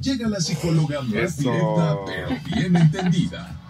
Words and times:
Llega 0.00 0.28
la 0.28 0.40
psicóloga 0.40 1.02
más 1.02 1.36
directa, 1.38 1.96
pero 2.06 2.28
bien 2.54 2.76
entendida. 2.76 3.60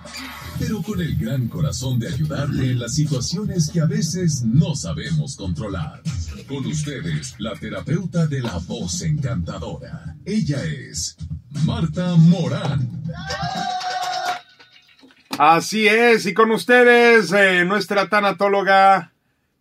Pero 0.59 0.83
con 0.83 1.01
el 1.01 1.17
gran 1.17 1.49
corazón 1.49 1.99
de 1.99 2.09
ayudarte 2.09 2.71
en 2.71 2.81
las 2.81 2.95
situaciones 2.95 3.71
que 3.71 3.81
a 3.81 3.87
veces 3.87 4.43
no 4.43 4.75
sabemos 4.75 5.37
controlar. 5.37 6.03
Con 6.47 6.67
ustedes, 6.67 7.35
la 7.39 7.55
terapeuta 7.55 8.27
de 8.27 8.41
la 8.41 8.59
voz 8.59 9.03
encantadora. 9.03 10.17
Ella 10.25 10.63
es 10.65 11.17
Marta 11.65 12.17
Morán. 12.17 13.03
Así 15.39 15.87
es, 15.87 16.27
y 16.27 16.35
con 16.35 16.51
ustedes, 16.51 17.33
eh, 17.33 17.65
nuestra 17.65 18.09
tanatóloga, 18.09 19.13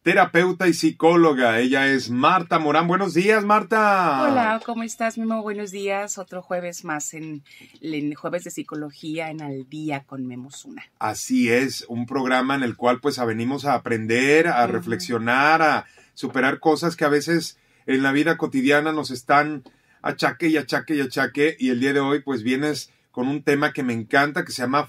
terapeuta 0.08 0.70
y 0.70 0.74
psicóloga. 0.74 1.60
Ella 1.60 1.88
es 1.88 2.10
Marta 2.10 2.60
Morán. 2.60 2.88
Buenos 2.88 3.14
días, 3.14 3.44
Marta. 3.44 4.24
Hola, 4.24 4.62
¿cómo 4.66 4.84
estás, 4.84 5.18
Memo? 5.18 5.42
Buenos 5.42 5.70
días. 5.70 6.18
Otro 6.18 6.42
jueves 6.42 6.86
más 6.86 7.14
en, 7.14 7.44
en 7.82 8.14
Jueves 8.14 8.46
de 8.46 8.52
Psicología 8.52 9.30
en 9.30 9.42
Al 9.42 9.68
Día 9.68 10.06
con 10.06 10.26
Memo 10.26 10.50
Zuna. 10.50 10.86
Así 10.98 11.52
es, 11.52 11.84
un 11.90 12.06
programa 12.06 12.56
en 12.56 12.64
el 12.64 12.78
cual 12.78 13.02
pues 13.02 13.20
venimos 13.26 13.66
a 13.66 13.74
aprender, 13.74 14.48
a 14.48 14.66
reflexionar, 14.66 15.62
a 15.62 15.86
superar 16.14 16.62
cosas 16.62 16.96
que 16.96 17.04
a 17.04 17.10
veces 17.10 17.58
en 17.86 18.02
la 18.02 18.14
vida 18.14 18.38
cotidiana 18.38 18.94
nos 18.94 19.12
están 19.12 19.64
achaque 20.02 20.48
y 20.48 20.56
achaque 20.56 20.96
y 20.96 21.02
achaque. 21.02 21.58
Y 21.60 21.72
el 21.72 21.82
día 21.82 21.92
de 21.92 22.00
hoy 22.00 22.22
pues 22.22 22.44
vienes 22.44 22.92
con 23.12 23.28
un 23.28 23.44
tema 23.44 23.74
que 23.74 23.84
me 23.84 23.92
encanta, 23.92 24.46
que 24.46 24.54
se 24.54 24.62
llama 24.62 24.88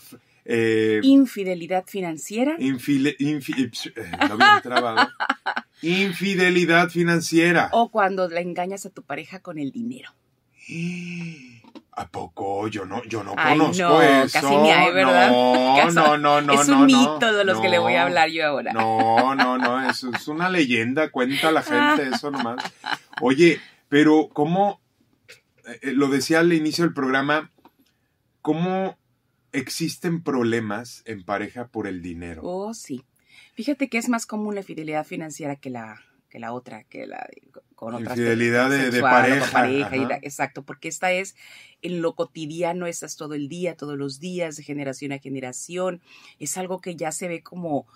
eh, 0.51 1.01
infidelidad 1.03 1.85
financiera. 1.87 2.57
Infile, 2.59 3.15
infi, 3.19 3.71
eh, 3.95 4.11
Infidelidad 5.83 6.89
financiera. 6.89 7.69
O 7.73 7.91
cuando 7.91 8.27
le 8.29 8.41
engañas 8.41 8.87
a 8.87 8.91
tu 8.91 9.03
pareja 9.03 9.41
con 9.41 9.59
el 9.59 9.71
dinero. 9.73 10.11
¿A 11.93 12.09
poco? 12.09 12.69
Yo 12.69 12.87
no, 12.87 13.03
yo 13.05 13.25
no 13.25 13.35
conozco 13.35 13.83
no, 13.83 14.01
eso. 14.01 14.41
Casi 14.41 14.57
ni 14.57 14.71
hay, 14.71 14.93
¿verdad? 14.93 15.31
No, 15.31 15.91
no, 15.93 16.17
no, 16.17 16.41
no. 16.41 16.63
Es 16.63 16.69
un 16.69 16.87
mito 16.87 17.33
de 17.33 17.45
los 17.45 17.61
que 17.61 17.69
le 17.69 17.79
voy 17.79 17.95
a 17.95 18.05
hablar 18.05 18.31
yo 18.31 18.47
ahora. 18.47 18.73
No, 18.73 19.35
no, 19.35 19.59
no, 19.59 19.91
eso 19.91 20.11
es 20.15 20.29
una 20.29 20.49
leyenda, 20.49 21.11
cuenta 21.11 21.53
la 21.53 21.63
gente 21.63 22.09
eso 22.15 22.31
nomás. 22.31 22.65
Oye, 23.21 23.61
pero 23.89 24.31
¿cómo? 24.33 24.81
Eh, 25.83 25.93
lo 25.93 26.09
decía 26.09 26.39
al 26.39 26.53
inicio 26.53 26.85
del 26.85 26.95
programa, 26.95 27.51
¿cómo 28.41 28.97
existen 29.53 30.23
problemas 30.23 31.03
en 31.07 31.25
pareja 31.25 31.69
por 31.69 31.87
el 31.87 32.03
dinero. 32.03 32.43
Oh, 32.45 32.75
sí. 32.75 33.05
Fíjate 33.55 33.89
que 33.89 33.99
es 33.99 34.09
más 34.09 34.27
común 34.27 34.55
la 34.55 34.63
fidelidad 34.63 35.05
financiera 35.05 35.57
que 35.57 35.71
la, 35.71 36.01
que 36.29 36.39
la 36.39 36.53
otra, 36.53 36.85
que 36.85 37.07
la 37.07 37.29
con 37.79 37.95
otras 37.95 38.19
Infidelidad 38.19 38.71
de, 38.71 39.01
pareja. 39.01 40.19
exacto, 40.23 40.65
porque 40.65 40.89
esta 40.89 41.13
es 41.13 41.37
en 41.81 42.03
lo 42.03 42.17
cotidiano, 42.17 42.89
estás 42.89 43.15
todo 43.15 43.35
el 43.35 43.49
día, 43.49 43.77
todos 43.77 43.97
los 43.97 44.19
días, 44.19 44.57
de 44.57 44.65
generación 44.65 45.13
a 45.13 45.21
generación. 45.21 46.03
Es 46.41 46.59
algo 46.59 46.81
que 46.81 46.97
ya 46.97 47.13
se 47.13 47.29
ve 47.29 47.43
como, 47.43 47.87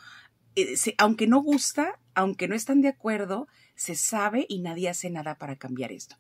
eh, 0.55 0.77
aunque 0.99 1.27
no 1.27 1.43
gusta, 1.43 1.99
aunque 2.15 2.47
no 2.47 2.55
están 2.55 2.81
de 2.81 2.89
acuerdo, 2.89 3.49
se 3.75 3.97
sabe 3.97 4.47
y 4.49 4.61
nadie 4.61 4.89
hace 4.89 5.11
nada 5.11 5.35
para 5.35 5.57
cambiar 5.57 5.91
esto. 5.91 6.15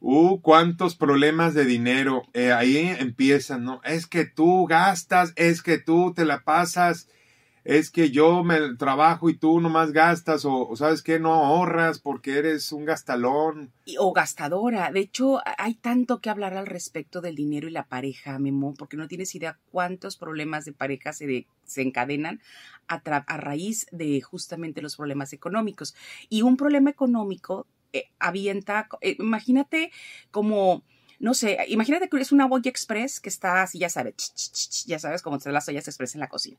Uh, 0.00 0.40
cuántos 0.40 0.94
problemas 0.94 1.54
de 1.54 1.64
dinero. 1.64 2.22
Eh, 2.34 2.52
ahí 2.52 2.76
empiezan, 2.76 3.64
¿no? 3.64 3.80
Es 3.84 4.06
que 4.06 4.24
tú 4.26 4.66
gastas, 4.66 5.32
es 5.36 5.62
que 5.62 5.78
tú 5.78 6.12
te 6.14 6.24
la 6.24 6.44
pasas, 6.44 7.08
es 7.66 7.90
que 7.90 8.10
yo 8.10 8.44
me 8.44 8.76
trabajo 8.76 9.28
y 9.28 9.36
tú 9.36 9.60
nomás 9.60 9.92
gastas, 9.92 10.44
o, 10.44 10.76
sabes 10.76 11.02
que 11.02 11.18
no 11.18 11.32
ahorras 11.34 11.98
porque 11.98 12.38
eres 12.38 12.70
un 12.70 12.84
gastalón. 12.84 13.72
o 13.98 14.12
gastadora. 14.12 14.92
De 14.92 15.00
hecho, 15.00 15.40
hay 15.58 15.74
tanto 15.74 16.20
que 16.20 16.30
hablar 16.30 16.54
al 16.54 16.66
respecto 16.66 17.20
del 17.20 17.34
dinero 17.34 17.66
y 17.66 17.72
la 17.72 17.88
pareja, 17.88 18.38
Memo, 18.38 18.74
porque 18.74 18.96
no 18.96 19.08
tienes 19.08 19.34
idea 19.34 19.58
cuántos 19.72 20.16
problemas 20.16 20.64
de 20.64 20.74
pareja 20.74 21.12
se, 21.12 21.48
se 21.64 21.82
encadenan 21.82 22.40
a 22.86 23.36
raíz 23.36 23.86
de 23.90 24.20
justamente 24.20 24.80
los 24.80 24.94
problemas 24.94 25.32
económicos. 25.32 25.96
Y 26.28 26.42
un 26.42 26.56
problema 26.56 26.90
económico 26.90 27.66
eh, 27.92 28.08
avienta, 28.18 28.88
eh, 29.00 29.16
imagínate 29.18 29.90
como, 30.30 30.84
no 31.18 31.34
sé, 31.34 31.58
imagínate 31.68 32.08
que 32.08 32.16
es 32.18 32.32
una 32.32 32.46
olla 32.46 32.68
express 32.68 33.20
que 33.20 33.28
está 33.28 33.62
así, 33.62 33.78
ya 33.78 33.88
sabes, 33.88 34.84
ya 34.86 34.98
sabes 34.98 35.22
cómo 35.22 35.40
se 35.40 35.52
las 35.52 35.68
ollas 35.68 35.88
express 35.88 36.14
en 36.14 36.20
la 36.20 36.28
cocina. 36.28 36.58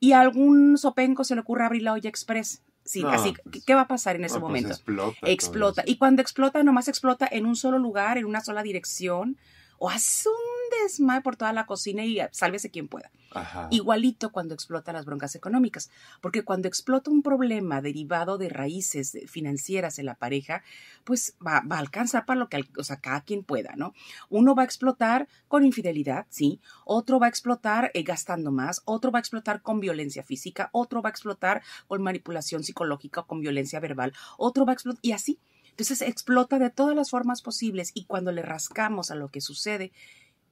Y 0.00 0.12
a 0.12 0.20
algún 0.20 0.78
sopenco 0.78 1.24
se 1.24 1.34
le 1.34 1.40
ocurre 1.40 1.64
abrir 1.64 1.82
la 1.82 1.92
olla 1.92 2.08
express. 2.08 2.62
Sí, 2.84 3.04
así, 3.06 3.34
pues, 3.44 3.64
¿qué 3.66 3.74
va 3.74 3.82
a 3.82 3.88
pasar 3.88 4.16
en 4.16 4.24
ese 4.24 4.40
pues, 4.40 4.42
momento? 4.42 4.70
explota. 4.70 5.18
Explota. 5.22 5.82
Y 5.84 5.98
cuando 5.98 6.22
explota, 6.22 6.62
nomás 6.62 6.88
explota 6.88 7.28
en 7.30 7.44
un 7.44 7.54
solo 7.54 7.78
lugar, 7.78 8.16
en 8.16 8.24
una 8.24 8.40
sola 8.40 8.62
dirección, 8.62 9.36
o 9.78 9.88
hace 9.90 10.28
un 10.28 10.82
desmayo 10.82 11.22
por 11.22 11.36
toda 11.36 11.52
la 11.52 11.66
cocina 11.66 12.04
y 12.04 12.18
sálvese 12.32 12.70
quien 12.70 12.88
pueda. 12.88 13.10
Igualito 13.70 14.32
cuando 14.32 14.54
explotan 14.54 14.94
las 14.94 15.04
broncas 15.04 15.34
económicas, 15.34 15.90
porque 16.20 16.44
cuando 16.44 16.66
explota 16.66 17.10
un 17.10 17.22
problema 17.22 17.82
derivado 17.82 18.38
de 18.38 18.48
raíces 18.48 19.16
financieras 19.26 19.98
en 19.98 20.06
la 20.06 20.14
pareja, 20.14 20.62
pues 21.04 21.36
va, 21.44 21.62
a 21.68 21.78
alcanzar 21.78 22.24
para 22.24 22.40
lo 22.40 22.48
que, 22.48 22.64
o 22.78 22.84
sea, 22.84 23.00
cada 23.00 23.20
quien 23.20 23.44
pueda, 23.44 23.74
¿no? 23.76 23.92
Uno 24.30 24.54
va 24.54 24.62
a 24.62 24.64
explotar 24.64 25.28
con 25.46 25.64
infidelidad, 25.64 26.26
sí, 26.30 26.60
otro 26.84 27.18
va 27.18 27.26
a 27.26 27.30
explotar 27.30 27.90
eh, 27.94 28.02
gastando 28.02 28.50
más, 28.50 28.82
otro 28.86 29.10
va 29.10 29.18
a 29.18 29.20
explotar 29.20 29.62
con 29.62 29.80
violencia 29.80 30.22
física, 30.22 30.70
otro 30.72 31.02
va 31.02 31.10
a 31.10 31.12
explotar 31.12 31.62
con 31.86 32.02
manipulación 32.02 32.64
psicológica, 32.64 33.22
con 33.22 33.40
violencia 33.40 33.78
verbal, 33.80 34.14
otro 34.38 34.64
va 34.64 34.72
a 34.72 34.74
explotar, 34.74 35.00
y 35.02 35.12
así. 35.12 35.38
Entonces 35.78 36.02
explota 36.02 36.58
de 36.58 36.70
todas 36.70 36.96
las 36.96 37.10
formas 37.10 37.40
posibles 37.40 37.92
y 37.94 38.04
cuando 38.06 38.32
le 38.32 38.42
rascamos 38.42 39.12
a 39.12 39.14
lo 39.14 39.28
que 39.28 39.40
sucede 39.40 39.92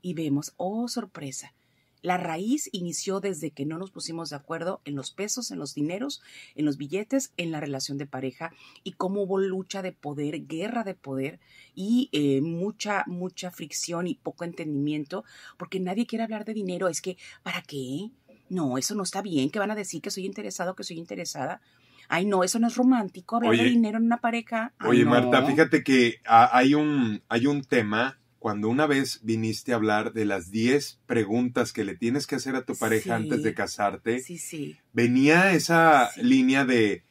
y 0.01 0.15
vemos, 0.15 0.55
oh 0.57 0.87
sorpresa, 0.87 1.53
la 2.01 2.17
raíz 2.17 2.69
inició 2.71 3.19
desde 3.19 3.51
que 3.51 3.67
no 3.67 3.77
nos 3.77 3.91
pusimos 3.91 4.31
de 4.31 4.37
acuerdo 4.37 4.83
en 4.85 4.95
los 4.95 5.11
pesos, 5.11 5.51
en 5.51 5.59
los 5.59 5.75
dineros, 5.75 6.23
en 6.55 6.65
los 6.65 6.77
billetes, 6.77 7.33
en 7.37 7.51
la 7.51 7.59
relación 7.59 7.99
de 7.99 8.07
pareja 8.07 8.53
y 8.85 8.93
cómo 8.93 9.23
hubo 9.23 9.39
lucha 9.39 9.83
de 9.83 9.91
poder, 9.91 10.47
guerra 10.47 10.85
de 10.85 10.95
poder 10.95 11.41
y 11.75 12.09
eh, 12.13 12.41
mucha, 12.41 13.03
mucha 13.09 13.51
fricción 13.51 14.07
y 14.07 14.15
poco 14.15 14.45
entendimiento, 14.45 15.25
porque 15.59 15.81
nadie 15.81 16.07
quiere 16.07 16.23
hablar 16.23 16.45
de 16.45 16.55
dinero. 16.55 16.87
Es 16.87 17.01
que, 17.01 17.17
¿para 17.43 17.63
qué? 17.63 18.13
No, 18.49 18.79
eso 18.79 18.95
no 18.95 19.03
está 19.03 19.23
bien, 19.23 19.51
que 19.51 19.59
van 19.59 19.73
a 19.73 19.75
decir 19.75 20.01
que 20.01 20.13
soy 20.13 20.25
interesado, 20.25 20.77
que 20.77 20.85
soy 20.85 20.99
interesada. 20.99 21.61
Ay, 22.09 22.27
no, 22.27 22.45
eso 22.45 22.59
no 22.59 22.67
es 22.67 22.77
romántico, 22.77 23.37
hablar 23.37 23.57
de 23.57 23.65
dinero 23.65 23.99
en 23.99 24.05
una 24.05 24.21
pareja. 24.21 24.73
oye, 24.85 25.05
Marta, 25.05 25.45
fíjate 25.45 25.83
que 25.83 26.21
hay, 26.25 26.75
un, 26.75 27.23
hay 27.29 27.47
un 27.47 27.63
tema 27.63 28.19
cuando 28.39 28.69
una 28.69 28.87
vez 28.87 29.21
viniste 29.25 29.73
a 29.73 29.77
hablar 29.77 30.13
de 30.13 30.25
las 30.25 30.51
10 30.51 31.01
preguntas 31.07 31.73
que 31.73 31.85
le 31.85 31.97
tienes 31.97 32.27
que 32.27 32.37
hacer 32.37 32.55
a 32.55 32.65
tu 32.65 32.77
pareja 32.77 33.17
antes 33.17 33.43
de 33.43 33.55
casarte, 33.55 34.21
sí, 34.21 34.39
sí. 34.39 34.79
venía 34.93 35.53
esa 35.53 36.11
línea 36.17 36.65
de 36.65 37.03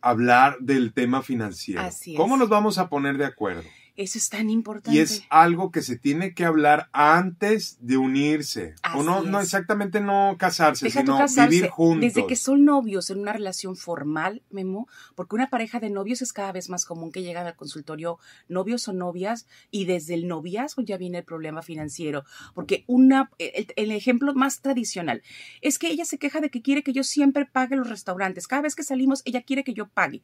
hablar 0.00 0.58
del 0.60 0.92
tema 0.92 1.22
financiero. 1.22 1.80
Así 1.80 2.14
¿Cómo 2.14 2.36
nos 2.36 2.48
vamos 2.48 2.78
a 2.78 2.88
poner 2.88 3.18
de 3.18 3.24
acuerdo? 3.24 3.64
Eso 4.00 4.16
es 4.16 4.30
tan 4.30 4.48
importante. 4.48 4.96
Y 4.96 5.02
es 5.02 5.24
algo 5.28 5.70
que 5.70 5.82
se 5.82 5.98
tiene 5.98 6.32
que 6.32 6.46
hablar 6.46 6.88
antes 6.92 7.76
de 7.82 7.98
unirse. 7.98 8.74
o 8.94 9.02
no, 9.02 9.22
no 9.22 9.40
exactamente 9.40 10.00
no 10.00 10.36
casarse, 10.38 10.88
sino 10.88 11.18
vivir 11.36 11.68
juntos. 11.68 12.00
Desde 12.00 12.26
que 12.26 12.34
son 12.34 12.64
novios 12.64 13.10
en 13.10 13.18
una 13.18 13.34
relación 13.34 13.76
formal, 13.76 14.40
Memo, 14.48 14.88
porque 15.14 15.34
una 15.34 15.50
pareja 15.50 15.80
de 15.80 15.90
novios 15.90 16.22
es 16.22 16.32
cada 16.32 16.50
vez 16.50 16.70
más 16.70 16.86
común 16.86 17.12
que 17.12 17.22
llegan 17.22 17.46
al 17.46 17.56
consultorio 17.56 18.18
novios 18.48 18.88
o 18.88 18.94
novias 18.94 19.46
y 19.70 19.84
desde 19.84 20.14
el 20.14 20.28
noviazgo 20.28 20.80
ya 20.80 20.96
viene 20.96 21.18
el 21.18 21.24
problema 21.24 21.60
financiero. 21.60 22.24
Porque 22.54 22.84
una, 22.86 23.30
el, 23.36 23.66
el 23.76 23.90
ejemplo 23.90 24.32
más 24.32 24.62
tradicional 24.62 25.22
es 25.60 25.78
que 25.78 25.88
ella 25.88 26.06
se 26.06 26.16
queja 26.16 26.40
de 26.40 26.48
que 26.48 26.62
quiere 26.62 26.82
que 26.82 26.94
yo 26.94 27.04
siempre 27.04 27.44
pague 27.44 27.76
los 27.76 27.90
restaurantes. 27.90 28.48
Cada 28.48 28.62
vez 28.62 28.74
que 28.74 28.82
salimos, 28.82 29.20
ella 29.26 29.42
quiere 29.42 29.62
que 29.62 29.74
yo 29.74 29.88
pague. 29.88 30.22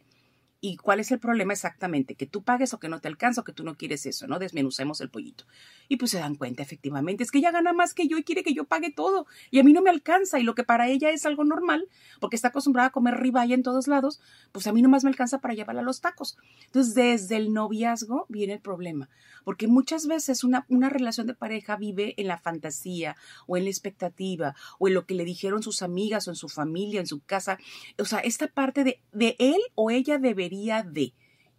¿Y 0.61 0.79
cuál 0.79 1.01
es 1.01 1.13
el 1.13 1.19
problema 1.19 1.53
exactamente? 1.53 2.15
Que 2.15 2.27
tú 2.27 2.43
pagues 2.43 2.73
o 2.73 2.79
que 2.79 2.89
no 2.89 3.01
te 3.01 3.09
alcanza 3.09 3.43
o 3.43 3.45
que 3.45 3.53
tú 3.53 3.63
no 3.63 3.77
quieres 3.77 4.07
eso, 4.07 4.27
¿no? 4.27 4.39
Desmenucemos 4.39 5.01
el 5.03 5.11
pollito. 5.11 5.45
Y 5.89 5.97
pues 5.97 6.11
se 6.11 6.19
dan 6.19 6.35
cuenta, 6.35 6.63
efectivamente, 6.63 7.23
es 7.23 7.31
que 7.31 7.39
ella 7.39 7.51
gana 7.51 7.73
más 7.75 7.93
que 7.93 8.09
yo 8.09 8.17
y 8.17 8.25
quiere 8.25 8.43
que 8.43 8.55
yo 8.55 8.65
pague 8.65 8.91
todo. 8.91 9.27
Y 9.51 9.59
a 9.61 9.65
mí 9.65 9.73
no 9.73 9.83
me 9.83 9.91
alcanza. 9.91 10.41
Y 10.41 10.43
lo 10.43 10.55
que 10.55 10.65
para 10.65 10.89
ella 10.89 11.11
es 11.11 11.27
algo 11.27 11.45
normal, 11.45 11.89
porque 12.21 12.37
está 12.37 12.49
acostumbrada 12.49 12.89
a 12.89 12.93
comer 12.93 13.19
ribaya 13.19 13.55
en 13.55 13.63
todos 13.63 13.87
lados, 13.87 14.21
pues 14.53 14.67
a 14.67 14.73
mí 14.73 14.81
nomás 14.81 15.05
me 15.05 15.11
alcanza 15.11 15.41
para 15.41 15.55
llevarla 15.55 15.83
a 15.83 15.85
los 15.85 16.01
tacos. 16.01 16.39
Entonces, 16.65 16.95
desde 16.95 17.37
el 17.37 17.53
noviazgo 17.53 18.27
viene 18.29 18.55
el 18.55 18.61
problema. 18.61 19.11
Porque 19.45 19.69
muchas 19.69 20.07
veces 20.07 20.43
una, 20.43 20.65
una 20.69 20.89
relación 20.89 21.27
de 21.27 21.35
pareja 21.35 21.77
vive 21.77 22.15
en 22.17 22.29
la 22.29 22.39
fantasía 22.39 23.17
o 23.47 23.57
en 23.57 23.65
la 23.65 23.71
expectativa 23.71 24.57
o 24.79 24.89
en 24.89 24.95
lo 24.95 25.07
que 25.07 25.15
le 25.15 25.25
dijeron 25.25 25.63
sus 25.63 25.83
amigas 25.83 26.27
o 26.27 26.31
en 26.31 26.37
su 26.37 26.49
familia, 26.49 27.01
en 27.01 27.07
su 27.07 27.21
casa. 27.21 27.59
O 27.99 28.05
sea, 28.05 28.21
esta 28.21 28.49
parte 28.49 28.83
de, 28.83 29.01
de 29.13 29.37
él 29.39 29.61
o 29.75 29.91
ella 29.91 30.19
debe 30.19 30.46
debería 30.49 30.83
de? 30.83 31.15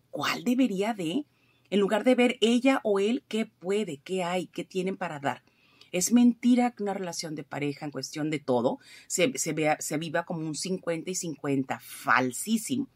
¿Cuál 0.09 0.43
debería 0.43 0.93
de? 0.93 1.25
En 1.69 1.79
lugar 1.79 2.03
de 2.03 2.15
ver 2.15 2.37
ella 2.41 2.79
o 2.83 2.99
él 2.99 3.23
qué 3.27 3.45
puede, 3.45 3.97
qué 3.97 4.23
hay, 4.23 4.47
qué 4.47 4.63
tienen 4.63 4.95
para 4.95 5.19
dar. 5.19 5.43
Es 5.91 6.11
mentira 6.11 6.71
que 6.71 6.83
una 6.83 6.93
relación 6.93 7.35
de 7.35 7.43
pareja 7.43 7.85
en 7.85 7.91
cuestión 7.91 8.29
de 8.29 8.39
todo 8.39 8.79
se, 9.07 9.37
se, 9.37 9.53
vea, 9.53 9.77
se 9.79 9.97
viva 9.97 10.25
como 10.25 10.41
un 10.41 10.55
50 10.55 11.11
y 11.11 11.15
50, 11.15 11.79
falsísimo. 11.81 12.87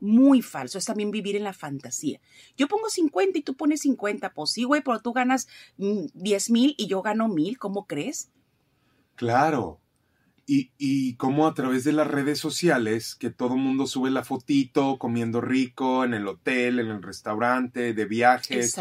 muy 0.00 0.42
falso, 0.42 0.78
es 0.78 0.84
también 0.84 1.10
vivir 1.10 1.34
en 1.36 1.44
la 1.44 1.52
fantasía. 1.52 2.20
Yo 2.56 2.68
pongo 2.68 2.88
50 2.88 3.38
y 3.38 3.42
tú 3.42 3.54
pones 3.56 3.80
50, 3.80 4.32
pues 4.32 4.50
sí, 4.50 4.64
güey, 4.64 4.82
pero 4.82 5.00
tú 5.00 5.12
ganas 5.12 5.48
10 5.76 6.50
mm, 6.50 6.52
mil 6.52 6.74
y 6.78 6.86
yo 6.86 7.02
gano 7.02 7.28
mil, 7.28 7.58
¿cómo 7.58 7.86
crees? 7.86 8.30
Claro. 9.16 9.80
Y, 10.50 10.70
y 10.78 11.14
cómo 11.16 11.46
a 11.46 11.52
través 11.52 11.84
de 11.84 11.92
las 11.92 12.06
redes 12.06 12.38
sociales, 12.38 13.14
que 13.14 13.28
todo 13.28 13.54
el 13.54 13.60
mundo 13.60 13.86
sube 13.86 14.10
la 14.10 14.24
fotito 14.24 14.96
comiendo 14.98 15.42
rico 15.42 16.04
en 16.04 16.14
el 16.14 16.26
hotel, 16.26 16.78
en 16.78 16.86
el 16.86 17.02
restaurante, 17.02 17.92
de 17.92 18.04
viajes, 18.06 18.74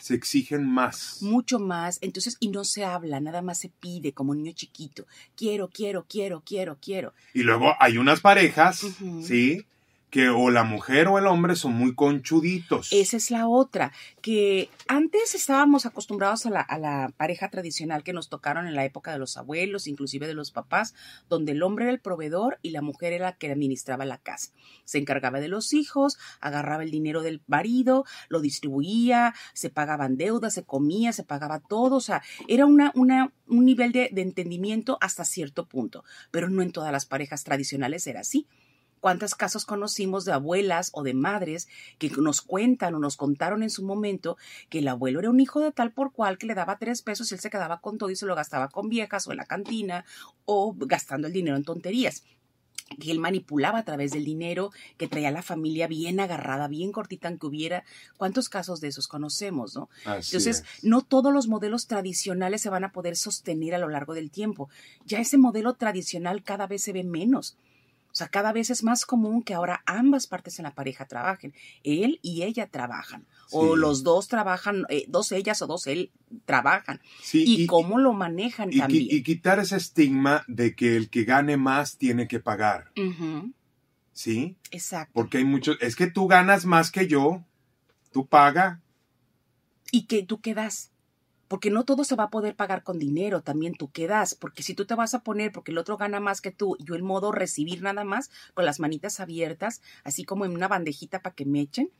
se 0.00 0.14
exigen 0.14 0.66
más. 0.66 1.18
Mucho 1.20 1.58
más. 1.58 1.98
Entonces, 2.00 2.38
y 2.40 2.48
no 2.48 2.64
se 2.64 2.84
habla, 2.84 3.20
nada 3.20 3.42
más 3.42 3.58
se 3.58 3.68
pide 3.68 4.12
como 4.12 4.34
niño 4.34 4.52
chiquito. 4.52 5.04
Quiero, 5.36 5.68
quiero, 5.68 6.06
quiero, 6.08 6.42
quiero, 6.42 6.78
quiero. 6.80 7.12
Y 7.34 7.42
luego 7.42 7.74
hay 7.78 7.98
unas 7.98 8.22
parejas, 8.22 8.80
¿sí? 9.22 9.66
Que 10.14 10.28
o 10.28 10.48
la 10.52 10.62
mujer 10.62 11.08
o 11.08 11.18
el 11.18 11.26
hombre 11.26 11.56
son 11.56 11.72
muy 11.72 11.96
conchuditos. 11.96 12.92
Esa 12.92 13.16
es 13.16 13.32
la 13.32 13.48
otra, 13.48 13.90
que 14.22 14.70
antes 14.86 15.34
estábamos 15.34 15.86
acostumbrados 15.86 16.46
a 16.46 16.50
la, 16.50 17.12
pareja 17.16 17.50
tradicional 17.50 18.04
que 18.04 18.12
nos 18.12 18.28
tocaron 18.28 18.68
en 18.68 18.76
la 18.76 18.84
época 18.84 19.10
de 19.10 19.18
los 19.18 19.36
abuelos, 19.36 19.88
inclusive 19.88 20.28
de 20.28 20.34
los 20.34 20.52
papás, 20.52 20.94
donde 21.28 21.50
el 21.50 21.64
hombre 21.64 21.86
era 21.86 21.92
el 21.92 21.98
proveedor 21.98 22.60
y 22.62 22.70
la 22.70 22.80
mujer 22.80 23.12
era 23.12 23.24
la 23.24 23.36
que 23.36 23.50
administraba 23.50 24.04
la 24.04 24.18
casa. 24.18 24.52
Se 24.84 24.98
encargaba 24.98 25.40
de 25.40 25.48
los 25.48 25.72
hijos, 25.72 26.16
agarraba 26.40 26.84
el 26.84 26.92
dinero 26.92 27.22
del 27.22 27.42
marido, 27.48 28.04
lo 28.28 28.40
distribuía, 28.40 29.34
se 29.52 29.68
pagaban 29.68 30.16
deudas, 30.16 30.54
se 30.54 30.62
comía, 30.62 31.12
se 31.12 31.24
pagaba 31.24 31.58
todo, 31.58 31.96
o 31.96 32.00
sea, 32.00 32.22
era 32.46 32.66
una, 32.66 32.92
una, 32.94 33.32
un 33.48 33.64
nivel 33.64 33.90
de 33.90 34.10
entendimiento 34.14 34.96
hasta 35.00 35.24
cierto 35.24 35.66
punto, 35.66 36.04
pero 36.30 36.48
no 36.48 36.62
en 36.62 36.70
todas 36.70 36.92
las 36.92 37.04
parejas 37.04 37.42
tradicionales 37.42 38.06
era 38.06 38.20
así. 38.20 38.46
¿Cuántos 39.04 39.34
casos 39.34 39.66
conocimos 39.66 40.24
de 40.24 40.32
abuelas 40.32 40.88
o 40.94 41.02
de 41.02 41.12
madres 41.12 41.68
que 41.98 42.08
nos 42.08 42.40
cuentan 42.40 42.94
o 42.94 42.98
nos 42.98 43.18
contaron 43.18 43.62
en 43.62 43.68
su 43.68 43.84
momento 43.84 44.38
que 44.70 44.78
el 44.78 44.88
abuelo 44.88 45.20
era 45.20 45.28
un 45.28 45.40
hijo 45.40 45.60
de 45.60 45.72
tal 45.72 45.92
por 45.92 46.14
cual 46.14 46.38
que 46.38 46.46
le 46.46 46.54
daba 46.54 46.78
tres 46.78 47.02
pesos 47.02 47.30
y 47.30 47.34
él 47.34 47.40
se 47.42 47.50
quedaba 47.50 47.82
con 47.82 47.98
todo 47.98 48.08
y 48.08 48.16
se 48.16 48.24
lo 48.24 48.34
gastaba 48.34 48.70
con 48.70 48.88
viejas 48.88 49.26
o 49.26 49.32
en 49.32 49.36
la 49.36 49.44
cantina 49.44 50.06
o 50.46 50.74
gastando 50.74 51.26
el 51.26 51.34
dinero 51.34 51.58
en 51.58 51.64
tonterías? 51.64 52.22
que 52.98 53.10
él 53.10 53.18
manipulaba 53.18 53.80
a 53.80 53.84
través 53.84 54.12
del 54.12 54.24
dinero, 54.24 54.70
que 54.96 55.08
traía 55.08 55.28
a 55.28 55.32
la 55.32 55.42
familia 55.42 55.86
bien 55.86 56.20
agarrada, 56.20 56.68
bien 56.68 56.90
cortita 56.90 57.28
aunque 57.28 57.46
hubiera. 57.46 57.84
¿Cuántos 58.16 58.48
casos 58.48 58.80
de 58.80 58.88
esos 58.88 59.08
conocemos, 59.08 59.74
no? 59.74 59.90
Entonces, 60.06 60.64
no 60.82 61.02
todos 61.02 61.32
los 61.32 61.48
modelos 61.48 61.88
tradicionales 61.88 62.62
se 62.62 62.70
van 62.70 62.84
a 62.84 62.92
poder 62.92 63.16
sostener 63.16 63.74
a 63.74 63.78
lo 63.78 63.88
largo 63.88 64.14
del 64.14 64.30
tiempo. 64.30 64.70
Ya 65.04 65.18
ese 65.18 65.38
modelo 65.38 65.74
tradicional 65.74 66.42
cada 66.42 66.66
vez 66.66 66.82
se 66.82 66.92
ve 66.92 67.04
menos. 67.04 67.56
O 68.14 68.16
sea, 68.16 68.28
cada 68.28 68.52
vez 68.52 68.70
es 68.70 68.84
más 68.84 69.06
común 69.06 69.42
que 69.42 69.54
ahora 69.54 69.82
ambas 69.86 70.28
partes 70.28 70.60
en 70.60 70.62
la 70.62 70.72
pareja 70.72 71.04
trabajen. 71.04 71.52
Él 71.82 72.20
y 72.22 72.44
ella 72.44 72.68
trabajan. 72.68 73.26
O 73.50 73.74
los 73.74 74.04
dos 74.04 74.28
trabajan, 74.28 74.86
eh, 74.88 75.04
dos 75.08 75.32
ellas 75.32 75.60
o 75.62 75.66
dos 75.66 75.88
él 75.88 76.12
trabajan. 76.44 77.00
y, 77.32 77.66
cómo 77.66 77.98
lo 77.98 78.12
manejan 78.12 78.70
también. 78.70 79.08
Y 79.10 79.24
quitar 79.24 79.58
ese 79.58 79.76
estigma 79.78 80.44
de 80.46 80.76
que 80.76 80.96
el 80.96 81.10
que 81.10 81.24
gane 81.24 81.56
más 81.56 81.98
tiene 81.98 82.28
que 82.28 82.38
pagar. 82.38 82.92
¿Sí? 84.12 84.54
Exacto. 84.70 85.12
Porque 85.12 85.38
hay 85.38 85.44
muchos, 85.44 85.76
es 85.80 85.96
que 85.96 86.06
tú 86.06 86.28
ganas 86.28 86.66
más 86.66 86.92
que 86.92 87.08
yo, 87.08 87.44
tú 88.12 88.28
paga. 88.28 88.80
¿Y 89.90 90.06
que 90.06 90.22
tú 90.22 90.40
quedas? 90.40 90.92
Porque 91.48 91.70
no 91.70 91.84
todo 91.84 92.04
se 92.04 92.16
va 92.16 92.24
a 92.24 92.30
poder 92.30 92.56
pagar 92.56 92.82
con 92.82 92.98
dinero, 92.98 93.42
también 93.42 93.74
tú 93.74 93.90
quedas, 93.90 94.34
porque 94.34 94.62
si 94.62 94.74
tú 94.74 94.84
te 94.84 94.94
vas 94.94 95.14
a 95.14 95.20
poner 95.20 95.52
porque 95.52 95.72
el 95.72 95.78
otro 95.78 95.96
gana 95.96 96.20
más 96.20 96.40
que 96.40 96.50
tú 96.50 96.76
yo 96.80 96.94
el 96.94 97.02
modo 97.02 97.32
recibir 97.32 97.82
nada 97.82 98.04
más 98.04 98.30
con 98.54 98.64
las 98.64 98.80
manitas 98.80 99.20
abiertas, 99.20 99.82
así 100.04 100.24
como 100.24 100.44
en 100.44 100.52
una 100.52 100.68
bandejita 100.68 101.20
para 101.20 101.34
que 101.34 101.44
me 101.44 101.60
echen, 101.60 101.90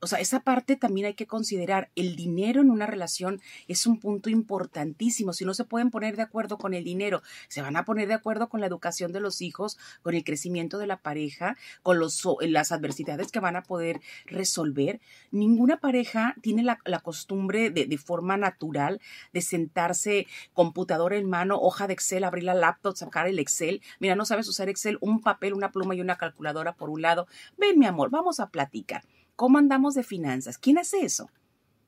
o 0.00 0.06
sea, 0.06 0.20
esa 0.20 0.40
parte 0.40 0.76
también 0.76 1.06
hay 1.06 1.14
que 1.14 1.26
considerar. 1.26 1.90
El 1.96 2.16
dinero 2.16 2.60
en 2.60 2.70
una 2.70 2.86
relación 2.86 3.40
es 3.68 3.86
un 3.86 3.98
punto 3.98 4.30
importantísimo. 4.30 5.32
Si 5.32 5.44
no 5.44 5.54
se 5.54 5.64
pueden 5.64 5.90
poner 5.90 6.16
de 6.16 6.22
acuerdo 6.22 6.58
con 6.58 6.74
el 6.74 6.84
dinero, 6.84 7.22
se 7.48 7.62
van 7.62 7.76
a 7.76 7.84
poner 7.84 8.08
de 8.08 8.14
acuerdo 8.14 8.48
con 8.48 8.60
la 8.60 8.66
educación 8.66 9.12
de 9.12 9.20
los 9.20 9.40
hijos, 9.40 9.78
con 10.02 10.14
el 10.14 10.24
crecimiento 10.24 10.78
de 10.78 10.86
la 10.86 10.98
pareja, 10.98 11.56
con 11.82 11.98
los, 11.98 12.22
las 12.40 12.72
adversidades 12.72 13.32
que 13.32 13.40
van 13.40 13.56
a 13.56 13.62
poder 13.62 14.00
resolver. 14.26 15.00
Ninguna 15.30 15.78
pareja 15.78 16.34
tiene 16.42 16.62
la, 16.62 16.78
costumbre 17.02 17.70
de, 17.70 17.86
de, 17.86 17.98
forma 17.98 18.36
natural 18.36 19.00
de 19.32 19.40
sentarse 19.40 20.26
computador 20.54 21.12
en 21.12 21.28
mano, 21.28 21.58
hoja 21.58 21.86
de 21.86 21.94
Excel, 21.94 22.24
abrir 22.24 22.44
la 22.44 22.54
laptop, 22.54 22.96
sacar 22.96 23.26
el 23.26 23.38
Excel. 23.38 23.80
Mira, 24.00 24.14
no 24.14 24.24
sabes 24.24 24.48
usar 24.48 24.68
Excel, 24.68 24.98
un 25.00 25.22
papel, 25.22 25.54
una 25.54 25.72
pluma 25.72 25.94
y 25.94 26.00
una 26.00 26.16
calculadora 26.16 26.74
por 26.74 26.90
un 26.90 27.02
lado. 27.02 27.26
Ven, 27.56 27.78
mi 27.78 27.86
amor, 27.86 28.10
vamos 28.10 28.40
a 28.40 28.50
platicar. 28.50 29.02
¿Cómo 29.36 29.58
andamos 29.58 29.94
de 29.94 30.02
finanzas? 30.02 30.58
¿Quién 30.58 30.78
hace 30.78 31.04
eso? 31.04 31.30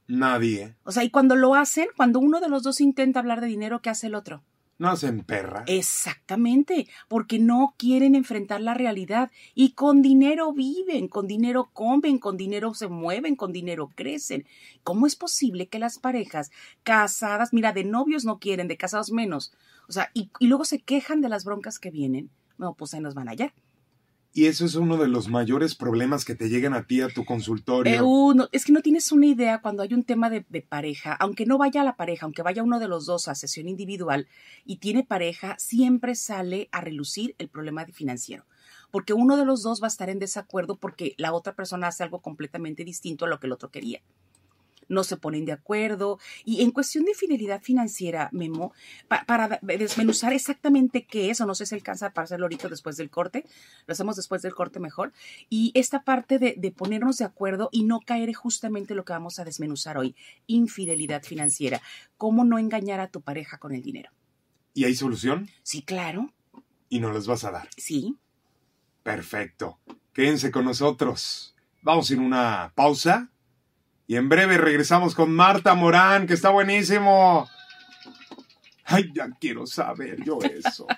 Nadie. 0.06 0.76
O 0.84 0.92
sea, 0.92 1.04
y 1.04 1.10
cuando 1.10 1.34
lo 1.34 1.54
hacen, 1.54 1.88
cuando 1.96 2.18
uno 2.20 2.40
de 2.40 2.48
los 2.48 2.62
dos 2.62 2.80
intenta 2.80 3.20
hablar 3.20 3.40
de 3.40 3.46
dinero, 3.46 3.80
¿qué 3.80 3.90
hace 3.90 4.06
el 4.06 4.14
otro? 4.14 4.42
No 4.78 4.90
hacen 4.90 5.24
perra. 5.24 5.64
Exactamente, 5.66 6.86
porque 7.08 7.40
no 7.40 7.74
quieren 7.76 8.14
enfrentar 8.14 8.60
la 8.60 8.74
realidad 8.74 9.30
y 9.54 9.72
con 9.72 10.02
dinero 10.02 10.52
viven, 10.52 11.08
con 11.08 11.26
dinero 11.26 11.70
comen, 11.72 12.18
con 12.18 12.36
dinero 12.36 12.72
se 12.74 12.86
mueven, 12.86 13.34
con 13.34 13.52
dinero 13.52 13.90
crecen. 13.94 14.46
¿Cómo 14.84 15.06
es 15.06 15.16
posible 15.16 15.66
que 15.66 15.80
las 15.80 15.98
parejas 15.98 16.52
casadas, 16.84 17.52
mira, 17.52 17.72
de 17.72 17.82
novios 17.82 18.24
no 18.24 18.38
quieren, 18.38 18.68
de 18.68 18.76
casados 18.76 19.10
menos, 19.10 19.52
o 19.88 19.92
sea, 19.92 20.10
y, 20.14 20.30
y 20.38 20.46
luego 20.46 20.64
se 20.64 20.78
quejan 20.78 21.22
de 21.22 21.28
las 21.28 21.44
broncas 21.44 21.80
que 21.80 21.90
vienen? 21.90 22.30
No, 22.56 22.74
pues 22.74 22.94
ahí 22.94 23.00
nos 23.00 23.14
van 23.14 23.28
allá. 23.28 23.52
Y 24.38 24.46
eso 24.46 24.64
es 24.64 24.76
uno 24.76 24.98
de 24.98 25.08
los 25.08 25.26
mayores 25.26 25.74
problemas 25.74 26.24
que 26.24 26.36
te 26.36 26.48
llegan 26.48 26.72
a 26.72 26.86
ti 26.86 27.00
a 27.00 27.08
tu 27.08 27.24
consultorio. 27.24 27.92
Eh, 27.92 28.48
es 28.52 28.64
que 28.64 28.70
no 28.70 28.82
tienes 28.82 29.10
una 29.10 29.26
idea 29.26 29.60
cuando 29.60 29.82
hay 29.82 29.92
un 29.92 30.04
tema 30.04 30.30
de, 30.30 30.42
pareja, 30.62 31.12
aunque 31.14 31.44
no 31.44 31.58
vaya 31.58 31.82
la 31.82 31.96
pareja, 31.96 32.24
aunque 32.24 32.42
vaya 32.42 32.62
uno 32.62 32.78
de 32.78 32.86
los 32.86 33.04
dos 33.04 33.26
a 33.26 33.34
sesión 33.34 33.68
individual 33.68 34.28
y 34.64 34.76
tiene 34.76 35.02
pareja, 35.02 35.56
siempre 35.58 36.14
sale 36.14 36.68
a 36.70 36.80
relucir 36.80 37.34
el 37.38 37.48
problema 37.48 37.84
financiero. 37.86 38.44
Porque 38.92 39.12
uno 39.12 39.36
de 39.36 39.44
los 39.44 39.64
dos 39.64 39.82
va 39.82 39.88
a 39.88 39.88
estar 39.88 40.08
en 40.08 40.20
desacuerdo 40.20 40.76
porque 40.76 41.16
la 41.18 41.32
otra 41.32 41.56
persona 41.56 41.88
hace 41.88 42.04
algo 42.04 42.22
completamente 42.22 42.84
distinto 42.84 43.24
a 43.24 43.28
lo 43.28 43.40
que 43.40 43.48
el 43.48 43.52
otro 43.54 43.72
quería 43.72 44.02
no 44.88 45.04
se 45.04 45.16
ponen 45.16 45.44
de 45.44 45.52
acuerdo. 45.52 46.18
Y 46.44 46.62
en 46.62 46.70
cuestión 46.70 47.04
de 47.04 47.14
fidelidad 47.14 47.62
financiera, 47.62 48.28
Memo, 48.32 48.72
para 49.26 49.60
desmenuzar 49.62 50.32
exactamente 50.32 51.06
qué 51.06 51.30
es, 51.30 51.40
o 51.40 51.46
no 51.46 51.54
sé 51.54 51.66
si 51.66 51.74
alcanza 51.74 52.10
para 52.10 52.24
hacerlo 52.24 52.46
ahorita 52.46 52.68
después 52.68 52.96
del 52.96 53.10
corte, 53.10 53.44
lo 53.86 53.92
hacemos 53.92 54.16
después 54.16 54.42
del 54.42 54.54
corte 54.54 54.80
mejor. 54.80 55.12
Y 55.48 55.72
esta 55.74 56.02
parte 56.02 56.38
de, 56.38 56.54
de 56.56 56.70
ponernos 56.72 57.18
de 57.18 57.24
acuerdo 57.24 57.68
y 57.72 57.84
no 57.84 58.00
caer 58.00 58.32
justamente 58.34 58.94
lo 58.94 59.04
que 59.04 59.12
vamos 59.12 59.38
a 59.38 59.44
desmenuzar 59.44 59.98
hoy, 59.98 60.14
infidelidad 60.46 61.22
financiera. 61.22 61.80
¿Cómo 62.16 62.44
no 62.44 62.58
engañar 62.58 63.00
a 63.00 63.08
tu 63.08 63.20
pareja 63.20 63.58
con 63.58 63.74
el 63.74 63.82
dinero? 63.82 64.10
¿Y 64.74 64.84
hay 64.84 64.94
solución? 64.94 65.48
Sí, 65.62 65.82
claro. 65.82 66.32
¿Y 66.88 67.00
nos 67.00 67.14
las 67.14 67.26
vas 67.26 67.44
a 67.44 67.50
dar? 67.50 67.68
Sí. 67.76 68.16
Perfecto. 69.02 69.78
Quédense 70.12 70.50
con 70.50 70.64
nosotros. 70.64 71.54
Vamos 71.82 72.10
en 72.10 72.20
una 72.20 72.72
pausa 72.74 73.30
y 74.08 74.16
en 74.16 74.30
breve 74.30 74.56
regresamos 74.56 75.14
con 75.14 75.30
Marta 75.30 75.74
Morán, 75.74 76.26
que 76.26 76.32
está 76.32 76.48
buenísimo. 76.48 77.46
Ay, 78.86 79.12
ya 79.14 79.28
quiero 79.38 79.66
saber 79.66 80.24
yo 80.24 80.38
eso. 80.40 80.86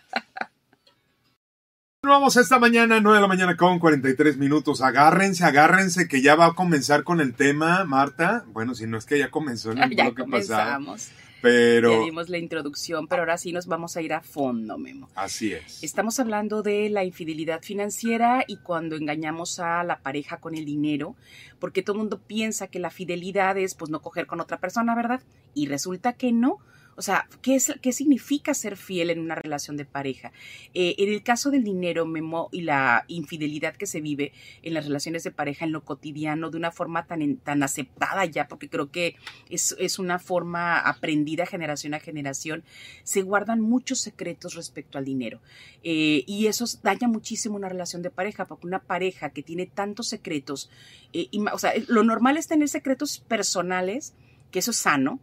Vamos 2.05 2.37
esta 2.37 2.61
mañana, 2.61 3.00
9 3.00 3.17
de 3.17 3.21
la 3.21 3.26
mañana 3.26 3.57
con 3.57 3.81
43 3.81 4.37
minutos. 4.37 4.81
Agárrense, 4.81 5.45
agárrense 5.45 6.07
que 6.07 6.23
ya 6.23 6.37
va 6.37 6.47
a 6.47 6.52
comenzar 6.52 7.02
con 7.02 7.21
el 7.21 7.35
tema, 7.35 7.85
Marta. 7.85 8.45
Bueno, 8.47 8.76
si 8.76 8.87
no 8.87 8.97
es 8.97 9.07
que 9.07 9.19
ya 9.19 9.29
comenzó 9.29 9.73
en 9.73 9.79
el 9.79 9.90
ya 9.97 10.05
bloque 10.05 10.23
comenzamos. 10.23 11.11
Pero... 11.42 11.92
Ya 11.92 12.04
dimos 12.04 12.28
la 12.28 12.38
introducción, 12.38 13.06
pero 13.06 13.23
ahora 13.23 13.38
sí 13.38 13.52
nos 13.52 13.66
vamos 13.66 13.97
a 13.97 14.02
ir 14.02 14.12
a 14.12 14.20
fondo, 14.20 14.78
Memo. 14.78 15.09
Así 15.14 15.52
es. 15.52 15.82
Estamos 15.82 16.20
hablando 16.20 16.62
de 16.62 16.88
la 16.90 17.04
infidelidad 17.04 17.62
financiera 17.62 18.44
y 18.47 18.56
cuando 18.59 18.97
engañamos 18.97 19.59
a 19.59 19.82
la 19.85 20.00
pareja 20.00 20.38
con 20.38 20.54
el 20.54 20.64
dinero, 20.64 21.16
porque 21.59 21.82
todo 21.82 21.94
el 21.94 22.00
mundo 22.00 22.20
piensa 22.20 22.68
que 22.68 22.78
la 22.78 22.90
fidelidad 22.90 23.56
es 23.59 23.75
pues 23.75 23.90
no 23.90 24.00
coger 24.00 24.26
con 24.26 24.40
otra 24.40 24.59
persona, 24.59 24.94
¿verdad? 24.94 25.23
Y 25.54 25.66
resulta 25.66 26.12
que 26.12 26.32
no. 26.32 26.59
O 26.97 27.02
sea, 27.02 27.28
¿qué, 27.40 27.54
es, 27.54 27.73
qué 27.80 27.92
significa 27.92 28.52
ser 28.52 28.76
fiel 28.76 29.11
en 29.11 29.20
una 29.20 29.35
relación 29.35 29.76
de 29.76 29.85
pareja? 29.85 30.32
Eh, 30.75 30.94
en 30.99 31.09
el 31.09 31.23
caso 31.23 31.50
del 31.50 31.64
dinero, 31.64 32.04
Memo, 32.04 32.49
y 32.52 32.62
la 32.62 33.04
infidelidad 33.09 33.75
que 33.75 33.87
se 33.87 34.00
vive 34.00 34.32
en 34.62 34.75
las 34.75 34.85
relaciones 34.85 35.25
de 35.25 35.30
pareja 35.30 35.64
en 35.64 35.73
lo 35.73 35.85
cotidiano 35.85 36.50
de 36.50 36.56
una 36.56 36.70
forma 36.70 37.06
tan, 37.06 37.37
tan 37.38 37.62
aceptada 37.62 38.25
ya, 38.26 38.49
porque 38.49 38.68
creo 38.68 38.90
que 38.90 39.16
es, 39.49 39.75
es 39.78 39.99
una 39.99 40.18
forma 40.18 40.78
aprendida 40.78 41.47
generación 41.47 41.94
a 41.94 42.00
generación, 42.00 42.64
se 43.02 43.23
guardan 43.23 43.61
muchos 43.61 44.00
secretos 44.00 44.54
respecto 44.54 44.99
al 44.99 45.04
dinero. 45.04 45.40
Eh, 45.82 46.25
y 46.26 46.47
eso 46.47 46.64
daña 46.82 47.09
muchísimo 47.09 47.56
una 47.56 47.68
relación 47.68 48.02
de 48.02 48.11
pareja, 48.11 48.44
porque 48.44 48.66
una 48.66 48.80
pareja 48.80 49.30
que 49.30 49.42
tiene 49.42 49.66
tantos 49.66 50.09
secretos, 50.09 50.70
eh, 51.12 51.28
o 51.52 51.59
sea, 51.59 51.73
lo 51.88 52.04
normal 52.04 52.37
es 52.37 52.47
tener 52.47 52.68
secretos 52.68 53.20
personales, 53.20 54.14
que 54.50 54.59
eso 54.59 54.73
es 54.73 54.76
sano, 54.76 55.20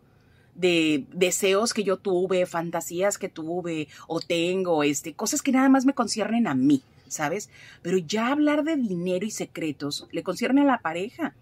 de 0.57 1.05
deseos 1.13 1.73
que 1.73 1.83
yo 1.83 1.97
tuve, 1.97 2.45
fantasías 2.45 3.17
que 3.17 3.29
tuve 3.29 3.87
o 4.07 4.19
tengo, 4.19 4.83
este, 4.83 5.13
cosas 5.13 5.41
que 5.41 5.53
nada 5.53 5.69
más 5.69 5.85
me 5.85 5.93
conciernen 5.93 6.47
a 6.47 6.55
mí. 6.55 6.83
¿sabes? 7.09 7.49
Pero 7.81 7.97
ya 7.97 8.31
hablar 8.31 8.63
de 8.63 8.75
dinero 8.75 9.25
y 9.25 9.31
secretos 9.31 10.07
le 10.11 10.23
concierne 10.23 10.61
a 10.61 10.65
la 10.65 10.79
pareja. 10.79 11.33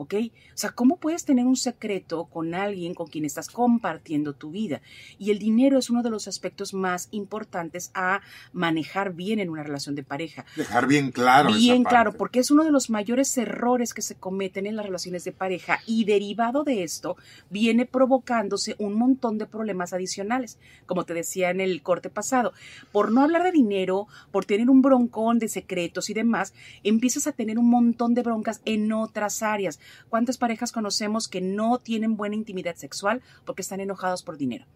¿Ok? 0.00 0.14
O 0.14 0.30
sea, 0.54 0.70
¿cómo 0.70 0.96
puedes 0.96 1.26
tener 1.26 1.44
un 1.44 1.56
secreto 1.56 2.24
con 2.24 2.54
alguien 2.54 2.94
con 2.94 3.06
quien 3.06 3.26
estás 3.26 3.50
compartiendo 3.50 4.32
tu 4.32 4.50
vida? 4.50 4.80
Y 5.18 5.30
el 5.30 5.38
dinero 5.38 5.78
es 5.78 5.90
uno 5.90 6.02
de 6.02 6.08
los 6.08 6.26
aspectos 6.26 6.72
más 6.72 7.08
importantes 7.10 7.90
a 7.92 8.22
manejar 8.54 9.12
bien 9.12 9.40
en 9.40 9.50
una 9.50 9.62
relación 9.62 9.94
de 9.94 10.02
pareja. 10.02 10.46
Dejar 10.56 10.86
bien 10.86 11.10
claro. 11.10 11.52
Bien 11.52 11.84
claro, 11.84 12.14
porque 12.14 12.38
es 12.38 12.50
uno 12.50 12.64
de 12.64 12.70
los 12.70 12.88
mayores 12.88 13.36
errores 13.36 13.92
que 13.92 14.00
se 14.00 14.14
cometen 14.14 14.64
en 14.64 14.76
las 14.76 14.86
relaciones 14.86 15.22
de 15.24 15.32
pareja 15.32 15.80
y 15.86 16.06
derivado 16.06 16.64
de 16.64 16.82
esto 16.82 17.18
viene 17.50 17.84
provocándose 17.84 18.76
un 18.78 18.94
montón 18.94 19.36
de 19.36 19.44
problemas 19.44 19.92
adicionales, 19.92 20.58
como 20.86 21.04
te 21.04 21.12
decía 21.12 21.50
en 21.50 21.60
el 21.60 21.82
corte 21.82 22.08
pasado. 22.08 22.54
Por 22.90 23.12
no 23.12 23.22
hablar 23.22 23.42
de 23.42 23.52
dinero, 23.52 24.08
por 24.32 24.46
tener 24.46 24.70
un 24.70 24.80
broncón 24.80 25.38
de 25.38 25.48
secretos 25.48 26.08
y 26.08 26.14
demás, 26.14 26.54
empiezas 26.84 27.26
a 27.26 27.32
tener 27.32 27.58
un 27.58 27.68
montón 27.68 28.14
de 28.14 28.22
broncas 28.22 28.62
en 28.64 28.90
otras 28.92 29.42
áreas 29.42 29.78
¿Cuántas 30.08 30.38
parejas 30.38 30.72
conocemos 30.72 31.28
que 31.28 31.40
no 31.40 31.78
tienen 31.78 32.16
buena 32.16 32.36
intimidad 32.36 32.76
sexual 32.76 33.22
porque 33.44 33.62
están 33.62 33.80
enojados 33.80 34.22
por 34.22 34.36
dinero? 34.36 34.66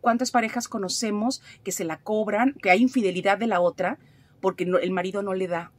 ¿Cuántas 0.00 0.30
parejas 0.30 0.68
conocemos 0.68 1.42
que 1.64 1.72
se 1.72 1.84
la 1.84 1.98
cobran, 1.98 2.54
que 2.62 2.70
hay 2.70 2.82
infidelidad 2.82 3.38
de 3.38 3.46
la 3.46 3.60
otra 3.60 3.98
porque 4.40 4.64
el 4.64 4.90
marido 4.90 5.22
no 5.22 5.34
le 5.34 5.48
da 5.48 5.72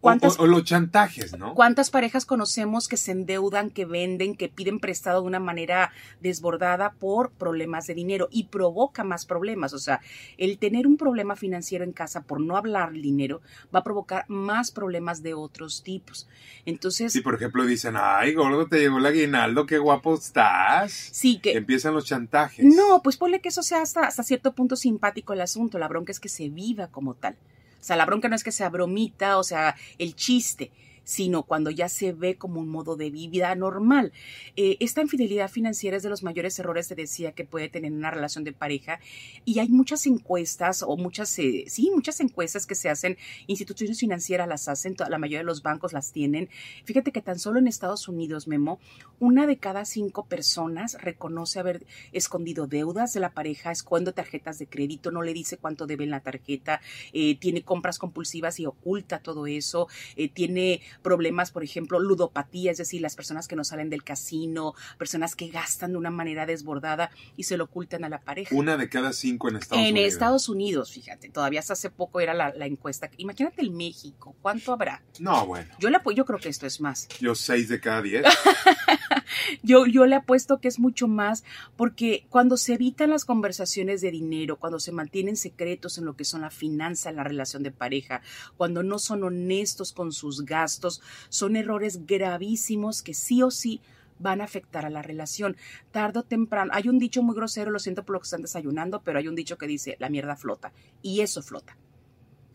o, 0.00 0.46
los 0.46 0.64
chantajes, 0.64 1.38
¿no? 1.38 1.54
¿Cuántas 1.54 1.90
parejas 1.90 2.24
conocemos 2.24 2.88
que 2.88 2.96
se 2.96 3.12
endeudan, 3.12 3.70
que 3.70 3.84
venden, 3.84 4.34
que 4.34 4.48
piden 4.48 4.80
prestado 4.80 5.20
de 5.20 5.26
una 5.26 5.40
manera 5.40 5.92
desbordada 6.20 6.92
por 6.92 7.30
problemas 7.32 7.86
de 7.86 7.94
dinero 7.94 8.28
y 8.30 8.44
provoca 8.44 9.04
más 9.04 9.26
problemas? 9.26 9.72
O 9.72 9.78
sea, 9.78 10.00
el 10.38 10.58
tener 10.58 10.86
un 10.86 10.96
problema 10.96 11.36
financiero 11.36 11.84
en 11.84 11.92
casa 11.92 12.22
por 12.22 12.40
no 12.40 12.56
hablar 12.56 12.92
dinero 12.92 13.42
va 13.74 13.80
a 13.80 13.84
provocar 13.84 14.24
más 14.28 14.70
problemas 14.70 15.22
de 15.22 15.34
otros 15.34 15.82
tipos. 15.82 16.28
Entonces. 16.64 17.12
Sí, 17.12 17.20
por 17.20 17.34
ejemplo, 17.34 17.64
dicen, 17.66 17.94
ay, 17.96 18.34
gordo, 18.34 18.66
te 18.68 18.78
llegó 18.78 18.98
el 18.98 19.06
aguinaldo, 19.06 19.66
qué 19.66 19.78
guapo 19.78 20.14
estás. 20.14 20.92
Sí, 20.92 21.38
que. 21.38 21.52
Empiezan 21.52 21.94
los 21.94 22.06
chantajes. 22.06 22.64
No, 22.64 23.02
pues 23.02 23.16
ponle 23.16 23.40
que 23.40 23.48
eso 23.48 23.62
sea 23.62 23.82
hasta, 23.82 24.02
hasta 24.02 24.22
cierto 24.22 24.54
punto 24.54 24.76
simpático 24.76 25.32
el 25.32 25.40
asunto. 25.40 25.78
La 25.78 25.88
bronca 25.88 26.12
es 26.12 26.20
que 26.20 26.28
se 26.28 26.48
viva 26.48 26.88
como 26.88 27.14
tal. 27.14 27.36
O 27.80 27.82
sea, 27.82 27.96
la 27.96 28.06
bronca 28.06 28.28
no 28.28 28.36
es 28.36 28.44
que 28.44 28.52
sea 28.52 28.68
bromita, 28.68 29.38
o 29.38 29.42
sea, 29.42 29.74
el 29.98 30.14
chiste, 30.14 30.70
sino 31.04 31.42
cuando 31.42 31.70
ya 31.70 31.88
se 31.88 32.12
ve 32.12 32.36
como 32.36 32.60
un 32.60 32.68
modo 32.68 32.96
de 32.96 33.10
vida 33.10 33.54
normal. 33.54 34.12
Eh, 34.56 34.76
esta 34.80 35.00
infidelidad 35.00 35.50
financiera 35.50 35.96
es 35.96 36.02
de 36.02 36.08
los 36.08 36.22
mayores 36.22 36.58
errores, 36.58 36.86
se 36.86 36.94
decía, 36.94 37.32
que 37.32 37.44
puede 37.44 37.68
tener 37.68 37.92
una 37.92 38.10
relación 38.10 38.44
de 38.44 38.52
pareja. 38.52 39.00
Y 39.44 39.58
hay 39.58 39.68
muchas 39.68 40.06
encuestas, 40.06 40.82
o 40.86 40.96
muchas, 40.96 41.36
eh, 41.38 41.64
sí, 41.68 41.90
muchas 41.94 42.20
encuestas 42.20 42.66
que 42.66 42.74
se 42.74 42.88
hacen, 42.88 43.16
instituciones 43.46 43.98
financieras 43.98 44.48
las 44.48 44.68
hacen, 44.68 44.94
la 45.08 45.18
mayoría 45.18 45.38
de 45.38 45.44
los 45.44 45.62
bancos 45.62 45.92
las 45.92 46.12
tienen. 46.12 46.48
Fíjate 46.84 47.12
que 47.12 47.22
tan 47.22 47.38
solo 47.38 47.58
en 47.58 47.66
Estados 47.66 48.08
Unidos, 48.08 48.46
Memo, 48.46 48.78
una 49.18 49.46
de 49.46 49.58
cada 49.58 49.84
cinco 49.84 50.26
personas 50.26 50.96
reconoce 51.00 51.60
haber 51.60 51.86
escondido 52.12 52.66
deudas 52.66 53.12
de 53.12 53.20
la 53.20 53.30
pareja, 53.30 53.70
esconde 53.70 54.12
tarjetas 54.12 54.58
de 54.58 54.66
crédito, 54.66 55.10
no 55.10 55.22
le 55.22 55.32
dice 55.32 55.56
cuánto 55.56 55.86
debe 55.86 56.04
en 56.04 56.10
la 56.10 56.20
tarjeta, 56.20 56.80
eh, 57.12 57.36
tiene 57.38 57.62
compras 57.62 57.98
compulsivas 57.98 58.60
y 58.60 58.66
oculta 58.66 59.20
todo 59.20 59.46
eso, 59.46 59.88
tiene 60.34 60.80
problemas, 61.02 61.50
por 61.50 61.64
ejemplo, 61.64 61.98
ludopatía, 61.98 62.70
es 62.70 62.78
decir, 62.78 63.00
las 63.00 63.16
personas 63.16 63.48
que 63.48 63.56
no 63.56 63.64
salen 63.64 63.90
del 63.90 64.04
casino, 64.04 64.74
personas 64.98 65.36
que 65.36 65.48
gastan 65.48 65.92
de 65.92 65.98
una 65.98 66.10
manera 66.10 66.46
desbordada 66.46 67.10
y 67.36 67.44
se 67.44 67.56
lo 67.56 67.64
ocultan 67.64 68.04
a 68.04 68.08
la 68.08 68.20
pareja. 68.20 68.54
Una 68.54 68.76
de 68.76 68.88
cada 68.88 69.12
cinco 69.12 69.48
en 69.48 69.56
Estados 69.56 69.80
Unidos. 69.80 70.00
En 70.00 70.06
Estados 70.06 70.48
Unidos, 70.48 70.92
fíjate, 70.92 71.28
todavía 71.30 71.60
hasta 71.60 71.74
hace 71.74 71.90
poco 71.90 72.20
era 72.20 72.34
la, 72.34 72.66
encuesta. 72.66 73.10
Imagínate 73.16 73.62
el 73.62 73.70
México, 73.70 74.36
¿cuánto 74.40 74.72
habrá? 74.72 75.02
No, 75.18 75.46
bueno. 75.46 75.70
Yo, 75.78 75.90
le, 75.90 75.98
yo 76.14 76.24
creo 76.24 76.38
que 76.38 76.48
esto 76.48 76.66
es 76.66 76.80
más. 76.80 77.08
Yo 77.20 77.34
seis 77.34 77.68
de 77.68 77.80
cada 77.80 78.02
diez. 78.02 78.24
yo, 79.62 79.86
yo 79.86 80.06
le 80.06 80.16
apuesto 80.16 80.60
que 80.60 80.68
es 80.68 80.78
mucho 80.78 81.08
más 81.08 81.44
porque 81.76 82.26
cuando 82.28 82.56
se 82.56 82.74
evitan 82.74 83.10
las 83.10 83.24
conversaciones 83.24 84.00
de 84.00 84.10
dinero, 84.10 84.58
cuando 84.58 84.80
se 84.80 84.92
mantienen 84.92 85.36
secretos 85.36 85.98
en 85.98 86.04
lo 86.04 86.16
que 86.16 86.24
son 86.24 86.40
la 86.42 86.50
finanza, 86.50 87.12
la 87.12 87.24
relación 87.24 87.62
de 87.62 87.70
pareja, 87.70 88.22
cuando 88.56 88.82
no 88.82 88.98
son 88.98 89.24
honestos 89.24 89.92
con 89.92 90.12
sus 90.12 90.44
gastos, 90.44 91.00
son 91.28 91.56
errores 91.56 92.06
gravísimos 92.06 93.02
que 93.02 93.14
sí 93.14 93.42
o 93.42 93.50
sí 93.50 93.80
van 94.18 94.40
a 94.40 94.44
afectar 94.44 94.84
a 94.84 94.90
la 94.90 95.02
relación. 95.02 95.56
Tardo 95.90 96.20
o 96.20 96.24
temprano, 96.24 96.70
hay 96.74 96.88
un 96.88 96.98
dicho 96.98 97.22
muy 97.22 97.34
grosero, 97.34 97.70
lo 97.70 97.78
siento 97.78 98.04
por 98.04 98.14
lo 98.14 98.20
que 98.20 98.24
están 98.24 98.42
desayunando, 98.42 99.02
pero 99.02 99.18
hay 99.18 99.28
un 99.28 99.34
dicho 99.34 99.58
que 99.58 99.66
dice, 99.66 99.96
la 99.98 100.10
mierda 100.10 100.36
flota, 100.36 100.72
y 101.02 101.20
eso 101.20 101.42
flota. 101.42 101.76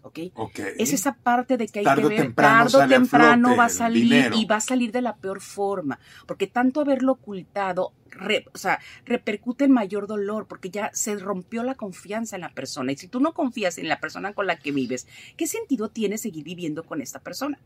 ¿Ok? 0.06 0.20
Es 0.78 0.94
esa 0.94 1.16
parte 1.16 1.58
de 1.58 1.68
que 1.68 1.80
hay 1.80 1.86
que 1.86 2.08
ver, 2.08 2.22
temprano 2.22 2.70
tarde 2.70 2.86
o 2.86 2.88
temprano 2.88 3.56
va 3.58 3.66
a 3.66 3.70
salir 3.70 4.32
y 4.36 4.46
va 4.46 4.58
a 4.58 4.62
salir 4.62 4.92
de 4.92 5.02
la 5.02 5.16
peor 5.16 5.42
forma, 5.42 6.00
porque 6.28 6.46
tanto 6.46 6.82
haberlo 6.82 7.14
ocultado, 7.14 7.92
o 8.54 8.58
sea, 8.58 8.80
repercute 9.06 9.66
en 9.66 9.72
mayor 9.72 10.06
dolor, 10.06 10.46
porque 10.46 10.70
ya 10.70 10.92
se 10.94 11.16
rompió 11.18 11.64
la 11.64 11.74
confianza 11.74 12.36
en 12.36 12.44
la 12.44 12.54
persona. 12.54 12.92
Y 12.92 12.98
si 12.98 13.08
tú 13.08 13.20
no 13.20 13.34
confías 13.34 13.80
en 13.80 13.90
la 13.90 14.00
persona 14.00 14.34
con 14.34 14.46
la 14.46 14.60
que 14.60 14.72
vives, 14.72 15.08
¿qué 15.38 15.48
sentido 15.48 15.90
tiene 15.90 16.20
seguir 16.20 16.44
viviendo 16.44 16.84
con 16.84 17.02
esta 17.02 17.20
persona? 17.20 17.58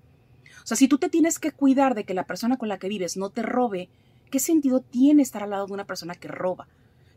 O 0.64 0.68
sea, 0.70 0.78
si 0.78 0.88
tú 0.88 0.98
te 0.98 1.10
tienes 1.10 1.40
que 1.40 1.52
cuidar 1.52 1.94
de 1.94 2.06
que 2.06 2.14
la 2.14 2.26
persona 2.26 2.58
con 2.58 2.70
la 2.70 2.80
que 2.80 2.88
vives 2.88 3.18
no 3.18 3.32
te 3.32 3.42
robe, 3.42 3.90
¿qué 4.32 4.40
sentido 4.40 4.80
tiene 4.80 5.24
estar 5.24 5.44
al 5.44 5.50
lado 5.50 5.68
de 5.68 5.74
una 5.74 5.86
persona 5.86 6.16
que 6.16 6.30
roba? 6.30 6.70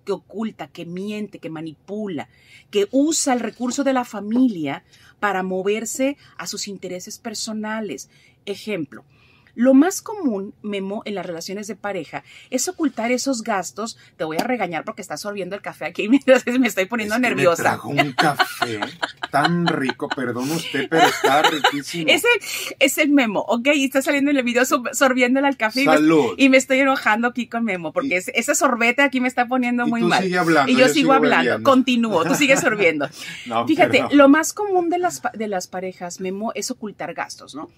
Que 0.04 0.12
oculta, 0.12 0.68
que 0.68 0.84
miente, 0.84 1.38
que 1.38 1.50
manipula, 1.50 2.28
que 2.70 2.88
usa 2.90 3.34
el 3.34 3.40
recurso 3.40 3.84
de 3.84 3.92
la 3.92 4.04
familia 4.04 4.84
para 5.20 5.42
moverse 5.42 6.16
a 6.36 6.46
sus 6.46 6.68
intereses 6.68 7.18
personales. 7.18 8.10
Ejemplo, 8.44 9.04
lo 9.54 9.74
más 9.74 10.00
común, 10.00 10.54
Memo, 10.62 11.02
en 11.04 11.14
las 11.14 11.26
relaciones 11.26 11.66
de 11.66 11.76
pareja 11.76 12.24
es 12.50 12.68
ocultar 12.68 13.12
esos 13.12 13.42
gastos. 13.42 13.98
Te 14.16 14.24
voy 14.24 14.38
a 14.38 14.44
regañar 14.44 14.84
porque 14.84 15.02
estás 15.02 15.20
sorbiendo 15.20 15.54
el 15.54 15.62
café 15.62 15.86
aquí 15.86 16.08
mientras 16.10 16.46
me 16.46 16.66
estoy 16.66 16.86
poniendo 16.86 17.18
nerviosa. 17.18 17.62
Me 17.62 17.68
trajo 17.68 17.88
un 17.90 18.12
café 18.12 18.80
tan 19.30 19.66
rico, 19.66 20.08
perdón 20.08 20.50
usted, 20.50 20.88
pero 20.88 21.06
está 21.06 21.42
riquísimo. 21.42 22.10
Ese 22.10 22.28
es 22.78 22.98
el 22.98 23.10
Memo, 23.10 23.40
¿ok? 23.40 23.68
Y 23.74 23.84
está 23.84 24.00
saliendo 24.00 24.30
en 24.30 24.38
el 24.38 24.42
video 24.42 24.64
sorbiéndole 24.64 25.46
al 25.46 25.56
café. 25.56 25.84
Salud. 25.84 26.34
Y 26.36 26.48
me, 26.48 26.56
estoy 26.56 26.80
enojando 26.80 27.28
aquí 27.28 27.46
con 27.46 27.64
Memo 27.64 27.92
porque 27.92 28.16
ese 28.16 28.54
sorbete 28.54 29.02
aquí 29.02 29.20
me 29.20 29.28
está 29.28 29.46
poniendo 29.46 29.86
muy 29.86 30.02
mal. 30.02 30.22
Sigue 30.22 30.38
hablando, 30.38 30.72
y 30.72 30.76
yo, 30.76 30.88
sigo, 30.88 31.12
hablando. 31.12 31.62
Continúo, 31.62 32.24
tú 32.24 32.34
sigues 32.34 32.60
sorbiendo. 32.62 33.08
Fíjate, 33.66 34.04
lo 34.12 34.28
más 34.28 34.52
común 34.52 34.88
de 34.88 34.98
las, 34.98 35.20
de 35.34 35.48
las 35.48 35.66
parejas, 35.66 36.20
Memo, 36.20 36.52
es 36.54 36.70
ocultar 36.70 37.12
gastos, 37.14 37.54
¿no? 37.54 37.70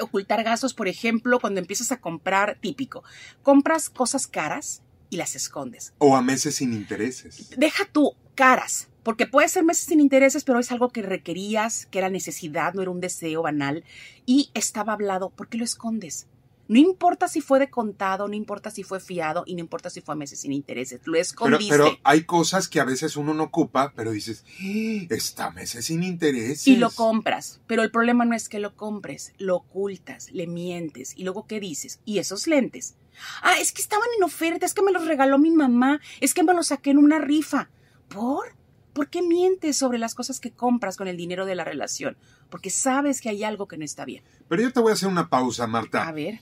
Ocultar 0.00 0.42
gastos, 0.44 0.74
por 0.74 0.88
ejemplo, 0.88 1.40
cuando 1.40 1.60
empiezas 1.60 1.92
a 1.92 2.00
comprar, 2.00 2.58
típico, 2.60 3.02
compras 3.42 3.90
cosas 3.90 4.26
caras 4.26 4.82
y 5.10 5.16
las 5.16 5.34
escondes. 5.34 5.92
O 5.98 6.16
a 6.16 6.22
meses 6.22 6.56
sin 6.56 6.72
intereses. 6.72 7.50
Deja 7.56 7.84
tú 7.90 8.14
caras, 8.34 8.88
porque 9.02 9.26
puede 9.26 9.48
ser 9.48 9.64
meses 9.64 9.84
sin 9.84 10.00
intereses, 10.00 10.44
pero 10.44 10.58
es 10.58 10.70
algo 10.72 10.90
que 10.90 11.02
requerías, 11.02 11.86
que 11.86 11.98
era 11.98 12.10
necesidad, 12.10 12.74
no 12.74 12.82
era 12.82 12.90
un 12.90 13.00
deseo 13.00 13.42
banal, 13.42 13.84
y 14.26 14.50
estaba 14.54 14.92
hablado, 14.92 15.30
¿por 15.30 15.48
qué 15.48 15.58
lo 15.58 15.64
escondes? 15.64 16.26
No 16.70 16.78
importa 16.78 17.26
si 17.26 17.40
fue 17.40 17.58
de 17.58 17.68
contado, 17.68 18.28
no 18.28 18.34
importa 18.34 18.70
si 18.70 18.84
fue 18.84 19.00
fiado 19.00 19.42
y 19.44 19.54
no 19.54 19.60
importa 19.60 19.90
si 19.90 20.02
fue 20.02 20.12
a 20.12 20.16
meses 20.16 20.38
sin 20.38 20.52
intereses. 20.52 21.00
Lo 21.04 21.18
escondiste. 21.18 21.68
Pero, 21.68 21.84
pero 21.86 21.98
hay 22.04 22.22
cosas 22.22 22.68
que 22.68 22.78
a 22.78 22.84
veces 22.84 23.16
uno 23.16 23.34
no 23.34 23.42
ocupa, 23.42 23.92
pero 23.96 24.12
dices, 24.12 24.44
¡Eh! 24.60 25.08
está 25.10 25.50
meses 25.50 25.86
sin 25.86 26.04
intereses. 26.04 26.68
Y 26.68 26.76
lo 26.76 26.92
compras. 26.92 27.60
Pero 27.66 27.82
el 27.82 27.90
problema 27.90 28.24
no 28.24 28.36
es 28.36 28.48
que 28.48 28.60
lo 28.60 28.76
compres, 28.76 29.32
lo 29.38 29.56
ocultas, 29.56 30.30
le 30.30 30.46
mientes. 30.46 31.14
Y 31.16 31.24
luego, 31.24 31.44
¿qué 31.48 31.58
dices? 31.58 31.98
¿Y 32.04 32.18
esos 32.18 32.46
lentes? 32.46 32.94
Ah, 33.42 33.54
es 33.58 33.72
que 33.72 33.82
estaban 33.82 34.06
en 34.16 34.22
oferta, 34.22 34.64
es 34.64 34.72
que 34.72 34.82
me 34.82 34.92
los 34.92 35.08
regaló 35.08 35.40
mi 35.40 35.50
mamá, 35.50 36.00
es 36.20 36.34
que 36.34 36.44
me 36.44 36.54
los 36.54 36.68
saqué 36.68 36.90
en 36.90 36.98
una 36.98 37.18
rifa. 37.18 37.68
¿Por? 38.06 38.54
¿Por 38.92 39.08
qué 39.08 39.22
mientes 39.22 39.76
sobre 39.76 39.98
las 39.98 40.14
cosas 40.14 40.38
que 40.38 40.52
compras 40.52 40.96
con 40.96 41.08
el 41.08 41.16
dinero 41.16 41.46
de 41.46 41.56
la 41.56 41.64
relación? 41.64 42.16
Porque 42.48 42.70
sabes 42.70 43.20
que 43.20 43.28
hay 43.28 43.42
algo 43.42 43.66
que 43.66 43.76
no 43.76 43.84
está 43.84 44.04
bien. 44.04 44.22
Pero 44.48 44.62
yo 44.62 44.72
te 44.72 44.78
voy 44.78 44.90
a 44.90 44.94
hacer 44.94 45.08
una 45.08 45.28
pausa, 45.28 45.66
Marta. 45.66 46.06
A 46.06 46.12
ver. 46.12 46.38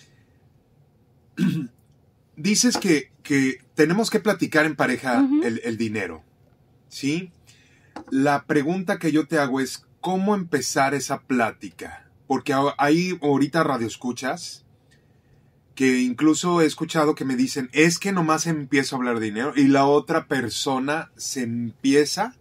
dices 2.36 2.76
que, 2.76 3.10
tenemos 3.74 4.10
que 4.10 4.20
platicar 4.20 4.64
en 4.64 4.74
pareja 4.74 5.26
el, 5.42 5.76
dinero, 5.76 6.24
¿sí? 6.88 7.30
La 8.10 8.44
pregunta 8.44 8.98
que 8.98 9.12
yo 9.12 9.26
te 9.26 9.38
hago 9.38 9.60
es, 9.60 9.84
¿cómo 10.00 10.34
empezar 10.34 10.94
esa 10.94 11.20
plática? 11.22 12.08
Porque 12.26 12.54
hay 12.78 13.18
ahorita 13.20 13.64
radio 13.64 13.86
escuchas 13.86 14.64
que 15.74 16.00
incluso 16.00 16.60
he 16.60 16.66
escuchado 16.66 17.14
que 17.14 17.24
me 17.24 17.36
dicen, 17.36 17.68
es 17.72 17.98
que 17.98 18.12
nomás 18.12 18.46
empiezo 18.46 18.96
a 18.96 18.98
hablar 18.98 19.20
de 19.20 19.26
dinero 19.26 19.52
y 19.54 19.68
la 19.68 19.84
otra 19.84 20.26
persona 20.26 21.12
se 21.16 21.42
empieza 21.42 22.34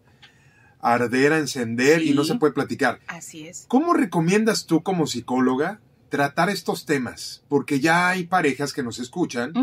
a 0.79 0.93
arder, 0.93 1.33
a 1.33 1.37
encender 1.37 2.01
y 2.01 2.13
no 2.13 2.23
se 2.23 2.35
puede 2.35 2.53
platicar. 2.53 2.99
Así 3.07 3.47
es. 3.47 3.65
¿Cómo 3.67 3.93
recomiendas 3.93 4.65
tú 4.65 4.81
como 4.81 5.05
psicóloga 5.05 5.81
tratar 6.09 6.49
estos 6.49 6.85
temas, 6.85 7.43
porque 7.47 7.79
ya 7.79 8.09
hay 8.09 8.25
parejas 8.25 8.73
que 8.73 8.83
nos 8.83 8.99
escuchan 8.99 9.53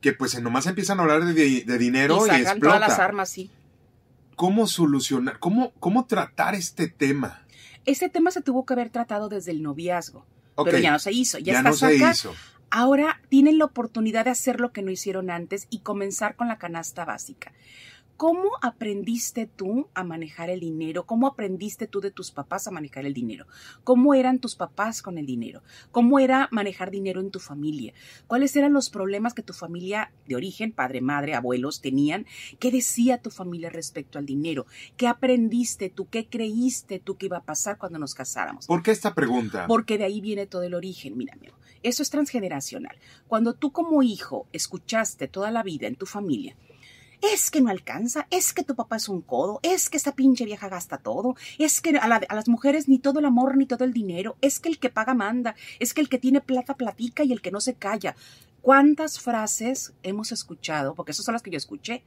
que 0.00 0.12
pues 0.12 0.38
nomás 0.40 0.66
empiezan 0.66 1.00
a 1.00 1.02
hablar 1.02 1.24
de, 1.24 1.34
dinero 1.78 2.26
y, 2.26 2.30
y 2.30 2.42
explota. 2.42 2.76
todas 2.76 2.80
las 2.80 2.98
armas, 2.98 3.28
sí. 3.30 3.50
¿Cómo 4.36 4.66
solucionar, 4.66 5.38
cómo, 5.38 5.72
cómo 5.80 6.04
tratar 6.04 6.54
este 6.54 6.88
tema? 6.88 7.42
Ese 7.86 8.08
tema 8.08 8.30
se 8.30 8.42
tuvo 8.42 8.66
que 8.66 8.74
haber 8.74 8.90
tratado 8.90 9.28
desde 9.28 9.52
el 9.52 9.62
noviazgo. 9.62 10.26
Pero 10.62 10.78
ya 10.78 10.92
no 10.92 10.98
se 10.98 11.12
hizo, 11.12 11.38
ya, 11.38 11.54
ya 11.54 11.58
está 11.58 11.70
no 11.70 11.76
Se 11.76 11.96
hizo. 11.96 12.34
Ahora 12.70 13.20
tienen 13.28 13.58
la 13.58 13.66
oportunidad 13.66 14.24
de 14.24 14.32
hacer 14.32 14.60
lo 14.60 14.72
que 14.72 14.82
no 14.82 14.90
hicieron 14.90 15.30
antes 15.30 15.66
y 15.70 15.80
comenzar 15.80 16.36
con 16.36 16.48
la 16.48 16.58
canasta 16.58 17.04
básica. 17.04 17.52
¿Cómo 18.16 18.50
aprendiste 18.62 19.46
tú 19.46 19.88
a 19.92 20.04
manejar 20.04 20.48
el 20.48 20.60
dinero? 20.60 21.04
¿Cómo 21.04 21.26
aprendiste 21.26 21.88
tú 21.88 22.00
de 22.00 22.12
tus 22.12 22.30
papás 22.30 22.68
a 22.68 22.70
manejar 22.70 23.06
el 23.06 23.12
dinero? 23.12 23.46
¿Cómo 23.82 24.14
eran 24.14 24.38
tus 24.38 24.54
papás 24.54 25.02
con 25.02 25.18
el 25.18 25.26
dinero? 25.26 25.62
¿Cómo 25.90 26.20
era 26.20 26.48
manejar 26.52 26.92
dinero 26.92 27.20
en 27.20 27.32
tu 27.32 27.40
familia? 27.40 27.92
¿Cuáles 28.28 28.54
eran 28.54 28.72
los 28.72 28.88
problemas 28.88 29.34
que 29.34 29.42
tu 29.42 29.52
familia 29.52 30.12
de 30.28 30.36
origen, 30.36 30.70
padre, 30.70 31.00
madre, 31.00 31.34
abuelos, 31.34 31.80
tenían? 31.80 32.24
¿Qué 32.60 32.70
decía 32.70 33.18
tu 33.18 33.30
familia 33.30 33.68
respecto 33.68 34.18
al 34.20 34.26
dinero? 34.26 34.66
¿Qué 34.96 35.08
aprendiste 35.08 35.90
tú? 35.90 36.08
¿Qué 36.08 36.28
creíste 36.28 37.00
tú 37.00 37.16
que 37.16 37.26
iba 37.26 37.38
a 37.38 37.44
pasar 37.44 37.78
cuando 37.78 37.98
nos 37.98 38.14
casáramos? 38.14 38.66
¿Por 38.66 38.84
qué 38.84 38.92
esta 38.92 39.14
pregunta? 39.14 39.66
Porque 39.66 39.98
de 39.98 40.04
ahí 40.04 40.20
viene 40.20 40.46
todo 40.46 40.62
el 40.62 40.74
origen, 40.74 41.16
mira, 41.16 41.34
amigo. 41.34 41.56
Eso 41.82 42.02
es 42.02 42.10
transgeneracional. 42.10 42.96
Cuando 43.26 43.54
tú 43.54 43.72
como 43.72 44.02
hijo 44.02 44.46
escuchaste 44.52 45.28
toda 45.28 45.50
la 45.50 45.62
vida 45.62 45.86
en 45.86 45.96
tu 45.96 46.06
familia, 46.06 46.56
es 47.32 47.50
que 47.50 47.60
no 47.60 47.70
alcanza, 47.70 48.26
es 48.30 48.52
que 48.52 48.64
tu 48.64 48.74
papá 48.74 48.96
es 48.96 49.08
un 49.08 49.22
codo, 49.22 49.60
es 49.62 49.88
que 49.88 49.96
esta 49.96 50.14
pinche 50.14 50.44
vieja 50.44 50.68
gasta 50.68 50.98
todo, 50.98 51.36
es 51.58 51.80
que 51.80 51.96
a, 51.96 52.06
las 52.08 52.48
mujeres 52.48 52.88
ni 52.88 52.98
todo 52.98 53.18
el 53.18 53.24
amor 53.24 53.56
ni 53.56 53.66
todo 53.66 53.84
el 53.84 53.92
dinero, 53.92 54.36
es 54.40 54.60
que 54.60 54.68
el 54.68 54.78
que 54.78 54.90
paga 54.90 55.14
manda, 55.14 55.54
es 55.78 55.94
que 55.94 56.00
el 56.00 56.08
que 56.08 56.18
tiene 56.18 56.40
plata 56.40 56.74
platica 56.74 57.24
y 57.24 57.32
el 57.32 57.40
que 57.40 57.50
no 57.50 57.60
se 57.60 57.74
calla. 57.74 58.14
¿Cuántas 58.60 59.20
frases 59.20 59.92
hemos 60.02 60.32
escuchado? 60.32 60.94
Porque 60.94 61.12
esas 61.12 61.24
son 61.24 61.34
las 61.34 61.42
que 61.42 61.50
yo 61.50 61.56
escuché 61.56 62.02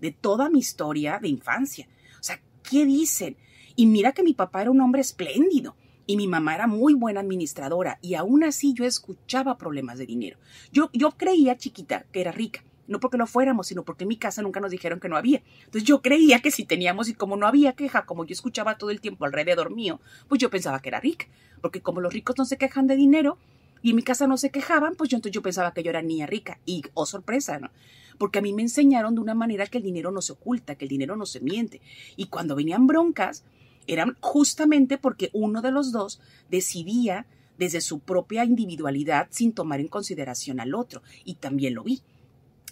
de 0.00 0.12
toda 0.12 0.48
mi 0.48 0.60
historia 0.60 1.18
de 1.20 1.28
infancia. 1.28 1.88
O 2.20 2.22
sea, 2.22 2.40
¿qué 2.62 2.84
dicen? 2.84 3.36
Y 3.76 3.86
mira 3.86 4.12
que 4.12 4.22
mi 4.22 4.34
papá 4.34 4.62
era 4.62 4.70
un 4.70 4.80
hombre 4.80 5.00
espléndido 5.00 5.76
y 6.06 6.16
mi 6.16 6.26
mamá 6.26 6.54
era 6.54 6.66
muy 6.66 6.94
buena 6.94 7.20
administradora 7.20 7.98
y 8.02 8.14
aún 8.14 8.44
así 8.44 8.72
yo 8.72 8.84
escuchaba 8.84 9.58
problemas 9.58 9.98
de 9.98 10.06
dinero. 10.06 10.38
Yo, 10.72 10.90
yo 10.92 11.12
creía 11.12 11.56
chiquita 11.56 12.04
que 12.12 12.20
era 12.20 12.32
rica 12.32 12.62
no 12.88 12.98
porque 13.00 13.18
no 13.18 13.26
fuéramos, 13.26 13.68
sino 13.68 13.84
porque 13.84 14.04
en 14.04 14.08
mi 14.08 14.16
casa 14.16 14.42
nunca 14.42 14.60
nos 14.60 14.70
dijeron 14.70 14.98
que 14.98 15.08
no 15.08 15.16
había. 15.16 15.42
Entonces 15.60 15.84
yo 15.84 16.02
creía 16.02 16.40
que 16.40 16.50
si 16.50 16.64
teníamos 16.64 17.08
y 17.08 17.14
como 17.14 17.36
no 17.36 17.46
había 17.46 17.74
queja, 17.74 18.06
como 18.06 18.24
yo 18.24 18.32
escuchaba 18.32 18.78
todo 18.78 18.90
el 18.90 19.00
tiempo 19.00 19.24
alrededor 19.24 19.70
mío, 19.70 20.00
pues 20.28 20.40
yo 20.40 20.50
pensaba 20.50 20.80
que 20.80 20.88
era 20.88 20.98
rica, 20.98 21.26
porque 21.60 21.80
como 21.80 22.00
los 22.00 22.12
ricos 22.12 22.36
no 22.38 22.44
se 22.44 22.56
quejan 22.56 22.86
de 22.86 22.96
dinero 22.96 23.38
y 23.82 23.90
en 23.90 23.96
mi 23.96 24.02
casa 24.02 24.26
no 24.26 24.36
se 24.36 24.50
quejaban, 24.50 24.96
pues 24.96 25.10
yo 25.10 25.16
entonces 25.16 25.34
yo 25.34 25.42
pensaba 25.42 25.72
que 25.72 25.82
yo 25.82 25.90
era 25.90 26.02
niña 26.02 26.26
rica 26.26 26.58
y 26.66 26.82
oh 26.94 27.06
sorpresa, 27.06 27.58
¿no? 27.58 27.70
Porque 28.16 28.40
a 28.40 28.42
mí 28.42 28.52
me 28.52 28.62
enseñaron 28.62 29.14
de 29.14 29.20
una 29.20 29.34
manera 29.34 29.66
que 29.66 29.78
el 29.78 29.84
dinero 29.84 30.10
no 30.10 30.22
se 30.22 30.32
oculta, 30.32 30.74
que 30.74 30.86
el 30.86 30.88
dinero 30.88 31.14
no 31.14 31.26
se 31.26 31.40
miente. 31.40 31.80
Y 32.16 32.26
cuando 32.26 32.56
venían 32.56 32.86
broncas, 32.88 33.44
eran 33.86 34.16
justamente 34.20 34.98
porque 34.98 35.30
uno 35.32 35.62
de 35.62 35.70
los 35.70 35.92
dos 35.92 36.20
decidía 36.50 37.26
desde 37.58 37.80
su 37.80 38.00
propia 38.00 38.44
individualidad 38.44 39.28
sin 39.30 39.52
tomar 39.52 39.80
en 39.80 39.88
consideración 39.88 40.58
al 40.58 40.74
otro. 40.74 41.02
Y 41.24 41.34
también 41.34 41.74
lo 41.74 41.84
vi. 41.84 42.02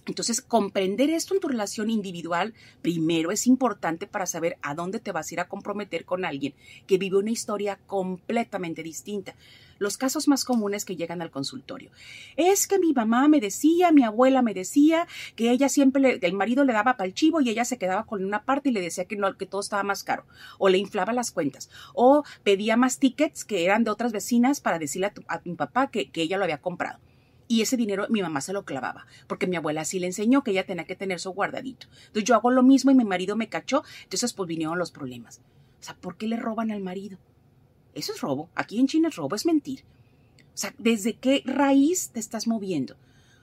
Entonces, 0.06 0.40
comprender 0.40 1.10
esto 1.10 1.34
en 1.34 1.40
tu 1.40 1.48
relación 1.48 1.90
individual 1.90 2.54
primero 2.80 3.32
es 3.32 3.46
importante 3.46 4.06
para 4.06 4.26
saber 4.26 4.56
a 4.62 4.74
dónde 4.74 5.00
te 5.00 5.10
vas 5.10 5.30
a 5.30 5.34
ir 5.34 5.40
a 5.40 5.48
comprometer 5.48 6.04
con 6.04 6.24
alguien 6.24 6.54
que 6.86 6.96
vive 6.96 7.18
una 7.18 7.32
historia 7.32 7.78
completamente 7.86 8.84
distinta. 8.84 9.34
Los 9.78 9.98
casos 9.98 10.26
más 10.28 10.44
comunes 10.44 10.84
que 10.84 10.96
llegan 10.96 11.20
al 11.20 11.30
consultorio. 11.30 11.90
Es 12.36 12.66
que 12.66 12.78
mi 12.78 12.92
mamá 12.94 13.28
me 13.28 13.40
decía, 13.40 13.92
mi 13.92 14.04
abuela 14.04 14.40
me 14.40 14.54
decía 14.54 15.06
que 15.34 15.50
ella 15.50 15.68
siempre, 15.68 16.00
le, 16.00 16.18
el 16.22 16.32
marido 16.32 16.64
le 16.64 16.72
daba 16.72 16.96
para 16.96 17.08
el 17.08 17.14
chivo 17.14 17.40
y 17.40 17.50
ella 17.50 17.64
se 17.64 17.76
quedaba 17.76 18.06
con 18.06 18.24
una 18.24 18.44
parte 18.44 18.70
y 18.70 18.72
le 18.72 18.80
decía 18.80 19.04
que, 19.04 19.16
no, 19.16 19.36
que 19.36 19.44
todo 19.44 19.60
estaba 19.60 19.82
más 19.82 20.04
caro. 20.04 20.24
O 20.58 20.68
le 20.68 20.78
inflaba 20.78 21.12
las 21.12 21.30
cuentas. 21.30 21.68
O 21.94 22.22
pedía 22.42 22.76
más 22.76 22.98
tickets 22.98 23.44
que 23.44 23.64
eran 23.64 23.84
de 23.84 23.90
otras 23.90 24.12
vecinas 24.12 24.60
para 24.60 24.78
decirle 24.78 25.12
a, 25.28 25.40
mi 25.44 25.54
papá 25.54 25.90
que 25.90 26.10
ella 26.14 26.38
lo 26.38 26.44
había 26.44 26.58
comprado 26.58 27.00
y 27.48 27.62
ese 27.62 27.76
dinero 27.76 28.06
mi 28.08 28.22
mamá 28.22 28.40
se 28.40 28.52
lo 28.52 28.64
clavaba, 28.64 29.06
porque 29.26 29.46
mi 29.46 29.56
abuela 29.56 29.82
así 29.82 29.98
le 29.98 30.06
enseñó 30.06 30.42
que 30.42 30.50
ella 30.50 30.66
tenía 30.66 30.84
que 30.84 30.96
tener 30.96 31.20
su 31.20 31.30
guardadito. 31.30 31.86
Entonces 32.06 32.24
yo 32.24 32.34
hago 32.34 32.50
lo 32.50 32.62
mismo 32.62 32.90
y 32.90 32.94
mi 32.94 33.04
marido 33.04 33.36
me 33.36 33.48
cachó, 33.48 33.84
entonces 34.02 34.32
pues 34.32 34.48
vinieron 34.48 34.78
los 34.78 34.90
problemas. 34.90 35.40
O 35.80 35.82
sea, 35.82 35.94
¿por 35.94 36.16
qué 36.16 36.26
le 36.26 36.36
roban 36.36 36.70
al 36.70 36.80
marido? 36.80 37.18
Eso 37.94 38.12
es 38.12 38.20
robo. 38.20 38.50
Aquí 38.54 38.78
en 38.78 38.88
China 38.88 39.08
es 39.08 39.16
robo, 39.16 39.36
es 39.36 39.46
mentir. 39.46 39.84
O 40.54 40.58
sea, 40.58 40.74
¿desde 40.78 41.14
qué 41.14 41.42
raíz 41.44 42.10
te 42.10 42.20
estás 42.20 42.46
moviendo? 42.46 42.94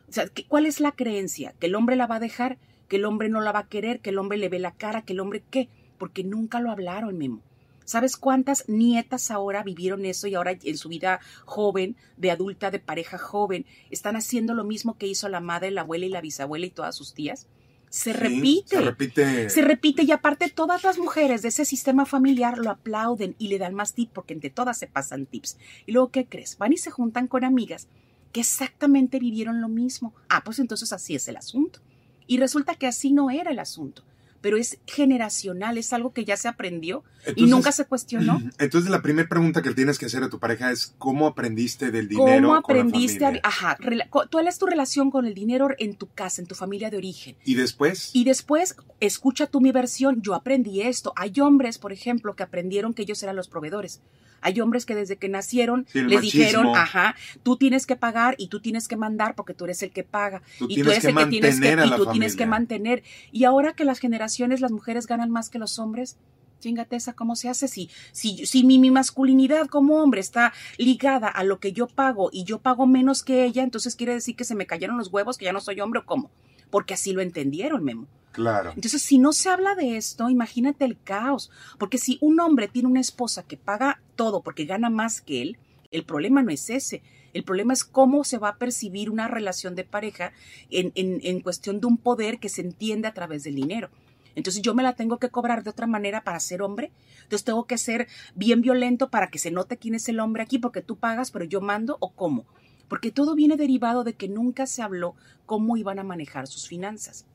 O 0.10 0.12
sea, 0.12 0.26
¿cuál 0.48 0.66
es 0.66 0.80
la 0.80 0.92
creencia? 0.92 1.54
¿Que 1.60 1.68
el 1.68 1.76
hombre 1.76 1.96
la 1.96 2.08
va 2.08 2.16
a 2.16 2.20
dejar? 2.20 2.58
¿Que 2.88 2.98
el 2.98 3.06
hombre 3.06 3.30
no 3.30 3.42
la 3.42 3.52
va 3.52 3.60
a 3.60 3.68
querer? 3.68 4.00
¿Que 4.00 4.10
el 4.10 4.20
hombre 4.20 4.38
le 4.38 4.50
ve 4.50 4.60
la 4.60 4.74
cara? 4.74 5.04
¿Que 5.04 5.14
el 5.14 5.20
hombre 5.20 5.44
qué? 5.50 5.70
Porque 5.98 6.24
nunca 6.24 6.60
lo 6.60 6.70
hablaron, 6.72 7.18
Memo. 7.18 7.42
¿Sabes 7.86 8.18
cuántas 8.18 8.68
nietas 8.70 9.32
ahora 9.32 9.64
vivieron 9.64 10.06
eso 10.06 10.28
y 10.28 10.36
ahora 10.36 10.58
en 10.62 10.78
su 10.78 10.90
vida 10.90 11.20
joven, 11.46 11.96
de 12.18 12.32
adulta, 12.32 12.72
de 12.72 12.80
pareja 12.80 13.18
joven, 13.18 13.66
están 13.90 14.16
haciendo 14.16 14.54
lo 14.54 14.64
mismo 14.64 14.98
que 14.98 15.08
hizo 15.08 15.30
la 15.30 15.40
madre, 15.40 15.72
la 15.72 15.82
abuela 15.82 16.06
y 16.06 16.10
la 16.10 16.22
bisabuela 16.22 16.66
y 16.66 16.72
todas 16.72 16.96
sus 16.96 17.14
tías? 17.14 17.48
Se 17.90 18.12
repite. 18.12 18.78
Se 18.78 18.82
repite. 18.82 19.50
Se 19.50 19.62
repite 19.62 20.04
y 20.04 20.12
aparte 20.12 20.50
todas 20.50 20.84
las 20.84 20.98
mujeres 20.98 21.44
de 21.44 21.50
ese 21.50 21.64
sistema 21.64 22.08
familiar 22.08 22.58
lo 22.58 22.72
aplauden 22.72 23.36
y 23.38 23.50
le 23.50 23.60
dan 23.60 23.76
más 23.76 23.94
tips 23.94 24.14
porque 24.14 24.34
entre 24.34 24.50
todas 24.50 24.80
se 24.80 24.88
pasan 24.88 25.28
tips. 25.28 25.58
Y 25.86 25.92
luego, 25.92 26.10
¿qué 26.10 26.26
crees? 26.26 26.58
Van 26.58 26.74
y 26.74 26.78
se 26.78 26.90
juntan 26.90 27.28
con 27.28 27.44
amigas 27.44 27.88
que 28.32 28.40
exactamente 28.40 29.20
vivieron 29.20 29.62
lo 29.62 29.70
mismo. 29.70 30.16
Ah, 30.28 30.44
pues 30.44 30.58
entonces 30.58 30.92
así 30.92 31.14
es 31.14 31.28
el 31.28 31.38
asunto. 31.38 31.82
Y 32.26 32.40
resulta 32.40 32.74
que 32.74 32.88
así 32.88 33.14
no 33.14 33.30
era 33.30 33.52
el 33.52 33.60
asunto 33.60 34.04
pero 34.44 34.58
es 34.58 34.78
generacional, 34.86 35.78
es 35.78 35.94
algo 35.94 36.12
que 36.12 36.26
ya 36.26 36.36
se 36.36 36.50
aprendió 36.50 37.06
y 37.38 37.46
nunca 37.46 37.72
se 37.72 37.86
cuestionó. 37.86 38.42
Entonces 38.60 38.92
la 38.92 39.02
primera 39.02 39.30
pregunta 39.30 39.62
que 39.62 39.74
tienes 39.74 39.98
que 39.98 40.08
hacer 40.08 40.22
a 40.22 40.30
tu 40.30 40.38
pareja 40.38 40.70
es 40.70 40.94
¿cómo 40.98 41.28
aprendiste 41.28 41.92
del 41.92 42.10
dinero? 42.10 42.50
¿Cómo 42.50 42.56
aprendiste? 42.56 43.26
A, 43.26 43.40
ajá, 43.42 43.78
¿cuál 44.10 44.48
es 44.50 44.58
tu 44.58 44.66
relación 44.66 45.12
con 45.12 45.26
el 45.26 45.34
dinero 45.34 45.70
en 45.80 45.96
tu 45.96 46.08
casa, 46.08 46.42
en 46.42 46.48
tu 46.48 46.56
familia 46.56 46.90
de 46.90 46.98
origen? 46.98 47.38
¿Y 47.46 47.56
después? 47.56 48.10
Y 48.12 48.26
después, 48.26 48.76
escucha 49.00 49.48
tú 49.48 49.62
mi 49.62 49.72
versión, 49.72 50.22
yo 50.22 50.36
aprendí 50.36 50.82
esto. 50.82 51.14
Hay 51.16 51.40
hombres, 51.40 51.78
por 51.78 51.94
ejemplo, 51.94 52.36
que 52.36 52.44
aprendieron 52.44 52.94
que 52.94 53.04
ellos 53.04 53.24
eran 53.24 53.38
los 53.38 53.48
proveedores. 53.48 54.02
Hay 54.44 54.60
hombres 54.62 54.86
que 54.86 54.96
desde 54.96 55.18
que 55.18 55.30
nacieron 55.30 55.88
les 55.94 56.22
dijeron, 56.22 56.76
ajá, 56.76 57.16
tú 57.44 57.58
tienes 57.58 57.86
que 57.86 57.96
pagar 57.96 58.36
y 58.38 58.48
tú 58.48 58.60
tienes 58.60 58.88
que 58.88 58.96
mandar 58.96 59.36
porque 59.36 59.54
tú 59.54 59.66
eres 59.66 59.82
el 59.84 59.92
que 59.92 60.04
paga. 60.04 60.42
y 60.68 60.82
tú 60.82 60.92
eres 60.92 61.06
el 61.06 61.16
que 61.16 61.26
tienes 61.28 61.60
que, 61.60 61.74
y 61.74 61.96
tú 61.96 62.06
tienes 62.12 62.36
que 62.36 62.46
mantener. 62.46 63.04
Y 63.32 63.46
ahora 63.46 63.74
que 63.74 63.86
las 63.86 64.00
generaciones, 64.00 64.62
las 64.62 64.72
mujeres 64.72 65.08
ganan 65.08 65.32
más 65.32 65.50
que 65.50 65.60
los 65.60 65.80
hombres, 65.80 66.18
chingate 66.60 66.96
esa, 66.96 67.14
¿cómo 67.14 67.36
se 67.36 67.50
hace? 67.50 67.68
Si, 67.68 67.90
si, 68.12 68.46
si 68.46 68.64
mi, 68.64 68.80
mi, 68.80 68.90
masculinidad 68.90 69.68
como 69.68 70.02
hombre 70.02 70.22
está 70.22 70.54
ligada 70.78 71.28
a 71.28 71.44
lo 71.44 71.60
que 71.60 71.74
yo 71.74 71.88
pago 71.88 72.30
y 72.32 72.46
yo 72.46 72.60
pago 72.60 72.88
menos 72.88 73.24
que 73.24 73.44
ella, 73.44 73.64
entonces 73.64 73.96
quiere 73.96 74.14
decir 74.14 74.36
que 74.36 74.46
se 74.46 74.56
me 74.56 74.66
cayeron 74.66 74.98
los 74.98 75.12
huevos, 75.12 75.38
que 75.38 75.46
ya 75.46 75.54
no 75.54 75.60
soy 75.60 75.82
hombre 75.82 76.00
o 76.00 76.06
cómo. 76.06 76.32
Porque 76.70 76.94
así 76.94 77.12
lo 77.12 77.22
entendieron, 77.22 77.84
Memo. 77.84 78.08
Claro. 78.34 78.72
Entonces, 78.76 79.04
si 79.04 79.20
no 79.20 79.32
se 79.32 79.50
habla 79.50 79.76
de 79.76 79.96
esto, 79.96 80.28
imagínate 80.28 80.86
el 80.86 81.00
caos. 81.00 81.52
Porque 81.78 82.00
si 82.00 82.18
un 82.20 82.40
hombre 82.40 82.68
tiene 82.68 82.90
una 82.90 83.00
esposa 83.00 83.44
que 83.44 83.58
paga 83.58 84.02
todo 84.16 84.42
porque 84.42 84.66
gana 84.66 84.90
más 84.90 85.22
que 85.22 85.42
él, 85.44 85.58
el 85.92 86.04
problema 86.04 86.42
no 86.42 86.50
es 86.50 86.70
ese. 86.72 87.04
El 87.34 87.44
problema 87.44 87.74
es 87.74 87.84
cómo 87.84 88.24
se 88.24 88.40
va 88.40 88.50
a 88.50 88.58
percibir 88.58 89.12
una 89.12 89.28
relación 89.28 89.76
de 89.76 89.84
pareja 89.84 90.34
en, 90.72 90.92
en, 90.96 91.20
en 91.24 91.42
cuestión 91.42 91.80
de 91.80 91.86
un 91.86 91.98
poder 91.98 92.40
que 92.40 92.50
se 92.50 92.62
entiende 92.62 93.08
a 93.08 93.14
través 93.14 93.44
del 93.44 93.56
dinero. 93.56 93.90
Entonces 94.36 94.64
yo 94.64 94.74
me 94.74 94.82
la 94.82 94.96
tengo 94.96 95.20
que 95.20 95.30
cobrar 95.30 95.64
de 95.64 95.70
otra 95.70 95.86
manera 95.86 96.24
para 96.24 96.40
ser 96.40 96.64
hombre. 96.64 96.92
Entonces 97.18 97.44
tengo 97.46 97.66
que 97.66 97.78
ser 97.78 98.08
bien 98.34 98.62
violento 98.62 99.12
para 99.12 99.30
que 99.30 99.38
se 99.38 99.52
note 99.52 99.78
quién 99.78 99.94
es 99.94 100.10
el 100.10 100.20
hombre 100.20 100.42
aquí 100.42 100.58
porque 100.58 100.82
tú 100.82 100.96
pagas 100.96 101.30
pero 101.30 101.46
yo 101.46 101.62
mando 101.62 101.98
o 102.00 102.10
cómo. 102.10 102.46
Porque 102.88 103.12
todo 103.12 103.36
viene 103.36 103.58
derivado 103.58 104.04
de 104.04 104.14
que 104.14 104.28
nunca 104.28 104.66
se 104.66 104.82
habló 104.82 105.16
cómo 105.46 105.78
iban 105.78 106.00
a 106.00 106.04
manejar 106.04 106.48
sus 106.48 106.68
finanzas 106.68 107.28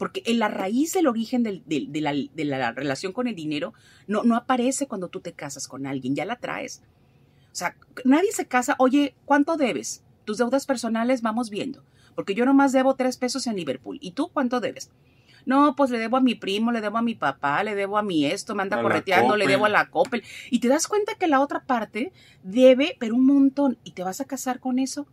porque 0.00 0.22
en 0.24 0.38
la 0.38 0.48
raíz 0.48 0.94
del 0.94 1.06
origen 1.06 1.42
de, 1.42 1.62
la, 2.46 2.72
relación 2.72 3.12
con 3.12 3.26
el 3.26 3.34
dinero 3.34 3.74
no, 4.06 4.22
no 4.22 4.34
aparece 4.34 4.86
cuando 4.86 5.08
tú 5.08 5.20
te 5.20 5.34
casas 5.34 5.68
con 5.68 5.86
alguien, 5.86 6.14
ya 6.14 6.24
la 6.24 6.36
traes. 6.36 6.80
O 7.52 7.54
sea, 7.54 7.76
nadie 8.06 8.32
se 8.32 8.46
casa, 8.46 8.76
oye, 8.78 9.14
¿cuánto 9.26 9.58
debes? 9.58 10.02
Tus 10.24 10.38
deudas 10.38 10.64
personales 10.64 11.20
vamos 11.20 11.50
viendo, 11.50 11.84
porque 12.14 12.34
yo 12.34 12.46
nomás 12.46 12.72
debo 12.72 12.94
tres 12.94 13.18
pesos 13.18 13.46
en 13.46 13.56
Liverpool. 13.56 13.98
¿Y 14.00 14.12
tú 14.12 14.30
cuánto 14.32 14.58
debes? 14.58 14.90
No, 15.44 15.76
pues 15.76 15.90
le 15.90 15.98
debo 15.98 16.16
a 16.16 16.22
mi 16.22 16.34
primo, 16.34 16.72
le 16.72 16.80
debo 16.80 16.96
a 16.96 17.02
mi 17.02 17.14
papá, 17.14 17.62
le 17.62 17.74
debo 17.74 17.98
a 17.98 18.02
mi 18.02 18.24
esto, 18.24 18.54
me 18.54 18.62
anda 18.62 18.80
correteando, 18.80 19.36
le 19.36 19.46
debo 19.46 19.66
a 19.66 19.68
la 19.68 19.90
Coppel. 19.90 20.22
Y 20.50 20.60
te 20.60 20.68
das 20.68 20.88
cuenta 20.88 21.16
que 21.16 21.28
la 21.28 21.40
otra 21.40 21.64
parte 21.64 22.10
debe, 22.42 22.96
pero 22.98 23.16
un 23.16 23.26
montón. 23.26 23.76
¿Y 23.84 23.90
te 23.90 24.02
vas 24.02 24.22
a 24.22 24.24
casar 24.24 24.60
con 24.60 24.78
eso? 24.78 25.06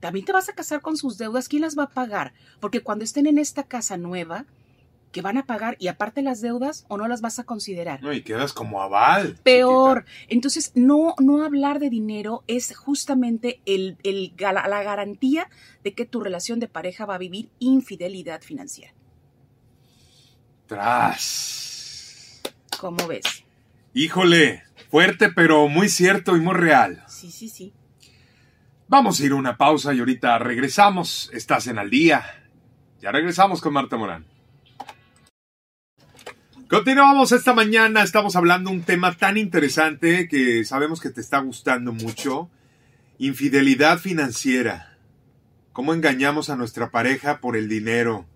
También 0.00 0.24
te 0.24 0.32
vas 0.32 0.48
a 0.48 0.54
casar 0.54 0.80
con 0.80 0.96
sus 0.96 1.18
deudas, 1.18 1.48
¿quién 1.48 1.62
las 1.62 1.78
va 1.78 1.84
a 1.84 1.90
pagar? 1.90 2.32
Porque 2.60 2.80
cuando 2.80 3.04
estén 3.04 3.26
en 3.26 3.38
esta 3.38 3.64
casa 3.64 3.96
nueva, 3.96 4.46
que 5.12 5.22
van 5.22 5.38
a 5.38 5.46
pagar 5.46 5.76
y 5.78 5.88
aparte 5.88 6.22
las 6.22 6.40
deudas 6.40 6.84
o 6.88 6.98
no 6.98 7.08
las 7.08 7.20
vas 7.20 7.38
a 7.38 7.44
considerar. 7.44 8.02
No, 8.02 8.12
y 8.12 8.22
quedas 8.22 8.52
como 8.52 8.82
aval. 8.82 9.38
Peor. 9.42 10.04
Entonces, 10.28 10.72
no, 10.74 11.14
no 11.18 11.44
hablar 11.44 11.78
de 11.78 11.88
dinero 11.88 12.44
es 12.46 12.76
justamente 12.76 13.60
el, 13.64 13.96
el, 14.02 14.34
la 14.38 14.82
garantía 14.82 15.48
de 15.82 15.94
que 15.94 16.04
tu 16.04 16.20
relación 16.20 16.60
de 16.60 16.68
pareja 16.68 17.06
va 17.06 17.14
a 17.14 17.18
vivir 17.18 17.48
infidelidad 17.58 18.42
financiera. 18.42 18.92
Tras. 20.66 22.42
¿Cómo 22.78 23.06
ves? 23.06 23.44
Híjole, 23.94 24.62
Fuerte, 24.90 25.30
pero 25.30 25.68
muy 25.68 25.88
cierto 25.90 26.36
y 26.36 26.40
muy 26.40 26.54
real. 26.54 27.04
Sí, 27.08 27.30
sí, 27.30 27.48
sí. 27.48 27.74
Vamos 28.90 29.20
a 29.20 29.26
ir 29.26 29.32
a 29.32 29.34
una 29.34 29.58
pausa 29.58 29.92
y 29.92 29.98
ahorita 29.98 30.38
regresamos. 30.38 31.30
Estás 31.34 31.66
en 31.66 31.78
al 31.78 31.90
día. 31.90 32.24
Ya 33.02 33.12
regresamos 33.12 33.60
con 33.60 33.74
Marta 33.74 33.98
Morán. 33.98 34.24
Continuamos 36.70 37.32
esta 37.32 37.52
mañana, 37.52 38.02
estamos 38.02 38.34
hablando 38.34 38.70
un 38.70 38.82
tema 38.82 39.14
tan 39.14 39.36
interesante 39.36 40.26
que 40.26 40.64
sabemos 40.64 41.00
que 41.00 41.10
te 41.10 41.20
está 41.20 41.38
gustando 41.38 41.92
mucho. 41.92 42.48
Infidelidad 43.18 43.98
financiera. 43.98 44.96
¿Cómo 45.74 45.92
engañamos 45.92 46.48
a 46.48 46.56
nuestra 46.56 46.90
pareja 46.90 47.40
por 47.40 47.58
el 47.58 47.68
dinero? 47.68 48.26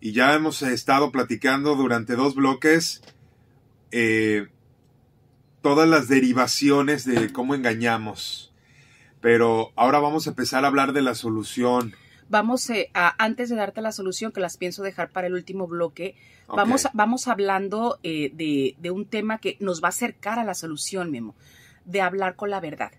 Y 0.00 0.12
ya 0.12 0.32
hemos 0.32 0.62
estado 0.62 1.12
platicando 1.12 1.76
durante 1.76 2.16
dos 2.16 2.34
bloques 2.34 3.02
eh, 3.90 4.48
todas 5.60 5.86
las 5.86 6.08
derivaciones 6.08 7.04
de 7.04 7.30
cómo 7.30 7.54
engañamos. 7.54 8.54
Pero 9.20 9.72
ahora 9.76 9.98
vamos 9.98 10.26
a 10.26 10.30
empezar 10.30 10.64
a 10.64 10.68
hablar 10.68 10.92
de 10.92 11.02
la 11.02 11.14
solución. 11.14 11.94
Vamos 12.28 12.68
eh, 12.70 12.90
a, 12.94 13.14
antes 13.22 13.48
de 13.48 13.56
darte 13.56 13.80
la 13.80 13.92
solución, 13.92 14.32
que 14.32 14.40
las 14.40 14.56
pienso 14.56 14.82
dejar 14.82 15.10
para 15.10 15.28
el 15.28 15.34
último 15.34 15.66
bloque, 15.66 16.16
vamos, 16.48 16.88
vamos 16.92 17.28
hablando 17.28 17.98
eh, 18.02 18.30
de, 18.34 18.74
de 18.78 18.90
un 18.90 19.06
tema 19.06 19.38
que 19.38 19.56
nos 19.60 19.82
va 19.82 19.88
a 19.88 19.90
acercar 19.90 20.38
a 20.38 20.44
la 20.44 20.54
solución, 20.54 21.10
Memo, 21.10 21.36
de 21.84 22.00
hablar 22.00 22.34
con 22.34 22.50
la 22.50 22.60
verdad. 22.60 22.90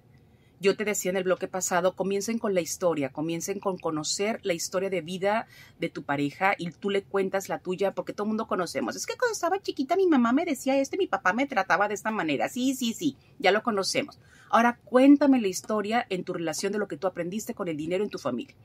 Yo 0.60 0.76
te 0.76 0.86
decía 0.86 1.12
en 1.12 1.18
el 1.18 1.24
bloque 1.24 1.48
pasado, 1.48 1.96
comiencen 1.96 2.40
con 2.40 2.56
la 2.56 2.62
historia, 2.62 3.12
comiencen 3.12 3.60
con 3.60 3.78
conocer 3.78 4.40
la 4.42 4.54
historia 4.54 4.90
de 4.90 5.02
vida 5.02 5.46
de 5.80 5.90
tu 5.90 6.02
pareja 6.02 6.56
y 6.58 6.72
tú 6.72 6.90
le 6.90 7.04
cuentas 7.04 7.48
la 7.48 7.60
tuya, 7.60 7.94
porque 7.94 8.12
todo 8.12 8.26
el 8.26 8.30
mundo 8.30 8.48
conocemos. 8.48 8.96
Es 8.96 9.06
que 9.06 9.16
cuando 9.18 9.34
estaba 9.34 9.62
chiquita 9.62 9.96
mi 9.96 10.08
mamá 10.08 10.34
me 10.34 10.46
decía 10.46 10.76
esto 10.80 10.96
y 10.96 11.00
mi 11.00 11.08
papá 11.08 11.34
me 11.34 11.46
trataba 11.46 11.88
de 11.88 11.94
esta 11.94 12.10
manera. 12.10 12.50
Sí, 12.50 12.74
sí, 12.74 12.94
sí, 12.94 13.16
ya 13.38 13.52
lo 13.52 13.62
conocemos. 13.62 14.20
Ahora 14.50 14.80
cuéntame 14.84 15.40
la 15.40 15.48
historia 15.48 16.08
en 16.10 16.24
tu 16.24 16.34
relación 16.34 16.72
de 16.72 16.80
lo 16.80 16.88
que 16.88 16.98
tú 16.98 17.06
aprendiste 17.06 17.54
con 17.54 17.68
el 17.68 17.78
dinero 17.78 18.04
en 18.04 18.10
tu 18.10 18.18
familia 18.18 18.56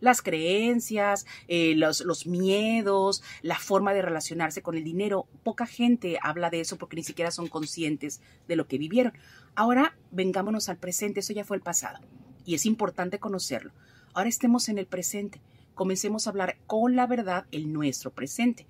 las 0.00 0.22
creencias, 0.22 1.26
eh, 1.48 1.74
los, 1.76 2.00
los, 2.00 2.26
miedos, 2.26 3.22
la 3.42 3.58
forma 3.58 3.94
de 3.94 4.02
relacionarse 4.02 4.62
con 4.62 4.76
el 4.76 4.84
dinero. 4.84 5.26
Poca 5.42 5.66
gente 5.66 6.18
habla 6.22 6.50
de 6.50 6.60
eso 6.60 6.76
porque 6.76 6.96
ni 6.96 7.02
siquiera 7.02 7.30
son 7.30 7.48
conscientes 7.48 8.20
de 8.48 8.56
lo 8.56 8.66
que 8.66 8.78
vivieron. 8.78 9.12
Ahora 9.54 9.96
vengámonos 10.10 10.68
al 10.68 10.76
presente, 10.76 11.20
eso 11.20 11.32
ya 11.32 11.44
fue 11.44 11.56
el 11.56 11.62
pasado 11.62 12.00
y 12.46 12.54
es 12.54 12.64
importante 12.64 13.18
conocerlo. 13.18 13.72
Ahora 14.14 14.28
estemos 14.28 14.68
en 14.70 14.78
el 14.78 14.86
presente, 14.86 15.42
comencemos 15.74 16.26
a 16.26 16.30
hablar 16.30 16.56
con 16.66 16.96
la 16.96 17.06
verdad 17.06 17.46
el 17.50 17.72
nuestro 17.72 18.12
presente. 18.12 18.66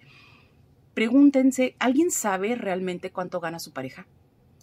Pregúntense, 0.94 1.76
¿alguien 1.78 2.10
sabe 2.10 2.56
realmente 2.56 3.12
cuánto 3.12 3.38
gana 3.38 3.58
su 3.58 3.72
pareja? 3.72 4.06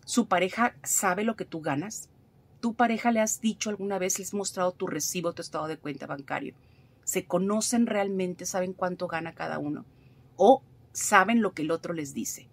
¿Su 0.03 0.27
pareja 0.27 0.75
sabe 0.83 1.23
lo 1.23 1.35
que 1.35 1.45
tú 1.45 1.61
ganas? 1.61 2.09
¿Tu 2.63 2.75
pareja 2.75 3.11
le 3.11 3.19
has 3.19 3.41
dicho 3.41 3.69
alguna 3.69 3.99
vez, 3.99 4.17
le 4.17 4.23
has 4.23 4.33
mostrado 4.33 4.71
tu 4.71 4.87
recibo, 4.87 5.33
tu 5.33 5.41
estado 5.41 5.67
de 5.67 5.75
cuenta 5.75 6.07
bancario? 6.07 6.55
¿Se 7.03 7.25
conocen 7.25 7.87
realmente, 7.87 8.45
saben 8.45 8.71
cuánto 8.71 9.07
gana 9.07 9.33
cada 9.33 9.59
uno? 9.59 9.83
¿O 10.37 10.63
saben 10.93 11.41
lo 11.41 11.51
que 11.51 11.63
el 11.63 11.71
otro 11.71 11.93
les 11.93 12.13
dice? 12.13 12.47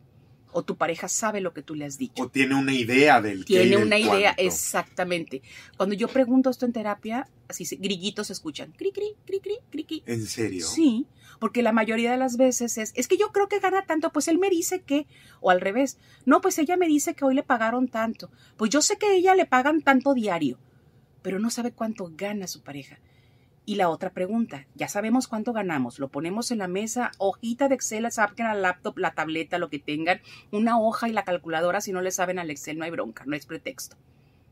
¿O 0.50 0.64
tu 0.64 0.76
pareja 0.76 1.06
sabe 1.06 1.40
lo 1.40 1.52
que 1.52 1.62
tú 1.62 1.76
le 1.76 1.84
has 1.84 1.96
dicho? 1.96 2.24
¿O 2.24 2.28
tiene 2.28 2.56
una 2.56 2.74
idea 2.74 3.22
del 3.22 3.44
Tiene 3.44 3.76
una 3.76 4.00
idea, 4.00 4.34
exactamente. 4.36 5.42
Cuando 5.76 5.94
yo 5.94 6.08
pregunto 6.08 6.50
esto 6.50 6.66
en 6.66 6.72
terapia, 6.72 7.28
así 7.46 7.64
grillitos 7.76 8.26
se 8.26 8.32
escuchan. 8.32 8.72
Cri, 8.72 8.90
cri, 8.90 9.14
cri, 9.24 9.38
cri, 9.38 9.58
cri, 9.70 9.84
cri. 9.84 10.02
¿En 10.06 10.26
serio? 10.26 10.66
Sí, 10.66 11.06
porque 11.40 11.62
la 11.62 11.72
mayoría 11.72 12.12
de 12.12 12.18
las 12.18 12.36
veces 12.36 12.78
es, 12.78 12.92
es 12.94 13.08
que 13.08 13.16
yo 13.16 13.32
creo 13.32 13.48
que 13.48 13.58
gana 13.58 13.84
tanto, 13.86 14.12
pues 14.12 14.28
él 14.28 14.38
me 14.38 14.50
dice 14.50 14.82
que, 14.82 15.06
o 15.40 15.50
al 15.50 15.60
revés, 15.60 15.98
no, 16.26 16.40
pues 16.40 16.58
ella 16.58 16.76
me 16.76 16.86
dice 16.86 17.14
que 17.14 17.24
hoy 17.24 17.34
le 17.34 17.42
pagaron 17.42 17.88
tanto, 17.88 18.30
pues 18.56 18.70
yo 18.70 18.82
sé 18.82 18.98
que 18.98 19.06
a 19.06 19.14
ella 19.14 19.34
le 19.34 19.46
pagan 19.46 19.80
tanto 19.80 20.14
diario, 20.14 20.58
pero 21.22 21.40
no 21.40 21.50
sabe 21.50 21.72
cuánto 21.72 22.12
gana 22.14 22.46
su 22.46 22.62
pareja. 22.62 23.00
Y 23.64 23.76
la 23.76 23.88
otra 23.88 24.10
pregunta, 24.10 24.66
ya 24.74 24.88
sabemos 24.88 25.28
cuánto 25.28 25.52
ganamos, 25.52 25.98
lo 25.98 26.08
ponemos 26.08 26.50
en 26.50 26.58
la 26.58 26.68
mesa, 26.68 27.12
hojita 27.18 27.68
de 27.68 27.74
Excel, 27.74 28.10
saquen 28.12 28.46
la 28.46 28.54
laptop, 28.54 28.98
la 28.98 29.14
tableta, 29.14 29.58
lo 29.58 29.70
que 29.70 29.78
tengan, 29.78 30.20
una 30.50 30.78
hoja 30.78 31.08
y 31.08 31.12
la 31.12 31.24
calculadora, 31.24 31.80
si 31.80 31.92
no 31.92 32.02
le 32.02 32.10
saben 32.10 32.38
al 32.38 32.50
Excel 32.50 32.78
no 32.78 32.84
hay 32.84 32.90
bronca, 32.90 33.24
no 33.26 33.34
es 33.34 33.46
pretexto. 33.46 33.96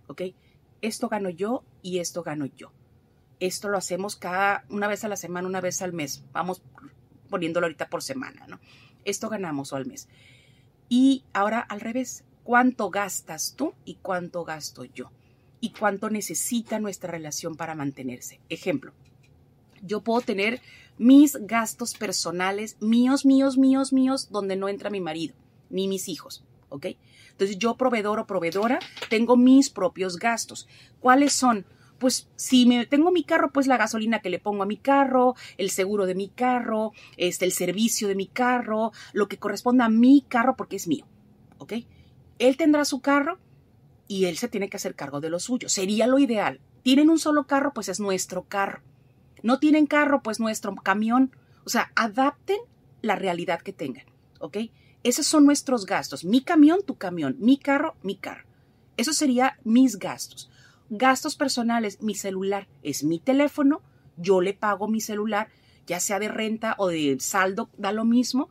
¿Ok? 0.07 0.22
Esto 0.81 1.09
gano 1.09 1.29
yo 1.29 1.64
y 1.83 1.98
esto 1.98 2.22
gano 2.22 2.46
yo 2.46 2.72
esto 3.40 3.68
lo 3.68 3.79
hacemos 3.79 4.16
cada 4.16 4.64
una 4.68 4.88
vez 4.88 5.05
a 5.05 5.09
la 5.09 5.16
semana, 5.16 5.48
una 5.48 5.61
vez 5.61 5.83
al 5.83 5.92
mes. 5.92 6.22
Vamos 6.33 6.62
poniéndolo 7.29 7.66
ahorita 7.66 7.88
por 7.88 8.03
semana, 8.03 8.46
¿no? 8.46 8.61
Esto 9.05 9.29
ganamos 9.29 9.72
al 9.72 9.87
mes. 9.87 10.09
Y 10.88 11.24
ahora 11.33 11.61
al 11.61 11.81
revés, 11.81 12.24
¿cuánto 12.44 12.90
gastas 12.90 13.55
tú 13.57 13.74
y 13.85 13.96
cuánto 13.96 14.44
gasto 14.44 14.85
yo? 14.85 15.11
Y 15.61 15.70
cuánto 15.70 16.09
necesita 16.11 16.79
nuestra 16.79 17.11
relación 17.11 17.57
para 17.57 17.74
mantenerse. 17.74 18.40
Ejemplo, 18.48 18.92
yo 19.83 20.01
puedo 20.01 20.20
tener 20.20 20.61
mis 20.98 21.37
gastos 21.40 21.94
personales, 21.94 22.77
míos, 22.81 23.24
míos, 23.24 23.57
míos, 23.57 23.92
míos, 23.92 24.29
donde 24.31 24.57
no 24.57 24.68
entra 24.68 24.90
mi 24.90 25.01
marido 25.01 25.35
ni 25.70 25.88
mis 25.88 26.09
hijos, 26.09 26.44
¿ok? 26.70 26.87
Entonces 27.31 27.59
yo 27.59 27.77
proveedor 27.77 28.18
o 28.18 28.27
proveedora 28.27 28.79
tengo 29.09 29.37
mis 29.37 29.70
propios 29.70 30.16
gastos. 30.16 30.66
¿Cuáles 31.01 31.33
son? 31.33 31.66
Pues 31.99 32.29
si 32.37 32.67
me 32.67 32.87
tengo 32.87 33.11
mi 33.11 33.25
carro, 33.25 33.51
pues 33.53 33.67
la 33.67 33.77
gasolina 33.77 34.21
que 34.21 34.31
le 34.31 34.39
pongo 34.39 34.63
a 34.63 34.67
mi 34.67 34.77
carro, 34.77 35.35
el 35.57 35.71
seguro 35.71 36.07
de 36.07 36.15
mi 36.15 36.29
carro, 36.29 36.93
este, 37.17 37.45
el 37.45 37.53
servicio 37.53 38.09
de 38.09 38.15
mi 38.15 38.27
carro, 38.27 38.93
lo 39.13 39.29
que 39.29 39.39
corresponda 39.39 39.87
a 39.87 39.91
mi 39.91 40.25
carro 40.27 40.57
porque 40.57 40.77
es 40.77 40.87
mío, 40.87 41.07
¿ok? 41.59 41.75
Él 42.39 42.57
tendrá 42.57 42.85
su 42.85 43.01
carro 43.01 43.39
y 44.07 44.27
él 44.27 44.39
se 44.39 44.49
tiene 44.49 44.69
que 44.69 44.77
hacer 44.77 44.95
cargo 44.95 45.21
de 45.21 45.31
lo 45.31 45.41
suyo. 45.41 45.69
Sería 45.69 46.07
lo 46.07 46.19
ideal. 46.19 46.61
Tienen 46.83 47.11
un 47.11 47.19
solo 47.19 47.47
carro, 47.47 47.73
pues 47.75 47.89
es 47.89 48.01
nuestro 48.01 48.45
carro. 48.45 48.81
No 49.43 49.59
tienen 49.59 49.87
carro, 49.87 50.23
pues 50.23 50.41
nuestro 50.41 50.75
camión. 50.77 51.33
O 51.65 51.69
sea, 51.69 51.93
adapten 51.97 52.59
la 53.03 53.17
realidad 53.17 53.61
que 53.61 53.73
tengan, 53.73 54.07
¿ok? 54.41 54.59
Esos 55.03 55.27
son 55.27 55.45
nuestros 55.45 55.85
gastos. 55.85 56.25
Mi 56.25 56.43
camión, 56.43 56.81
tu 56.87 56.97
camión. 56.97 57.37
Mi 57.41 57.59
carro, 57.59 57.97
mi 58.03 58.17
carro. 58.17 58.47
Eso 58.97 59.13
sería 59.13 59.59
mis 59.65 59.99
gastos 59.99 60.51
gastos 60.90 61.37
personales, 61.37 62.03
mi 62.03 62.14
celular 62.14 62.68
es 62.83 63.05
mi 63.05 63.18
teléfono, 63.18 63.83
yo 64.16 64.40
le 64.40 64.55
pago 64.55 64.88
mi 64.88 65.01
celular, 65.01 65.48
ya 65.87 66.01
sea 66.01 66.18
de 66.18 66.29
renta 66.29 66.74
o 66.79 66.88
de 66.88 67.16
saldo, 67.20 67.70
da 67.79 67.92
lo 67.92 68.05
mismo. 68.05 68.51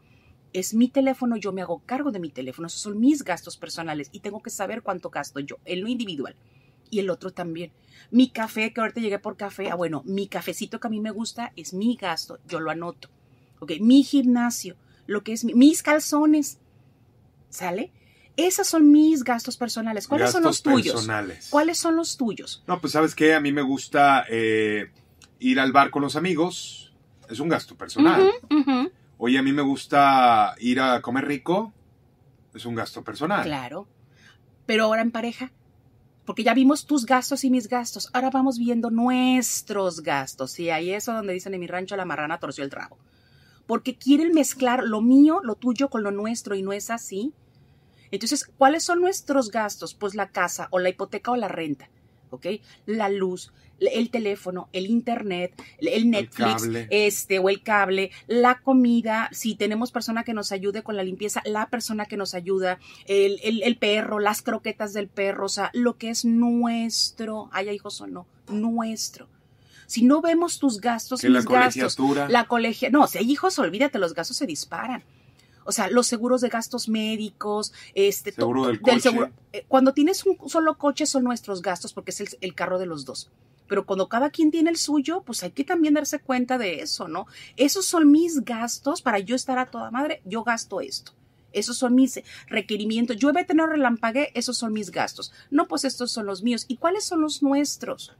Es 0.54 0.74
mi 0.74 0.88
teléfono, 0.88 1.36
yo 1.36 1.52
me 1.52 1.62
hago 1.62 1.84
cargo 1.86 2.12
de 2.12 2.20
mi 2.20 2.30
teléfono, 2.30 2.68
esos 2.68 2.82
son 2.82 3.00
mis 3.00 3.24
gastos 3.24 3.58
personales 3.58 4.10
y 4.12 4.22
tengo 4.22 4.42
que 4.42 4.50
saber 4.50 4.82
cuánto 4.82 5.10
gasto 5.10 5.40
yo, 5.40 5.58
en 5.66 5.82
lo 5.82 5.88
individual. 5.88 6.36
Y 6.90 7.00
el 7.00 7.10
otro 7.10 7.32
también. 7.32 7.72
Mi 8.12 8.30
café, 8.30 8.72
que 8.72 8.80
ahorita 8.80 9.02
llegué 9.02 9.20
por 9.20 9.36
café, 9.36 9.70
ah, 9.70 9.76
bueno, 9.76 10.04
mi 10.06 10.28
cafecito 10.28 10.80
que 10.80 10.88
a 10.88 10.90
mí 10.90 11.02
me 11.02 11.12
gusta 11.12 11.52
es 11.58 11.74
mi 11.74 11.96
gasto, 11.96 12.40
yo 12.48 12.60
lo 12.60 12.72
anoto. 12.72 13.10
Ok, 13.60 13.74
mi 13.82 14.04
gimnasio, 14.04 14.78
lo 15.06 15.24
que 15.24 15.34
es 15.34 15.44
mis 15.44 15.84
calzones, 15.84 16.60
¿sale? 17.50 17.92
Esos 18.38 18.68
son 18.68 18.92
mis 18.92 19.24
gastos 19.24 19.58
personales. 19.58 20.08
¿Cuáles 20.08 20.32
son 20.32 20.44
los 20.44 20.62
tuyos? 20.62 20.94
Personales. 20.94 21.48
¿Cuáles 21.50 21.80
son 21.80 21.96
los 21.96 22.18
tuyos? 22.18 22.64
No, 22.68 22.80
pues 22.80 22.94
sabes 22.94 23.16
qué, 23.16 23.34
a 23.34 23.42
mí 23.42 23.52
me 23.52 23.64
gusta 23.64 24.26
eh, 24.30 24.92
ir 25.40 25.60
al 25.60 25.72
bar 25.72 25.90
con 25.90 26.04
los 26.04 26.16
amigos. 26.16 26.94
Es 27.30 27.40
un 27.40 27.50
gasto 27.50 27.76
personal. 27.76 28.32
Oye, 29.18 29.40
a 29.40 29.42
mí 29.42 29.52
me 29.52 29.64
gusta 29.64 30.54
ir 30.60 30.80
a 30.80 31.02
comer 31.02 31.26
rico. 31.26 31.74
Es 32.54 32.66
un 32.66 32.76
gasto 32.76 33.04
personal. 33.04 33.44
Claro. 33.44 33.88
Pero 34.68 34.84
ahora 34.84 35.02
en 35.02 35.12
pareja. 35.12 35.52
Porque 36.24 36.44
ya 36.44 36.54
vimos 36.54 36.86
tus 36.86 37.08
gastos 37.08 37.44
y 37.44 37.50
mis 37.50 37.68
gastos. 37.68 38.10
Ahora 38.14 38.30
vamos 38.30 38.60
viendo 38.60 38.92
nuestros 38.92 40.02
gastos. 40.02 40.60
Y 40.60 40.70
ahí 40.70 40.92
es 40.92 41.06
donde 41.06 41.34
dicen 41.34 41.56
en 41.56 41.60
mi 41.60 41.68
rancho 41.68 41.96
la 41.96 42.06
marrana 42.06 42.40
torció 42.40 42.64
el 42.64 42.70
trago. 42.70 43.00
Porque 43.66 43.98
quieren 43.98 44.34
mezclar 44.34 44.84
lo 44.84 45.02
mío, 45.02 45.40
lo 45.44 45.56
tuyo 45.56 45.90
con 45.90 46.04
lo 46.04 46.12
nuestro 46.12 46.54
y 46.54 46.62
no 46.62 46.72
es 46.72 46.92
así. 46.92 47.34
Entonces, 48.12 48.46
¿cuáles 48.46 48.84
son 48.84 49.02
nuestros 49.02 49.52
gastos? 49.52 49.94
Pues 49.94 50.16
la 50.16 50.30
casa 50.30 50.68
o 50.72 50.80
la 50.80 50.90
hipoteca 50.90 51.32
o 51.32 51.36
la 51.36 51.48
renta, 51.48 51.90
¿ok? 52.32 52.48
La 52.86 53.10
luz, 53.10 53.52
el 53.80 54.10
teléfono, 54.10 54.70
el 54.74 54.88
internet, 54.88 55.54
el 55.80 56.10
Netflix, 56.10 56.68
este 56.90 57.40
o 57.40 57.50
el 57.50 57.62
cable, 57.62 58.12
la 58.28 58.60
comida, 58.62 59.30
si 59.32 59.56
tenemos 59.56 59.92
persona 59.92 60.24
que 60.24 60.34
nos 60.34 60.52
ayude 60.52 60.84
con 60.84 60.96
la 60.96 61.04
limpieza, 61.04 61.42
la 61.46 61.68
persona 61.70 62.06
que 62.06 62.18
nos 62.18 62.34
ayuda, 62.34 62.80
el, 63.06 63.40
el, 63.44 63.78
perro, 63.78 64.20
las 64.20 64.42
croquetas 64.42 64.94
del 64.94 65.08
perro, 65.08 65.46
o 65.46 65.50
sea, 65.50 65.70
lo 65.74 65.98
que 65.98 66.10
es 66.10 66.26
nuestro, 66.26 67.50
haya 67.52 67.72
hijos 67.72 68.02
o 68.02 68.08
no, 68.08 68.26
nuestro. 68.50 69.28
Si 69.86 70.04
no 70.04 70.22
vemos 70.22 70.60
tus 70.60 70.82
gastos, 70.82 71.24
mis 71.24 71.32
la 71.32 71.42
gastos, 71.42 71.98
la 72.30 72.46
colegia, 72.46 72.90
no, 72.90 73.08
si 73.08 73.20
hay 73.20 73.32
hijos, 73.32 73.58
olvídate, 73.58 74.00
los 74.00 74.14
gastos 74.14 74.36
se 74.38 74.46
disparan 74.46 75.04
o 75.68 75.74
sea, 75.74 75.90
los 75.90 76.08
seguros 76.08 76.40
de 76.40 76.48
gastos 76.48 76.88
médicos, 76.88 77.74
este, 77.94 78.32
seguro 78.32 78.68
del, 78.68 78.82
coche. 78.82 79.02
seguro. 79.02 79.32
Eh, 79.52 79.66
cuando 79.68 79.94
tienes 79.94 80.26
un 80.26 80.38
solo 80.50 80.78
coche 80.78 81.06
son 81.06 81.26
nuestros 81.26 81.62
gastos 81.62 81.92
porque 81.92 82.12
es 82.12 82.38
el, 82.40 82.56
carro 82.56 82.80
de 82.80 82.86
los 82.86 83.04
dos. 83.04 83.30
Pero 83.68 83.86
cuando 83.86 84.08
cada 84.08 84.30
quien 84.30 84.50
tiene 84.50 84.70
el 84.70 84.78
suyo, 84.78 85.24
pues 85.26 85.44
hay 85.44 85.52
que 85.52 85.66
también 85.66 85.94
darse 85.94 86.20
cuenta 86.20 86.58
de 86.58 86.80
eso, 86.80 87.10
¿no? 87.10 87.28
Esos 87.58 87.86
son 87.86 88.10
mis 88.10 88.46
gastos 88.46 89.02
para 89.02 89.20
yo 89.20 89.36
estar 89.36 89.60
a 89.60 89.66
toda 89.66 89.92
madre, 89.92 90.22
yo 90.24 90.46
gasto 90.46 90.80
esto. 90.80 91.12
Esos 91.52 91.78
son 91.78 91.94
mis 91.96 92.22
requerimientos. 92.48 93.18
Llueve, 93.18 93.44
tener 93.44 93.68
relampague, 93.68 94.32
esos 94.36 94.58
son 94.58 94.72
mis 94.72 94.90
gastos. 94.90 95.34
No, 95.52 95.68
pues 95.68 95.84
estos 95.84 96.12
son 96.12 96.28
los 96.28 96.44
míos. 96.44 96.64
¿Y 96.70 96.78
cuáles 96.78 97.04
son 97.04 97.20
los 97.20 97.44
nuestros? 97.44 98.14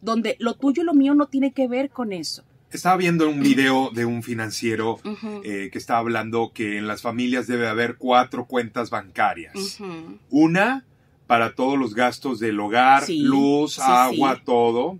Donde 0.00 0.34
lo 0.40 0.54
tuyo 0.54 0.82
y 0.82 0.86
lo 0.86 0.94
mío 0.94 1.14
no 1.14 1.26
tiene 1.26 1.52
que 1.52 1.68
ver 1.68 1.90
con 1.90 2.12
eso. 2.12 2.42
Estaba 2.72 2.96
viendo 2.96 3.28
un 3.28 3.40
video 3.40 3.90
de 3.90 4.04
un 4.04 4.22
financiero 4.22 5.00
eh, 5.42 5.70
que 5.72 5.78
estaba 5.78 5.98
hablando 5.98 6.52
que 6.54 6.78
en 6.78 6.86
las 6.86 7.02
familias 7.02 7.48
debe 7.48 7.66
haber 7.66 7.96
cuatro 7.96 8.46
cuentas 8.46 8.90
bancarias. 8.90 9.78
Una 10.30 10.84
para 11.26 11.54
todos 11.54 11.78
los 11.78 11.94
gastos 11.94 12.38
del 12.38 12.60
hogar, 12.60 13.04
luz, 13.08 13.78
agua, 13.80 14.42
todo. 14.44 14.98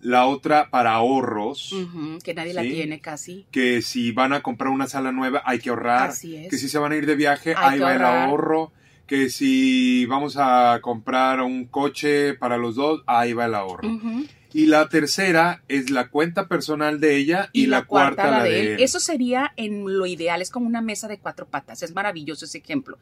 La 0.00 0.26
otra 0.26 0.70
para 0.70 0.92
ahorros. 0.92 1.74
que 2.24 2.32
nadie 2.32 2.54
la 2.54 2.62
tiene 2.62 3.00
casi. 3.00 3.44
Que 3.50 3.82
si 3.82 4.12
van 4.12 4.32
a 4.32 4.40
comprar 4.42 4.70
una 4.70 4.86
sala 4.86 5.12
nueva 5.12 5.42
hay 5.44 5.58
que 5.58 5.68
ahorrar. 5.68 6.10
Así 6.10 6.36
es. 6.36 6.48
Que 6.48 6.56
si 6.56 6.68
se 6.68 6.78
van 6.78 6.92
a 6.92 6.96
ir 6.96 7.04
de 7.04 7.14
viaje, 7.14 7.54
ahí 7.56 7.78
va 7.78 7.94
el 7.94 8.02
ahorro. 8.02 8.72
Que 9.06 9.28
si 9.28 10.06
vamos 10.06 10.36
a 10.38 10.78
comprar 10.80 11.40
un 11.42 11.66
coche 11.66 12.34
para 12.34 12.56
los 12.56 12.74
dos, 12.74 13.02
ahí 13.06 13.32
va 13.34 13.46
el 13.46 13.54
ahorro. 13.54 13.88
Y 14.52 14.66
la 14.66 14.88
tercera 14.88 15.62
es 15.68 15.90
la 15.90 16.08
cuenta 16.08 16.48
personal 16.48 17.00
de 17.00 17.16
ella 17.16 17.50
y, 17.52 17.66
la, 17.66 17.84
cuarta, 17.84 18.30
la 18.30 18.44
de, 18.44 18.74
él. 18.74 18.80
Eso 18.80 18.98
sería 18.98 19.52
en 19.56 19.98
lo 19.98 20.06
ideal, 20.06 20.40
es 20.40 20.50
como 20.50 20.66
una 20.66 20.80
mesa 20.80 21.06
de 21.06 21.18
cuatro 21.18 21.46
patas, 21.46 21.82
es 21.82 21.94
maravilloso 21.94 22.46
ese 22.46 22.58
ejemplo. 22.58 22.98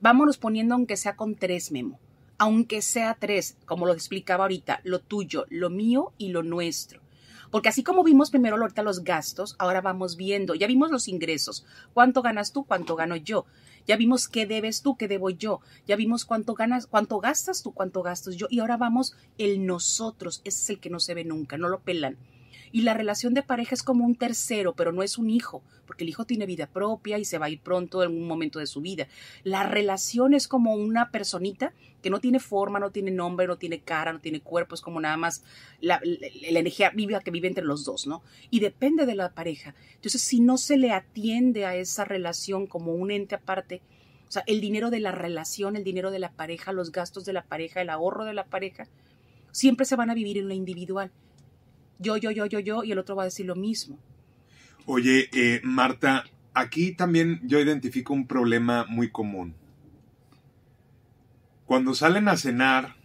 Vámonos 0.00 0.36
poniendo 0.36 0.74
aunque 0.74 0.96
sea 0.96 1.16
con 1.16 1.36
tres, 1.36 1.72
Memo. 1.72 1.98
Aunque 2.38 2.82
sea 2.82 3.16
tres, 3.18 3.56
como 3.66 3.86
lo 3.86 3.92
explicaba 3.92 4.44
ahorita, 4.44 4.80
lo 4.84 5.00
tuyo, 5.00 5.46
lo 5.50 5.70
mío 5.70 6.12
y 6.18 6.28
lo 6.28 6.42
nuestro. 6.42 7.00
Porque 7.50 7.68
así 7.68 7.82
como 7.82 8.04
vimos 8.04 8.30
primero 8.30 8.56
ahorita 8.56 8.82
los 8.82 9.02
gastos, 9.02 9.56
ahora 9.58 9.80
vamos 9.80 10.16
viendo, 10.16 10.54
ya 10.54 10.66
vimos 10.66 10.90
los 10.90 11.08
ingresos. 11.08 11.66
¿Cuánto 11.92 12.22
ganas 12.22 12.52
tú? 12.52 12.64
¿Cuánto 12.64 12.94
gano 12.94 13.16
yo? 13.16 13.44
Ya 13.86 13.96
vimos 13.96 14.28
qué 14.28 14.46
debes 14.46 14.82
tú, 14.82 14.96
qué 14.96 15.08
debo 15.08 15.30
yo. 15.30 15.60
Ya 15.86 15.96
vimos 15.96 16.24
cuánto 16.24 16.54
ganas, 16.54 16.86
cuánto 16.86 17.20
gastas 17.20 17.62
tú, 17.62 17.72
cuánto 17.72 18.02
gastas 18.02 18.36
yo. 18.36 18.46
Y 18.50 18.60
ahora 18.60 18.76
vamos 18.76 19.16
el 19.38 19.66
nosotros. 19.66 20.40
Ese 20.44 20.62
es 20.62 20.70
el 20.70 20.80
que 20.80 20.90
no 20.90 21.00
se 21.00 21.14
ve 21.14 21.24
nunca, 21.24 21.58
no 21.58 21.68
lo 21.68 21.80
pelan. 21.80 22.16
Y 22.72 22.82
la 22.82 22.94
relación 22.94 23.34
de 23.34 23.42
pareja 23.42 23.74
es 23.74 23.82
como 23.82 24.04
un 24.04 24.14
tercero, 24.14 24.74
pero 24.74 24.92
no 24.92 25.02
es 25.02 25.18
un 25.18 25.28
hijo, 25.28 25.62
porque 25.86 26.04
el 26.04 26.10
hijo 26.10 26.24
tiene 26.24 26.46
vida 26.46 26.68
propia 26.68 27.18
y 27.18 27.24
se 27.24 27.38
va 27.38 27.46
a 27.46 27.50
ir 27.50 27.60
pronto 27.60 28.02
en 28.04 28.10
un 28.12 28.28
momento 28.28 28.58
de 28.60 28.66
su 28.66 28.80
vida. 28.80 29.08
La 29.42 29.64
relación 29.64 30.34
es 30.34 30.46
como 30.46 30.74
una 30.74 31.10
personita 31.10 31.72
que 32.00 32.10
no 32.10 32.20
tiene 32.20 32.38
forma, 32.38 32.78
no 32.78 32.90
tiene 32.90 33.10
nombre, 33.10 33.46
no 33.46 33.58
tiene 33.58 33.80
cara, 33.80 34.12
no 34.12 34.20
tiene 34.20 34.40
cuerpo, 34.40 34.74
es 34.74 34.80
como 34.80 35.00
nada 35.00 35.16
más 35.16 35.42
la, 35.80 36.00
energía 36.42 36.90
viva 36.90 37.20
que 37.20 37.32
vive 37.32 37.48
entre 37.48 37.64
los 37.64 37.84
dos, 37.84 38.06
¿no? 38.06 38.22
Y 38.50 38.60
depende 38.60 39.04
de 39.04 39.16
la 39.16 39.32
pareja. 39.32 39.74
Entonces, 39.96 40.22
si 40.22 40.40
no 40.40 40.56
se 40.56 40.76
le 40.76 40.92
atiende 40.92 41.66
a 41.66 41.74
esa 41.74 42.04
relación 42.04 42.66
como 42.66 42.92
un 42.92 43.10
ente 43.10 43.34
aparte, 43.34 43.82
o 44.28 44.32
sea, 44.32 44.44
el 44.46 44.60
dinero 44.60 44.90
de 44.90 45.00
la 45.00 45.10
relación, 45.10 45.74
el 45.74 45.82
dinero 45.82 46.12
de 46.12 46.20
la 46.20 46.30
pareja, 46.30 46.72
los 46.72 46.92
gastos 46.92 47.24
de 47.24 47.32
la 47.32 47.42
pareja, 47.42 47.80
el 47.80 47.90
ahorro 47.90 48.24
de 48.24 48.32
la 48.32 48.44
pareja, 48.44 48.86
siempre 49.50 49.84
se 49.86 49.96
van 49.96 50.08
a 50.08 50.14
vivir 50.14 50.38
en 50.38 50.46
lo 50.46 50.54
individual 50.54 51.10
yo, 52.00 52.16
yo, 52.16 52.30
yo, 52.30 52.46
yo, 52.46 52.58
yo, 52.58 52.82
y 52.82 52.92
el 52.92 52.98
otro 52.98 53.14
va 53.14 53.22
a 53.22 53.26
decir 53.26 53.46
lo 53.46 53.54
mismo. 53.54 53.98
Oye, 54.86 55.28
eh, 55.32 55.60
Marta, 55.62 56.24
aquí 56.54 56.92
también 56.92 57.40
yo 57.44 57.60
identifico 57.60 58.12
un 58.12 58.26
problema 58.26 58.86
muy 58.88 59.10
común. 59.10 59.54
Cuando 61.66 61.94
salen 61.94 62.28
a 62.28 62.36
cenar, 62.36 62.96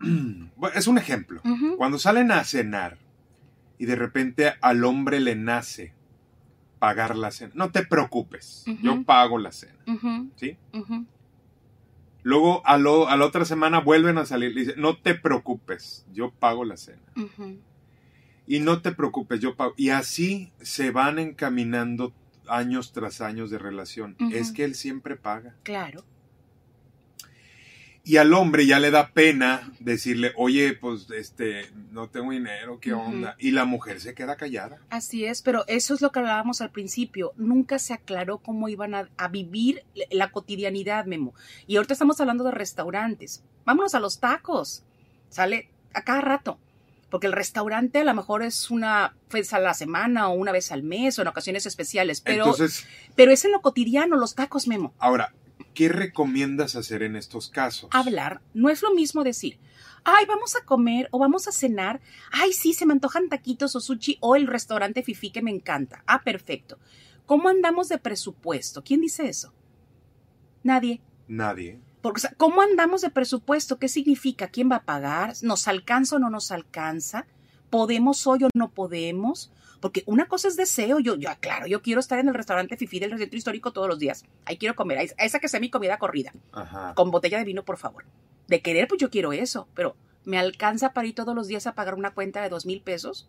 es 0.74 0.86
un 0.86 0.98
ejemplo, 0.98 1.42
cuando 1.76 1.98
salen 1.98 2.32
a 2.32 2.42
cenar 2.44 2.98
y 3.78 3.84
de 3.84 3.94
repente 3.94 4.54
al 4.60 4.84
hombre 4.84 5.20
le 5.20 5.36
nace 5.36 5.92
pagar 6.78 7.16
la 7.16 7.30
cena, 7.30 7.52
no 7.54 7.70
te 7.70 7.84
preocupes, 7.84 8.64
yo 8.82 9.04
pago 9.04 9.38
la 9.38 9.52
cena, 9.52 9.78
¿sí? 10.34 10.56
Luego 12.24 12.66
a, 12.66 12.74
a, 12.74 12.78
la 13.16 13.24
otra 13.24 13.44
semana 13.44 13.80
vuelven 13.80 14.18
a 14.18 14.26
salir 14.26 14.52
y 14.52 14.60
dicen, 14.60 14.80
no 14.80 14.96
te 14.96 15.14
preocupes, 15.14 16.06
yo 16.12 16.32
pago 16.32 16.64
la 16.64 16.76
cena. 16.76 17.02
Y 18.46 18.60
no 18.60 18.82
te 18.82 18.92
preocupes, 18.92 19.40
yo 19.40 19.54
pago. 19.54 19.74
Y 19.76 19.90
así 19.90 20.52
se 20.60 20.90
van 20.90 21.18
encaminando 21.18 22.12
años 22.48 22.92
tras 22.92 23.20
años 23.20 23.50
de 23.50 23.58
relación. 23.58 24.16
Es 24.32 24.52
que 24.52 24.64
él 24.64 24.74
siempre 24.74 25.16
paga. 25.16 25.54
Claro. 25.62 26.04
Y 28.04 28.16
al 28.16 28.32
hombre 28.34 28.66
ya 28.66 28.80
le 28.80 28.90
da 28.90 29.12
pena 29.12 29.72
decirle, 29.78 30.32
oye, 30.36 30.72
pues 30.72 31.08
este, 31.16 31.70
no 31.92 32.08
tengo 32.08 32.32
dinero, 32.32 32.80
¿qué 32.80 32.92
onda? 32.92 33.36
Y 33.38 33.52
la 33.52 33.64
mujer 33.64 34.00
se 34.00 34.12
queda 34.12 34.34
callada. 34.34 34.80
Así 34.90 35.24
es, 35.24 35.40
pero 35.40 35.64
eso 35.68 35.94
es 35.94 36.00
lo 36.00 36.10
que 36.10 36.18
hablábamos 36.18 36.60
al 36.60 36.72
principio. 36.72 37.32
Nunca 37.36 37.78
se 37.78 37.92
aclaró 37.94 38.38
cómo 38.38 38.68
iban 38.68 38.96
a, 38.96 39.08
a 39.16 39.28
vivir 39.28 39.84
la 40.10 40.32
cotidianidad, 40.32 41.06
Memo. 41.06 41.32
Y 41.68 41.76
ahorita 41.76 41.92
estamos 41.92 42.20
hablando 42.20 42.42
de 42.42 42.50
restaurantes. 42.50 43.44
Vámonos 43.64 43.94
a 43.94 44.00
los 44.00 44.18
tacos. 44.18 44.82
Sale 45.28 45.68
a 45.94 46.02
cada 46.02 46.22
rato 46.22 46.58
porque 47.12 47.26
el 47.26 47.34
restaurante 47.34 47.98
a 47.98 48.04
lo 48.04 48.14
mejor 48.14 48.42
es 48.42 48.70
una 48.70 49.14
vez 49.30 49.52
a 49.52 49.58
la 49.58 49.74
semana 49.74 50.30
o 50.30 50.32
una 50.32 50.50
vez 50.50 50.72
al 50.72 50.82
mes 50.82 51.18
o 51.18 51.22
en 51.22 51.28
ocasiones 51.28 51.66
especiales, 51.66 52.22
pero, 52.22 52.54
pero 53.14 53.30
es 53.30 53.44
en 53.44 53.52
lo 53.52 53.60
cotidiano, 53.60 54.16
los 54.16 54.34
tacos, 54.34 54.66
Memo. 54.66 54.94
Ahora, 54.98 55.34
¿qué 55.74 55.90
recomiendas 55.90 56.74
hacer 56.74 57.02
en 57.02 57.16
estos 57.16 57.50
casos? 57.50 57.90
Hablar. 57.92 58.40
No 58.54 58.70
es 58.70 58.80
lo 58.80 58.94
mismo 58.94 59.24
decir, 59.24 59.58
ay, 60.04 60.24
vamos 60.24 60.56
a 60.56 60.64
comer 60.64 61.08
o 61.10 61.18
vamos 61.18 61.48
a 61.48 61.52
cenar, 61.52 62.00
ay, 62.30 62.54
sí, 62.54 62.72
se 62.72 62.86
me 62.86 62.94
antojan 62.94 63.28
taquitos 63.28 63.76
o 63.76 63.80
sushi 63.80 64.16
o 64.20 64.34
el 64.34 64.46
restaurante 64.46 65.02
Fifi 65.02 65.30
que 65.30 65.42
me 65.42 65.50
encanta. 65.50 66.02
Ah, 66.06 66.22
perfecto. 66.22 66.78
¿Cómo 67.26 67.50
andamos 67.50 67.90
de 67.90 67.98
presupuesto? 67.98 68.82
¿Quién 68.82 69.02
dice 69.02 69.28
eso? 69.28 69.52
Nadie. 70.62 71.02
Nadie. 71.28 71.78
Porque, 72.02 72.22
¿cómo 72.36 72.60
andamos 72.60 73.00
de 73.00 73.10
presupuesto? 73.10 73.78
¿Qué 73.78 73.88
significa? 73.88 74.48
¿Quién 74.48 74.70
va 74.70 74.76
a 74.76 74.82
pagar? 74.82 75.34
¿Nos 75.42 75.68
alcanza 75.68 76.16
o 76.16 76.18
no 76.18 76.30
nos 76.30 76.50
alcanza? 76.50 77.26
¿Podemos 77.70 78.26
hoy 78.26 78.44
o 78.44 78.48
no 78.54 78.70
podemos? 78.72 79.52
Porque 79.80 80.02
una 80.06 80.26
cosa 80.26 80.48
es 80.48 80.56
deseo, 80.56 81.00
yo, 81.00 81.16
yo, 81.16 81.28
claro, 81.40 81.66
yo 81.66 81.80
quiero 81.82 82.00
estar 82.00 82.18
en 82.18 82.28
el 82.28 82.34
restaurante 82.34 82.76
Fifi 82.76 83.00
del 83.00 83.18
centro 83.18 83.36
histórico 83.36 83.72
todos 83.72 83.88
los 83.88 83.98
días. 83.98 84.24
Ahí 84.44 84.58
quiero 84.58 84.76
comer, 84.76 84.98
a 84.98 85.24
esa 85.24 85.40
que 85.40 85.48
sea 85.48 85.58
mi 85.58 85.70
comida 85.70 85.98
corrida. 85.98 86.32
Con 86.94 87.10
botella 87.10 87.38
de 87.38 87.44
vino, 87.44 87.64
por 87.64 87.78
favor. 87.78 88.04
De 88.46 88.62
querer, 88.62 88.86
pues 88.88 89.00
yo 89.00 89.10
quiero 89.10 89.32
eso, 89.32 89.68
pero 89.74 89.96
¿me 90.24 90.38
alcanza 90.38 90.92
para 90.92 91.08
ir 91.08 91.14
todos 91.14 91.34
los 91.34 91.48
días 91.48 91.66
a 91.66 91.74
pagar 91.74 91.94
una 91.94 92.14
cuenta 92.14 92.42
de 92.42 92.48
dos 92.48 92.66
mil 92.66 92.80
pesos? 92.80 93.28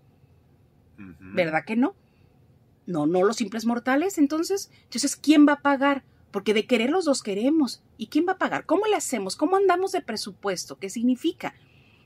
¿Verdad 0.98 1.64
que 1.66 1.76
no? 1.76 1.96
No, 2.86 3.08
no 3.08 3.24
los 3.24 3.38
simples 3.38 3.66
mortales, 3.66 4.18
entonces. 4.18 4.70
Entonces, 4.84 5.16
¿quién 5.16 5.48
va 5.48 5.54
a 5.54 5.62
pagar? 5.62 6.04
Porque 6.34 6.56
de 6.56 6.66
querer 6.66 6.90
los 6.90 7.06
dos 7.06 7.22
queremos. 7.22 7.84
¿Y 7.96 8.08
quién 8.08 8.26
va 8.28 8.34
a 8.34 8.38
pagar? 8.40 8.66
¿Cómo 8.66 8.88
le 8.88 8.96
hacemos? 8.96 9.36
¿Cómo 9.36 9.56
andamos 9.56 9.92
de 9.92 10.02
presupuesto? 10.02 10.80
¿Qué 10.80 10.90
significa? 10.90 11.54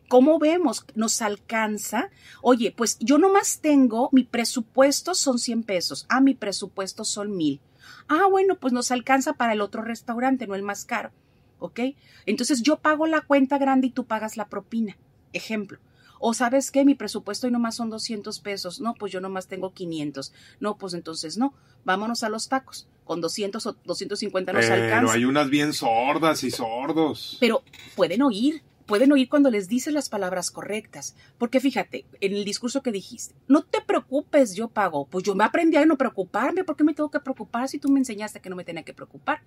¿Cómo 0.10 0.38
vemos? 0.38 0.86
¿Nos 0.96 1.22
alcanza? 1.22 2.10
Oye, 2.42 2.74
pues 2.76 3.00
yo 3.00 3.18
nomás 3.18 3.62
tengo, 3.62 4.10
mi 4.12 4.24
presupuesto 4.24 5.16
son 5.16 5.40
100 5.40 5.63
pesos. 5.63 6.06
Ah, 6.10 6.20
mi 6.20 6.36
presupuesto 6.36 7.06
son 7.06 7.38
mil. 7.38 7.62
Ah, 8.10 8.28
bueno, 8.30 8.60
pues 8.60 8.74
nos 8.74 8.92
alcanza 8.92 9.34
para 9.34 9.54
el 9.54 9.62
otro 9.62 9.82
restaurante, 9.82 10.46
no 10.46 10.56
el 10.56 10.62
más 10.62 10.84
caro. 10.84 11.12
¿Ok? 11.60 11.80
Entonces 12.26 12.62
yo 12.62 12.80
pago 12.80 13.08
la 13.08 13.22
cuenta 13.22 13.58
grande 13.58 13.88
y 13.88 13.92
tú 13.92 14.06
pagas 14.06 14.36
la 14.36 14.50
propina. 14.50 14.98
Ejemplo. 15.32 15.80
O 16.19 16.34
sabes 16.34 16.71
qué, 16.71 16.86
mi 16.86 16.95
presupuesto 16.95 17.47
hoy 17.47 17.53
nomás 17.53 17.75
son 17.75 17.89
200 17.89 18.39
pesos. 18.39 18.80
No, 18.80 18.93
pues 18.93 19.12
yo 19.12 19.21
nomás 19.21 19.47
tengo 19.47 19.73
500. 19.73 20.34
No, 20.60 20.77
pues 20.77 20.93
entonces 20.93 21.38
no. 21.38 21.53
Vámonos 21.84 22.23
a 22.23 22.30
los 22.30 22.47
tacos. 22.49 22.88
Con 23.03 23.21
200 23.21 23.65
o 23.65 23.73
250 23.86 24.53
nos 24.53 24.65
alcanza. 24.65 24.95
Pero 24.99 25.12
hay 25.12 25.25
unas 25.25 25.49
bien 25.49 25.73
sordas 25.73 26.43
y 26.43 26.51
sordos. 26.51 27.38
Pero 27.39 27.63
pueden 27.95 28.21
oír. 28.21 28.63
Pueden 28.86 29.12
oír 29.12 29.27
cuando 29.27 29.51
les 29.51 29.67
dices 29.67 29.93
las 29.93 30.08
palabras 30.08 30.49
correctas. 30.49 31.15
Porque 31.38 31.60
fíjate, 31.60 32.06
en 32.21 32.34
el 32.34 32.45
discurso 32.45 32.82
que 32.82 32.93
dijiste, 32.93 33.36
no 33.47 33.63
te 33.63 33.82
preocupes, 33.82 34.56
yo 34.56 34.69
pago. 34.69 35.06
Pues 35.08 35.25
yo 35.25 35.36
me 35.36 35.43
aprendí 35.43 35.75
a 35.75 35.86
no 35.86 35.97
preocuparme. 35.97 36.63
¿Por 36.63 36.77
qué 36.77 36.86
me 36.86 36.93
tengo 36.93 37.12
que 37.12 37.19
preocupar 37.19 37.67
si 37.67 37.80
tú 37.80 37.89
me 37.89 37.99
enseñaste 37.99 38.39
que 38.39 38.49
no 38.49 38.56
me 38.56 38.63
tenía 38.63 38.84
que 38.84 38.93
preocupar? 38.93 39.41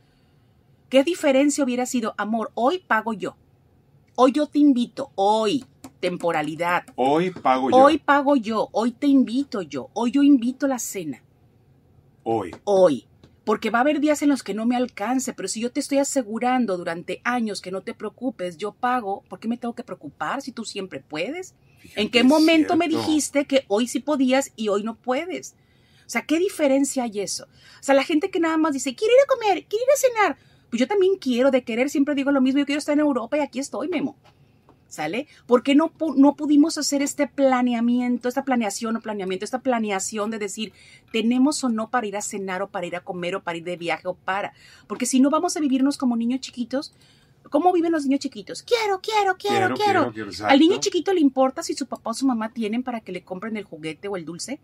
¿Qué 0.91 1.05
diferencia 1.05 1.63
hubiera 1.63 1.87
sido, 1.87 2.15
amor, 2.19 2.51
hoy 2.55 2.81
pago 2.81 3.13
yo? 3.13 3.37
Hoy 4.17 4.33
yo 4.33 4.49
te 4.49 4.59
invito, 4.59 5.13
hoy, 5.15 5.65
temporalidad. 6.01 6.85
Hoy 6.97 7.31
pago 7.31 7.71
yo. 7.71 7.77
Hoy 7.77 7.99
pago 7.99 8.37
yo, 8.37 8.69
hoy 8.73 8.91
te 8.93 9.07
invito 9.07 9.63
yo, 9.63 9.91
hoy 9.93 10.11
yo 10.11 10.23
invito 10.23 10.67
la 10.67 10.79
cena. 10.79 11.23
Hoy. 12.25 12.55
Hoy. 12.65 13.07
Porque 13.45 13.71
va 13.71 13.79
a 13.79 13.81
haber 13.81 14.01
días 14.01 14.23
en 14.23 14.29
los 14.29 14.43
que 14.43 14.55
no 14.55 14.67
me 14.67 14.77
alcance, 14.77 15.33
pero 15.33 15.49
si 15.49 15.61
yo 15.61 15.73
te 15.73 15.81
estoy 15.81 15.99
asegurando 15.99 16.77
durante 16.77 17.21
años 17.25 17.61
que 17.61 17.71
no 17.71 17.81
te 17.81 17.95
preocupes, 17.95 18.57
yo 18.59 18.73
pago, 18.73 19.23
¿por 19.29 19.41
qué 19.41 19.49
me 19.49 19.57
tengo 19.57 19.75
que 19.75 19.83
preocupar 19.83 20.43
si 20.43 20.53
tú 20.53 20.65
siempre 20.65 21.01
puedes? 21.01 21.55
¿En 21.97 22.11
qué 22.11 22.23
momento 22.23 22.77
me 22.77 22.89
dijiste 22.89 23.47
que 23.47 23.65
hoy 23.69 23.89
sí 23.89 24.01
podías 24.01 24.53
y 24.57 24.69
hoy 24.69 24.83
no 24.83 24.95
puedes? 24.95 25.55
O 26.07 26.11
sea, 26.11 26.23
¿qué 26.23 26.39
diferencia 26.39 27.05
hay 27.05 27.21
eso? 27.21 27.45
O 27.45 27.83
sea, 27.83 27.95
la 27.95 28.05
gente 28.05 28.31
que 28.31 28.41
nada 28.41 28.59
más 28.59 28.75
dice, 28.75 28.95
quiero 28.95 29.15
ir 29.15 29.21
a 29.23 29.35
comer, 29.35 29.67
quiero 29.67 29.85
ir 29.85 29.91
a 29.91 29.97
cenar. 29.97 30.39
Pues 30.69 30.79
yo 30.81 30.87
también 30.87 31.17
quiero, 31.17 31.51
de 31.51 31.65
querer 31.65 31.89
siempre 31.89 32.15
digo 32.15 32.31
lo 32.31 32.41
mismo, 32.41 32.61
yo 32.61 32.67
quiero 32.67 32.79
estar 32.79 32.93
en 32.93 33.01
Europa 33.01 33.37
y 33.39 33.41
aquí 33.41 33.59
estoy, 33.59 33.89
Memo. 33.89 34.17
¿Sale? 34.91 35.29
¿Por 35.47 35.63
qué 35.63 35.77
no, 35.77 35.93
no 36.17 36.35
pudimos 36.35 36.77
hacer 36.77 37.01
este 37.01 37.29
planeamiento, 37.29 38.29
esta 38.29 38.45
planeación 38.45 38.97
o 38.97 39.01
planeamiento, 39.01 39.45
esta 39.45 39.61
planeación 39.61 40.33
de 40.33 40.39
decir, 40.39 40.73
tenemos 41.13 41.63
o 41.63 41.69
no 41.69 41.91
para 41.91 42.09
ir 42.09 42.17
a 42.17 42.23
cenar 42.23 42.61
o 42.61 42.69
para 42.69 42.87
ir 42.87 42.97
a 42.97 43.01
comer 43.01 43.37
o 43.37 43.43
para 43.43 43.57
ir 43.57 43.63
de 43.63 43.77
viaje 43.77 44.09
o 44.09 44.15
para? 44.15 44.53
Porque 44.89 45.07
si 45.07 45.21
no 45.21 45.31
vamos 45.31 45.57
a 45.57 45.61
vivirnos 45.61 45.97
como 45.97 46.17
niños 46.17 46.41
chiquitos, 46.41 46.93
¿Cómo 47.49 47.73
viven 47.73 47.91
los 47.91 48.05
niños 48.05 48.21
chiquitos? 48.21 48.63
Quiero, 48.63 49.01
quiero, 49.01 49.37
quiero, 49.37 49.75
quiero. 49.75 50.13
Al 50.47 50.61
niño 50.61 50.79
chiquito 50.79 51.13
le 51.13 51.21
importa 51.21 51.63
si 51.63 51.75
su 51.75 51.87
papá 51.87 52.11
o 52.11 52.15
su 52.15 52.27
mamá 52.27 52.53
tienen 52.53 52.83
para 52.83 53.01
que 53.01 53.13
le 53.13 53.25
compren 53.25 53.57
el 53.57 53.65
juguete 53.65 54.09
o 54.09 54.17
el 54.17 54.25
dulce. 54.25 54.61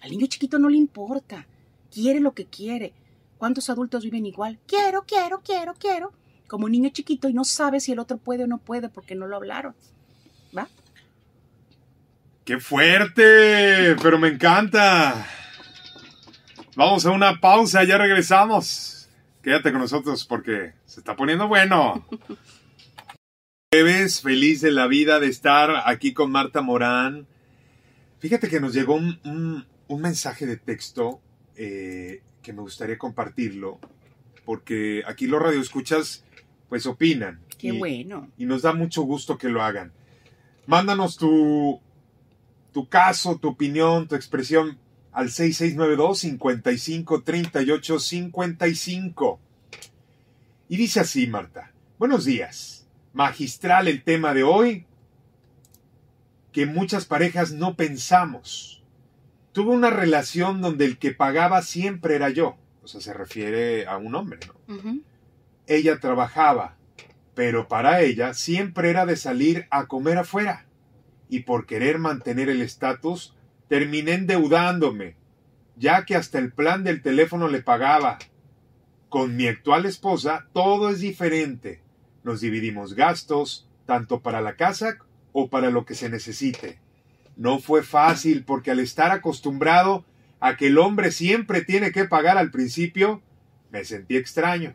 Al 0.00 0.10
niño 0.10 0.26
chiquito 0.26 0.58
no 0.58 0.68
le 0.68 0.78
importa. 0.78 1.46
Quiere 1.92 2.20
lo 2.20 2.32
que 2.32 2.46
quiere. 2.46 2.92
¿Cuántos 3.36 3.70
adultos 3.70 4.02
viven 4.02 4.26
igual? 4.26 4.58
Quiero, 4.66 5.04
quiero, 5.06 5.42
quiero, 5.42 5.74
quiero. 5.74 6.12
Como 6.48 6.64
un 6.64 6.72
niño 6.72 6.90
chiquito 6.90 7.28
y 7.28 7.34
no 7.34 7.44
sabe 7.44 7.78
si 7.78 7.92
el 7.92 8.00
otro 8.00 8.18
puede 8.18 8.44
o 8.44 8.46
no 8.48 8.58
puede 8.58 8.88
porque 8.88 9.14
no 9.14 9.28
lo 9.28 9.36
hablaron. 9.36 9.76
¿Va? 10.56 10.68
¡Qué 12.44 12.58
fuerte! 12.58 13.94
Pero 14.02 14.18
me 14.18 14.28
encanta. 14.28 15.26
Vamos 16.74 17.06
a 17.06 17.10
una 17.10 17.40
pausa, 17.40 17.84
ya 17.84 17.98
regresamos. 17.98 19.08
Quédate 19.42 19.70
con 19.70 19.80
nosotros 19.80 20.24
porque 20.24 20.72
se 20.86 21.00
está 21.00 21.14
poniendo 21.14 21.46
bueno. 21.46 22.06
Jueves, 23.70 24.22
feliz 24.22 24.62
de 24.62 24.70
la 24.70 24.86
vida 24.86 25.20
de 25.20 25.28
estar 25.28 25.82
aquí 25.84 26.14
con 26.14 26.30
Marta 26.30 26.62
Morán. 26.62 27.26
Fíjate 28.18 28.48
que 28.48 28.60
nos 28.60 28.72
llegó 28.72 28.94
un, 28.94 29.66
mensaje 29.88 30.46
de 30.46 30.56
texto 30.56 31.20
eh, 31.54 32.22
que 32.42 32.54
me 32.54 32.62
gustaría 32.62 32.96
compartirlo, 32.96 33.78
porque 34.48 35.02
aquí 35.06 35.26
los 35.26 35.42
radioescuchas 35.42 36.24
pues 36.70 36.86
opinan. 36.86 37.38
Qué 37.58 37.72
bueno. 37.72 38.30
Y 38.38 38.46
nos 38.46 38.62
da 38.62 38.72
mucho 38.72 39.02
gusto 39.02 39.36
que 39.36 39.50
lo 39.50 39.62
hagan. 39.62 39.92
Mándanos 40.66 41.18
tu, 41.18 41.82
tu 42.72 42.88
caso, 42.88 43.36
tu 43.36 43.48
opinión, 43.48 44.08
tu 44.08 44.14
expresión 44.14 44.78
al 45.12 45.28
6692 45.28 46.20
55 46.20 47.22
38 47.24 47.98
55. 47.98 49.40
Y 50.70 50.76
dice 50.78 51.00
así, 51.00 51.26
Marta. 51.26 51.74
Buenos 51.98 52.24
días. 52.24 52.86
Magistral 53.12 53.86
el 53.86 54.02
tema 54.02 54.32
de 54.32 54.44
hoy 54.44 54.86
que 56.52 56.64
muchas 56.64 57.04
parejas 57.04 57.52
no 57.52 57.76
pensamos. 57.76 58.82
Tuve 59.52 59.72
una 59.72 59.90
relación 59.90 60.62
donde 60.62 60.86
el 60.86 60.96
que 60.96 61.12
pagaba 61.12 61.60
siempre 61.60 62.14
era 62.14 62.30
yo. 62.30 62.56
O 62.88 62.90
sea, 62.90 63.02
se 63.02 63.12
refiere 63.12 63.86
a 63.86 63.98
un 63.98 64.14
hombre, 64.14 64.40
¿no? 64.46 65.02
Ella 65.66 66.00
trabajaba, 66.00 66.78
pero 67.34 67.68
para 67.68 68.00
ella 68.00 68.32
siempre 68.32 68.88
era 68.88 69.04
de 69.04 69.16
salir 69.16 69.66
a 69.70 69.84
comer 69.84 70.16
afuera. 70.16 70.64
Y 71.28 71.40
por 71.40 71.66
querer 71.66 71.98
mantener 71.98 72.48
el 72.48 72.62
estatus, 72.62 73.34
terminé 73.68 74.14
endeudándome, 74.14 75.16
ya 75.76 76.06
que 76.06 76.16
hasta 76.16 76.38
el 76.38 76.50
plan 76.50 76.82
del 76.82 77.02
teléfono 77.02 77.48
le 77.48 77.60
pagaba. 77.60 78.18
Con 79.10 79.36
mi 79.36 79.48
actual 79.48 79.84
esposa 79.84 80.46
todo 80.54 80.88
es 80.88 81.00
diferente. 81.00 81.82
Nos 82.24 82.40
dividimos 82.40 82.94
gastos, 82.94 83.68
tanto 83.84 84.22
para 84.22 84.40
la 84.40 84.56
casa 84.56 84.96
o 85.32 85.50
para 85.50 85.68
lo 85.68 85.84
que 85.84 85.94
se 85.94 86.08
necesite. 86.08 86.80
No 87.36 87.58
fue 87.58 87.82
fácil 87.82 88.44
porque 88.44 88.70
al 88.70 88.80
estar 88.80 89.10
acostumbrado 89.10 90.06
a 90.40 90.56
que 90.56 90.68
el 90.68 90.78
hombre 90.78 91.10
siempre 91.10 91.62
tiene 91.64 91.92
que 91.92 92.04
pagar 92.04 92.38
al 92.38 92.50
principio, 92.50 93.22
me 93.70 93.84
sentí 93.84 94.16
extraño. 94.16 94.74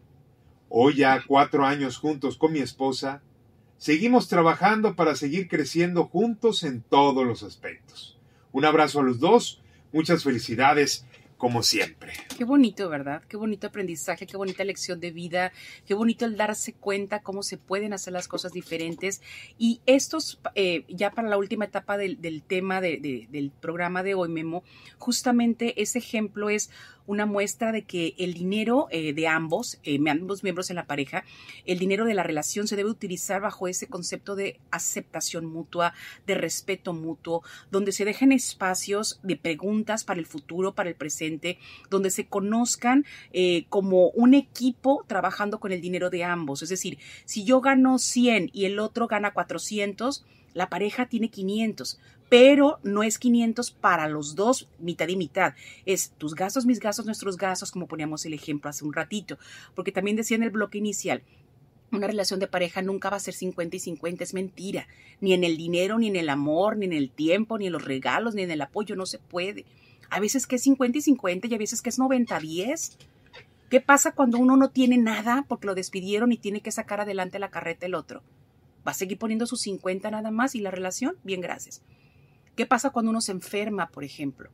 Hoy 0.69 0.95
ya 0.95 1.23
cuatro 1.25 1.65
años 1.65 1.97
juntos 1.97 2.37
con 2.37 2.51
mi 2.51 2.59
esposa, 2.59 3.21
seguimos 3.77 4.27
trabajando 4.27 4.95
para 4.95 5.15
seguir 5.15 5.47
creciendo 5.47 6.05
juntos 6.05 6.63
en 6.63 6.81
todos 6.81 7.25
los 7.25 7.43
aspectos. 7.43 8.17
Un 8.51 8.65
abrazo 8.65 8.99
a 8.99 9.03
los 9.03 9.19
dos, 9.19 9.61
muchas 9.91 10.23
felicidades 10.23 11.05
como 11.43 11.61
siempre. 11.61 12.13
Qué 12.37 12.45
bonito, 12.45 12.87
¿verdad? 12.87 13.21
Qué 13.27 13.35
bonito 13.35 13.67
aprendizaje, 13.67 14.25
qué 14.25 14.37
bonita 14.37 14.63
lección 14.63 15.01
de 15.01 15.11
vida, 15.11 15.51
qué 15.85 15.93
bonito 15.93 16.23
el 16.23 16.37
darse 16.37 16.71
cuenta 16.71 17.21
cómo 17.21 17.43
se 17.43 17.57
pueden 17.57 17.91
hacer 17.91 18.13
las 18.13 18.29
cosas 18.29 18.53
diferentes. 18.53 19.21
Y 19.57 19.81
estos, 19.85 20.39
eh, 20.55 20.85
ya 20.87 21.11
para 21.11 21.27
la 21.27 21.37
última 21.37 21.65
etapa 21.65 21.97
del, 21.97 22.43
tema 22.43 22.79
del 22.79 23.51
programa 23.59 24.03
de 24.03 24.13
hoy, 24.13 24.29
Memo, 24.29 24.63
justamente 24.99 25.81
ese 25.81 25.99
ejemplo 25.99 26.49
es 26.49 26.69
una 27.05 27.25
muestra 27.25 27.71
de 27.71 27.83
que 27.83 28.15
el 28.17 28.33
dinero 28.33 28.87
eh, 28.91 29.13
de 29.13 29.27
ambos, 29.27 29.79
eh, 29.83 29.99
ambos 30.09 30.43
miembros 30.43 30.69
en 30.69 30.75
la 30.77 30.85
pareja, 30.85 31.23
el 31.65 31.79
dinero 31.79 32.05
de 32.05 32.13
la 32.13 32.23
relación 32.23 32.67
se 32.67 32.75
debe 32.75 32.89
utilizar 32.89 33.41
bajo 33.41 33.67
ese 33.67 33.87
concepto 33.87 34.35
de 34.35 34.59
aceptación 34.71 35.45
mutua, 35.45 35.93
de 36.25 36.35
respeto 36.35 36.93
mutuo, 36.93 37.43
donde 37.71 37.91
se 37.91 38.05
dejen 38.05 38.31
espacios 38.31 39.19
de 39.23 39.35
preguntas 39.35 40.03
para 40.03 40.19
el 40.19 40.25
futuro, 40.25 40.73
para 40.73 40.89
el 40.89 40.95
presente, 40.95 41.57
donde 41.89 42.11
se 42.11 42.25
conozcan 42.25 43.05
eh, 43.31 43.65
como 43.69 44.09
un 44.09 44.33
equipo 44.33 45.03
trabajando 45.07 45.59
con 45.59 45.71
el 45.71 45.81
dinero 45.81 46.09
de 46.09 46.23
ambos. 46.23 46.61
Es 46.61 46.69
decir, 46.69 46.97
si 47.25 47.43
yo 47.43 47.61
gano 47.61 47.97
100 47.97 48.49
y 48.53 48.65
el 48.65 48.79
otro 48.79 49.07
gana 49.07 49.33
400, 49.33 50.25
la 50.53 50.69
pareja 50.69 51.07
tiene 51.07 51.29
500, 51.29 51.99
pero 52.33 52.79
no 52.81 53.03
es 53.03 53.19
500 53.19 53.69
para 53.69 54.09
los 54.09 54.33
dos, 54.33 54.67
mitad 54.79 55.07
y 55.07 55.15
mitad. 55.15 55.53
Es 55.85 56.13
tus 56.17 56.33
gastos, 56.33 56.65
mis 56.65 56.79
gastos, 56.79 57.05
nuestros 57.05 57.37
gastos, 57.37 57.71
como 57.71 57.85
poníamos 57.85 58.25
el 58.25 58.33
ejemplo 58.33 58.71
hace 58.71 58.83
un 58.83 58.91
ratito. 58.91 59.37
Porque 59.75 59.91
también 59.91 60.17
decía 60.17 60.37
en 60.37 60.41
el 60.41 60.49
bloque 60.49 60.79
inicial, 60.79 61.21
una 61.91 62.07
relación 62.07 62.39
de 62.39 62.47
pareja 62.47 62.81
nunca 62.81 63.11
va 63.11 63.17
a 63.17 63.19
ser 63.19 63.35
50 63.35 63.75
y 63.75 63.79
50, 63.79 64.23
es 64.23 64.33
mentira. 64.33 64.87
Ni 65.21 65.33
en 65.33 65.43
el 65.43 65.57
dinero, 65.57 65.99
ni 65.99 66.07
en 66.07 66.15
el 66.15 66.27
amor, 66.27 66.75
ni 66.75 66.87
en 66.87 66.93
el 66.93 67.11
tiempo, 67.11 67.59
ni 67.59 67.67
en 67.67 67.73
los 67.73 67.85
regalos, 67.85 68.33
ni 68.33 68.41
en 68.41 68.49
el 68.49 68.61
apoyo, 68.61 68.95
no 68.95 69.05
se 69.05 69.19
puede. 69.19 69.65
A 70.09 70.19
veces 70.19 70.47
que 70.47 70.55
es 70.55 70.63
50 70.63 70.97
y 70.97 71.01
50 71.01 71.45
y 71.45 71.53
a 71.53 71.59
veces 71.59 71.83
que 71.83 71.89
es 71.89 71.99
90 71.99 72.39
10. 72.39 72.97
¿Qué 73.69 73.79
pasa 73.79 74.13
cuando 74.13 74.39
uno 74.39 74.57
no 74.57 74.71
tiene 74.71 74.97
nada 74.97 75.45
porque 75.47 75.67
lo 75.67 75.75
despidieron 75.75 76.31
y 76.31 76.37
tiene 76.37 76.61
que 76.61 76.71
sacar 76.71 76.99
adelante 76.99 77.37
la 77.37 77.51
carreta 77.51 77.85
el 77.85 77.93
otro? 77.93 78.23
¿Va 78.87 78.93
a 78.93 78.95
seguir 78.95 79.19
poniendo 79.19 79.45
sus 79.45 79.61
50 79.61 80.09
nada 80.09 80.31
más 80.31 80.55
y 80.55 80.61
la 80.61 80.71
relación? 80.71 81.15
Bien, 81.23 81.39
gracias. 81.39 81.83
¿Qué 82.55 82.65
pasa 82.65 82.91
cuando 82.91 83.11
uno 83.11 83.21
se 83.21 83.31
enferma, 83.31 83.89
por 83.89 84.03
ejemplo, 84.03 84.49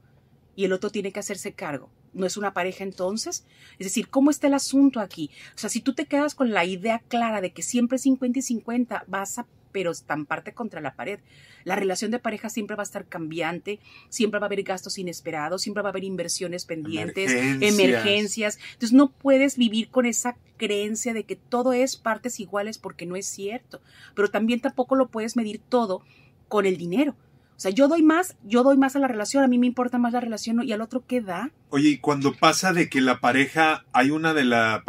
y 0.55 0.65
el 0.65 0.73
otro 0.73 0.89
tiene 0.89 1.12
que 1.12 1.19
hacerse 1.19 1.53
cargo? 1.53 1.89
¿No 2.13 2.25
es 2.25 2.38
una 2.38 2.53
pareja 2.53 2.83
entonces? 2.83 3.45
Es 3.77 3.85
decir, 3.85 4.09
¿cómo 4.09 4.31
está 4.31 4.47
el 4.47 4.55
asunto 4.55 4.99
aquí? 4.99 5.29
O 5.55 5.57
sea, 5.57 5.69
si 5.69 5.79
tú 5.79 5.93
te 5.93 6.05
quedas 6.05 6.33
con 6.33 6.51
la 6.51 6.65
idea 6.65 6.99
clara 7.07 7.39
de 7.41 7.51
que 7.51 7.62
siempre 7.62 7.99
50 7.99 8.39
y 8.39 8.41
50, 8.41 9.03
vas 9.07 9.38
a 9.38 9.45
pero 9.71 9.91
estamparte 9.91 10.53
contra 10.53 10.81
la 10.81 10.95
pared. 10.95 11.19
La 11.63 11.75
relación 11.75 12.12
de 12.12 12.19
pareja 12.19 12.49
siempre 12.49 12.75
va 12.75 12.83
a 12.83 12.85
estar 12.85 13.05
cambiante, 13.05 13.79
siempre 14.09 14.39
va 14.39 14.45
a 14.45 14.47
haber 14.47 14.63
gastos 14.63 14.97
inesperados, 14.97 15.62
siempre 15.62 15.83
va 15.83 15.89
a 15.89 15.91
haber 15.91 16.03
inversiones 16.03 16.65
pendientes, 16.65 17.31
emergencias. 17.31 17.79
emergencias. 17.79 18.59
Entonces 18.73 18.93
no 18.93 19.12
puedes 19.12 19.57
vivir 19.57 19.89
con 19.89 20.05
esa 20.05 20.38
creencia 20.57 21.13
de 21.13 21.23
que 21.23 21.35
todo 21.35 21.73
es 21.73 21.97
partes 21.97 22.39
iguales 22.39 22.77
porque 22.77 23.05
no 23.05 23.15
es 23.15 23.25
cierto. 23.25 23.81
Pero 24.15 24.29
también 24.29 24.62
tampoco 24.62 24.95
lo 24.95 25.09
puedes 25.09 25.35
medir 25.35 25.59
todo 25.59 26.03
con 26.47 26.65
el 26.65 26.77
dinero. 26.77 27.15
O 27.59 27.61
sea, 27.61 27.71
yo 27.71 27.89
doy 27.89 28.01
más, 28.01 28.37
yo 28.45 28.63
doy 28.63 28.77
más 28.77 28.95
a 28.95 28.99
la 28.99 29.09
relación, 29.09 29.43
a 29.43 29.49
mí 29.49 29.57
me 29.57 29.67
importa 29.67 29.97
más 29.97 30.13
la 30.13 30.21
relación 30.21 30.63
y 30.63 30.71
al 30.71 30.79
otro 30.79 31.03
qué 31.05 31.19
da. 31.19 31.51
Oye, 31.71 31.89
y 31.89 31.97
cuando 31.97 32.33
pasa 32.33 32.71
de 32.71 32.87
que 32.87 33.01
la 33.01 33.19
pareja, 33.19 33.83
hay 33.91 34.11
una 34.11 34.33
de 34.33 34.45
la, 34.45 34.81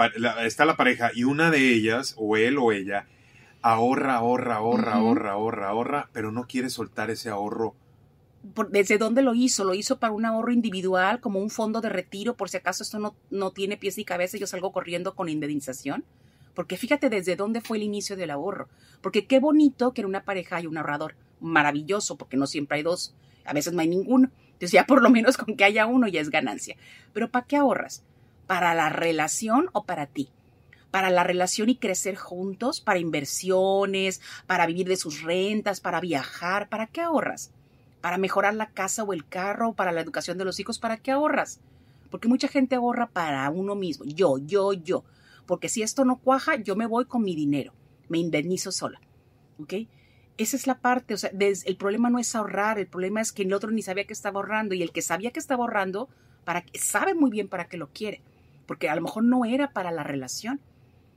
está 0.45 0.65
la 0.67 0.77
pareja 0.77 1.11
y 1.13 1.25
una 1.25 1.51
de 1.51 1.75
ellas, 1.75 2.15
o 2.17 2.37
él 2.37 2.59
o 2.59 2.71
ella, 2.71 3.09
ahorra, 3.61 4.15
ahorra, 4.15 4.55
ahorra, 4.55 4.95
ahorra, 4.95 5.33
ahorra, 5.33 5.69
ahorra, 5.69 6.11
pero 6.13 6.31
no 6.31 6.47
quiere 6.47 6.71
soltar 6.71 7.11
ese 7.11 7.29
ahorro. 7.29 7.75
¿Desde 8.71 8.99
dónde 8.99 9.23
lo 9.23 9.35
hizo? 9.35 9.65
¿Lo 9.65 9.75
hizo 9.75 9.99
para 9.99 10.13
un 10.13 10.25
ahorro 10.25 10.53
individual, 10.53 11.19
como 11.19 11.41
un 11.41 11.51
fondo 11.51 11.81
de 11.81 11.89
retiro, 11.89 12.37
por 12.37 12.51
si 12.51 12.59
acaso 12.59 12.85
esto 12.85 13.01
no, 13.01 13.17
no 13.31 13.51
tiene 13.51 13.79
pies 13.79 13.99
y 13.99 14.05
cabeza 14.05 14.37
y 14.37 14.41
yo 14.41 14.47
salgo 14.47 14.71
corriendo 14.71 15.17
con 15.17 15.29
indemnización? 15.29 16.05
Porque 16.55 16.77
fíjate 16.77 17.11
desde 17.11 17.35
dónde 17.35 17.63
fue 17.63 17.79
el 17.79 17.83
inicio 17.83 18.17
del 18.17 18.31
ahorro. 18.31 18.69
Porque 19.01 19.27
qué 19.27 19.41
bonito 19.41 19.93
que 19.93 20.03
en 20.03 20.07
una 20.07 20.23
pareja 20.23 20.55
hay 20.55 20.69
un 20.69 20.79
ahorrador 20.79 21.17
maravilloso, 21.41 22.17
porque 22.17 22.37
no 22.37 22.47
siempre 22.47 22.79
hay 22.79 22.83
dos, 22.83 23.15
a 23.45 23.53
veces 23.53 23.73
no 23.73 23.81
hay 23.81 23.89
ninguno. 23.89 24.31
Entonces 24.53 24.73
ya 24.73 24.87
por 24.87 25.03
lo 25.03 25.11
menos 25.11 25.37
con 25.37 25.57
que 25.57 25.65
haya 25.65 25.87
uno 25.87 26.07
ya 26.07 26.21
es 26.21 26.31
ganancia. 26.31 26.77
Pero 27.13 27.31
¿para 27.31 27.47
qué 27.47 27.57
ahorras? 27.57 28.03
¿Para 28.47 28.75
la 28.75 28.89
relación 28.89 29.71
o 29.73 29.85
para 29.85 30.07
ti? 30.07 30.29
Para 30.91 31.09
la 31.11 31.25
relación 31.25 31.69
y 31.69 31.77
crecer 31.77 32.17
juntos, 32.17 32.81
para 32.81 32.99
inversiones, 32.99 34.21
para 34.47 34.67
vivir 34.67 34.89
de 34.89 34.97
sus 34.97 35.23
rentas, 35.23 35.81
para 35.81 36.01
viajar, 36.01 36.69
¿para 36.69 36.89
qué 36.89 37.01
ahorras? 37.01 37.53
¿Para 38.01 38.19
mejorar 38.19 38.55
la 38.55 38.71
casa 38.71 39.05
o 39.05 39.13
el 39.13 39.27
carro, 39.27 39.73
para 39.73 39.93
la 39.93 40.01
educación 40.01 40.37
de 40.37 40.45
los 40.45 40.59
hijos? 40.59 40.79
¿Para 40.79 40.97
qué 40.97 41.13
ahorras? 41.13 41.61
Porque 42.11 42.29
mucha 42.29 42.49
gente 42.49 42.75
ahorra 42.75 43.07
para 43.07 43.49
uno 43.51 43.75
mismo, 43.77 44.05
yo, 44.05 44.39
yo, 44.39 44.73
yo. 44.73 45.05
Porque 45.47 45.69
si 45.69 45.83
esto 45.83 46.05
no 46.05 46.17
cuaja, 46.17 46.57
yo 46.57 46.77
me 46.77 46.87
voy 46.87 47.05
con 47.05 47.23
mi 47.23 47.35
dinero, 47.35 47.73
me 48.09 48.19
indemnizo 48.19 48.73
sola. 48.73 49.01
¿Ok? 49.59 49.75
Esa 50.43 50.57
es 50.57 50.67
la 50.67 50.79
parte, 50.79 51.13
o 51.13 51.19
sea, 51.19 51.31
el 51.39 51.77
problema 51.77 52.09
no 52.09 52.19
es 52.19 52.35
ahorrar, 52.35 52.79
el 52.79 52.87
problema 52.87 53.21
es 53.21 53.31
que 53.31 53.43
el 53.43 53.53
otro 53.53 53.71
ni 53.71 53.83
sabía 53.83 54.05
que 54.05 54.15
estaba 54.15 54.41
ahorrando 54.41 54.75
y 54.75 54.83
el 54.83 54.91
que 54.91 55.03
sabía 55.03 55.33
que 55.33 55.41
estaba 55.41 55.65
ahorrando 55.65 56.09
para, 56.45 56.65
sabe 56.75 57.15
muy 57.15 57.31
bien 57.31 57.49
para 57.49 57.69
qué 57.69 57.77
lo 57.77 57.89
quiere, 57.89 58.23
porque 58.67 58.89
a 58.89 58.95
lo 58.95 59.03
mejor 59.03 59.25
no 59.25 59.45
era 59.45 59.73
para 59.73 59.91
la 59.91 60.03
relación. 60.03 60.61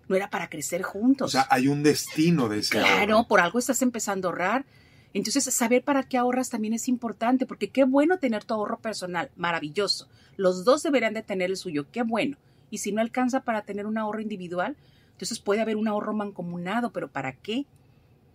no 0.10 0.18
era 0.18 0.30
para 0.30 0.50
crecer 0.50 0.84
juntos. 0.84 1.28
O 1.28 1.32
sea, 1.32 1.48
hay 1.50 1.70
un 1.70 1.82
destino 1.82 2.50
de 2.50 2.60
ese 2.60 2.72
Claro, 2.72 3.26
por 3.26 3.40
algo 3.40 3.58
estás 3.58 3.82
empezando 3.82 4.28
a 4.28 4.32
ahorrar. 4.32 4.66
Entonces, 5.14 5.46
saber 5.46 5.84
para 5.84 6.04
qué 6.04 6.18
ahorras 6.18 6.50
también 6.50 6.74
es 6.74 6.90
importante, 6.90 7.46
porque 7.46 7.70
qué 7.70 7.86
bueno 7.86 8.18
tener 8.18 8.44
tu 8.44 8.54
ahorro 8.54 8.80
personal, 8.80 9.32
maravilloso. 9.38 10.10
Los 10.36 10.66
dos 10.66 10.84
deberían 10.84 11.14
de 11.14 11.22
tener 11.22 11.50
el 11.50 11.56
suyo, 11.58 11.86
qué 11.92 12.04
bueno. 12.04 12.38
Y 12.70 12.80
si 12.80 12.92
no 12.92 13.00
alcanza 13.00 13.42
para 13.42 13.62
tener 13.62 13.86
un 13.86 13.98
ahorro 13.98 14.20
individual, 14.20 14.76
entonces 15.12 15.40
puede 15.40 15.62
haber 15.62 15.78
un 15.78 15.88
ahorro 15.88 16.14
mancomunado, 16.14 16.92
pero 16.92 17.08
¿para 17.08 17.34
qué? 17.34 17.66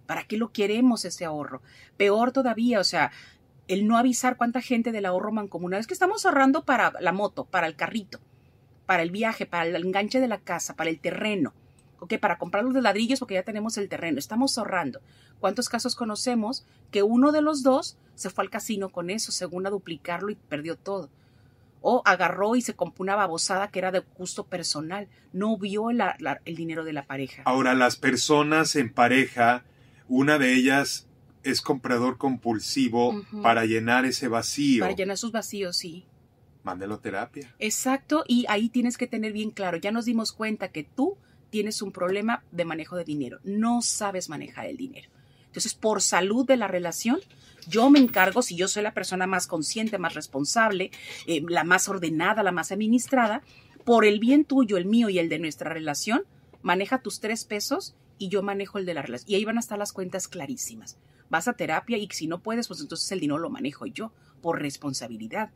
¿Para 0.09 0.25
qué 0.25 0.39
lo 0.39 0.53
queremos 0.53 1.05
ese 1.05 1.27
ahorro? 1.27 1.61
Peor 1.99 2.33
todavía, 2.33 2.81
o 2.81 2.85
sea, 2.85 3.13
el 3.67 3.87
no 3.87 3.99
avisar 3.99 4.39
cuánta 4.39 4.63
gente 4.63 4.91
del 4.91 5.05
ahorro 5.05 5.33
mancomunado. 5.33 5.83
Es 5.83 5.87
que 5.87 5.93
estamos 5.93 6.25
ahorrando 6.25 6.65
para 6.65 6.95
la 6.99 7.13
moto, 7.13 7.45
para 7.45 7.67
el 7.67 7.77
carrito, 7.77 8.19
para 8.87 9.03
el 9.03 9.11
viaje, 9.11 9.45
para 9.45 9.67
el 9.67 9.77
enganche 9.77 10.19
de 10.19 10.29
la 10.29 10.39
casa, 10.39 10.77
para 10.77 10.89
el 10.89 10.99
terreno. 10.99 11.53
¿ok? 12.01 12.19
Para 12.19 12.39
comprar 12.39 12.65
los 12.65 12.73
ladrillos 12.83 13.19
porque 13.19 13.35
ya 13.35 13.43
tenemos 13.43 13.77
el 13.77 13.91
terreno, 13.91 14.19
estamos 14.19 14.57
ahorrando. 14.57 15.03
¿Cuántos 15.41 15.69
casos 15.69 15.95
conocemos 15.95 16.65
que 16.91 17.03
uno 17.03 17.31
de 17.31 17.43
los 17.43 17.63
dos 17.63 17.99
se 18.15 18.31
fue 18.31 18.45
al 18.45 18.51
casino 18.51 18.89
con 18.89 19.11
eso, 19.11 19.31
según 19.31 19.67
a 19.67 19.71
duplicarlo 19.71 20.31
y 20.31 20.37
perdió 20.37 20.77
todo? 20.77 21.11
O 21.83 22.01
agarró 22.07 22.57
y 22.57 22.63
se 22.63 22.73
compró 22.73 23.03
una 23.03 23.15
babosada 23.15 23.69
que 23.69 23.79
era 23.79 23.93
de 23.93 24.03
gusto 24.17 24.45
personal, 24.45 25.07
no 25.35 25.59
vio 25.59 25.91
el 25.91 26.57
dinero 26.57 26.85
de 26.85 26.95
la 26.95 27.05
pareja. 27.05 27.43
Ahora, 27.45 27.75
las 27.75 27.97
personas 27.97 28.75
en 28.75 28.91
pareja, 28.91 29.65
una 30.09 30.39
de 30.39 30.55
ellas 30.55 31.07
es 31.43 31.61
comprador 31.61 32.19
compulsivo 32.19 33.23
para 33.43 33.65
llenar 33.65 34.05
ese 34.05 34.29
vacío. 34.29 34.83
Para 34.83 34.97
llenar 34.97 35.17
sus 35.17 35.33
vacíos, 35.33 35.77
sí. 35.77 36.05
Mándelo 36.65 36.99
terapia. 36.99 37.55
Exacto, 37.59 38.25
y 38.27 38.45
ahí 38.49 38.69
tienes 38.69 38.99
que 38.99 39.07
tener 39.07 39.33
bien 39.33 39.51
claro, 39.51 39.79
ya 39.79 39.93
nos 39.93 40.05
dimos 40.05 40.33
cuenta 40.33 40.69
que 40.69 40.85
tú 40.85 41.17
tienes 41.51 41.81
un 41.81 41.93
problema 41.93 42.43
de 42.51 42.65
manejo 42.65 42.97
de 42.97 43.05
dinero, 43.05 43.39
no 43.45 43.81
sabes 43.81 44.29
manejar 44.29 44.67
el 44.67 44.77
dinero. 44.77 45.09
Entonces, 45.47 45.75
por 45.75 46.03
salud 46.03 46.47
de 46.47 46.59
la 46.59 46.69
relación, 46.69 47.21
yo 47.67 47.89
me 47.91 47.99
encargo, 47.99 48.43
si 48.43 48.55
yo 48.55 48.69
soy 48.69 48.83
la 48.83 48.93
persona 48.93 49.27
más 49.27 49.47
consciente, 49.47 49.99
más 49.99 50.15
responsable, 50.15 50.91
eh, 51.27 51.43
la 51.49 51.65
más 51.65 51.89
ordenada, 51.89 52.43
la 52.43 52.53
más 52.53 52.71
administrada, 52.71 53.43
por 53.85 54.05
el 54.05 54.21
bien 54.21 54.45
tuyo, 54.45 54.77
el 54.77 54.85
mío 54.85 55.09
y 55.09 55.19
el 55.19 55.31
de 55.31 55.39
nuestra 55.39 55.71
relación, 55.71 56.25
maneja 56.61 57.01
tus 57.01 57.21
tres 57.21 57.45
pesos 57.45 57.95
y 58.19 58.29
yo 58.29 58.43
manejo 58.43 58.79
el 58.79 58.87
de 58.87 58.95
la 58.95 59.03
relación. 59.03 59.31
Y 59.31 59.37
ahí 59.37 59.45
van 59.45 59.57
a 59.57 59.61
estar 59.61 59.79
las 59.79 59.93
cuentas 59.93 60.29
clarísimas. 60.29 60.99
Vas 61.31 61.49
a 61.49 61.55
terapia 61.55 61.97
y 61.97 62.09
si 62.11 62.27
no 62.27 62.41
puedes, 62.43 62.69
pues 62.69 62.81
entonces 62.81 63.11
el 63.13 63.21
dinero 63.21 63.39
lo 63.39 63.51
manejo 63.51 63.87
yo, 63.87 64.13
por 64.43 64.61
responsabilidad. 64.61 65.51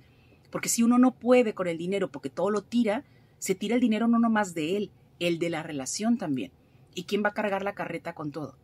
Porque 0.50 0.68
si 0.68 0.82
uno 0.82 0.98
no 0.98 1.14
puede 1.14 1.54
con 1.54 1.66
el 1.66 1.78
dinero 1.78 2.10
porque 2.10 2.30
todo 2.30 2.50
lo 2.50 2.62
tira, 2.62 3.04
se 3.38 3.54
tira 3.54 3.74
el 3.74 3.80
dinero 3.80 4.06
no 4.06 4.18
nomás 4.18 4.54
de 4.54 4.76
él, 4.76 4.90
el 5.18 5.38
de 5.38 5.50
la 5.50 5.62
relación 5.62 6.18
también. 6.18 6.52
¿Y 6.94 7.04
quién 7.04 7.24
va 7.24 7.30
a 7.30 7.34
cargar 7.34 7.64
la 7.64 7.74
carreta 7.74 8.14
con 8.14 8.30
todo? 8.30 8.56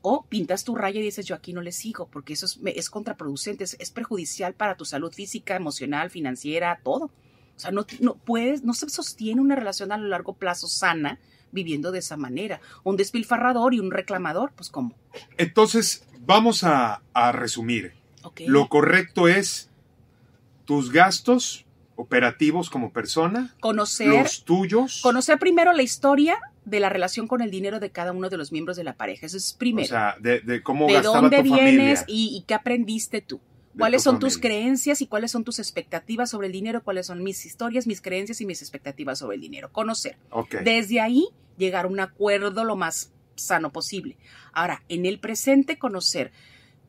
O 0.00 0.24
pintas 0.26 0.62
tu 0.62 0.76
raya 0.76 1.00
y 1.00 1.02
dices, 1.02 1.26
yo 1.26 1.34
aquí 1.34 1.52
no 1.52 1.60
le 1.60 1.72
sigo, 1.72 2.08
porque 2.08 2.34
eso 2.34 2.46
es, 2.46 2.88
contraproducente, 2.88 3.64
es, 3.64 3.90
perjudicial 3.90 4.54
para 4.54 4.76
tu 4.76 4.84
salud 4.84 5.12
física, 5.12 5.56
emocional, 5.56 6.08
financiera, 6.08 6.80
todo. 6.84 7.06
O 7.06 7.60
sea, 7.60 7.72
no, 7.72 7.84
no 8.00 8.14
puedes, 8.14 8.62
no 8.62 8.74
se 8.74 8.88
sostiene 8.88 9.40
una 9.40 9.56
relación 9.56 9.90
a 9.90 9.98
lo 9.98 10.06
largo 10.06 10.34
plazo 10.34 10.68
sana 10.68 11.18
viviendo 11.52 11.92
de 11.92 12.00
esa 12.00 12.16
manera. 12.16 12.60
Un 12.84 12.96
despilfarrador 12.96 13.74
y 13.74 13.80
un 13.80 13.90
reclamador, 13.90 14.52
pues 14.54 14.70
¿cómo? 14.70 14.94
Entonces, 15.36 16.06
vamos 16.20 16.64
a, 16.64 17.02
resumir. 17.32 17.94
Lo 18.46 18.68
correcto 18.68 19.28
es 19.28 19.70
tus 20.64 20.92
gastos 20.92 21.64
operativos 21.96 22.70
como 22.70 22.92
persona, 22.92 23.56
conocer 23.60 24.08
los 24.08 24.44
tuyos, 24.44 25.00
conocer 25.02 25.38
primero 25.38 25.72
la 25.72 25.82
historia 25.82 26.38
de 26.64 26.80
la 26.80 26.88
relación 26.90 27.26
con 27.26 27.40
el 27.40 27.50
dinero 27.50 27.80
de 27.80 27.90
cada 27.90 28.12
uno 28.12 28.28
de 28.28 28.36
los 28.36 28.52
miembros 28.52 28.76
de 28.76 28.84
la 28.84 28.94
pareja. 28.94 29.26
Eso 29.26 29.36
es 29.36 29.52
primero. 29.52 29.86
O 29.86 29.88
sea, 29.88 30.16
de, 30.20 30.62
cómo 30.62 30.86
de 30.86 31.00
dónde 31.00 31.42
vienes 31.42 32.04
y, 32.06 32.44
qué 32.46 32.54
aprendiste 32.54 33.20
tú. 33.20 33.40
¿Cuáles 33.78 34.02
son 34.02 34.18
tus 34.18 34.38
creencias 34.38 35.00
y 35.00 35.06
cuáles 35.06 35.30
son 35.30 35.44
tus 35.44 35.58
expectativas 35.58 36.30
sobre 36.30 36.48
el 36.48 36.52
dinero? 36.52 36.82
¿Cuáles 36.82 37.06
son 37.06 37.22
mis 37.22 37.46
historias, 37.46 37.86
mis 37.86 38.00
creencias 38.00 38.40
y 38.40 38.46
mis 38.46 38.60
expectativas 38.60 39.18
sobre 39.18 39.36
el 39.36 39.40
dinero? 39.40 39.70
Conocer. 39.72 40.16
Desde 40.64 41.00
ahí 41.00 41.28
llegar 41.56 41.84
a 41.86 41.88
un 41.88 42.00
acuerdo 42.00 42.64
lo 42.64 42.76
más 42.76 43.12
sano 43.36 43.70
posible. 43.70 44.16
Ahora, 44.52 44.82
en 44.88 45.06
el 45.06 45.20
presente 45.20 45.78
conocer 45.78 46.32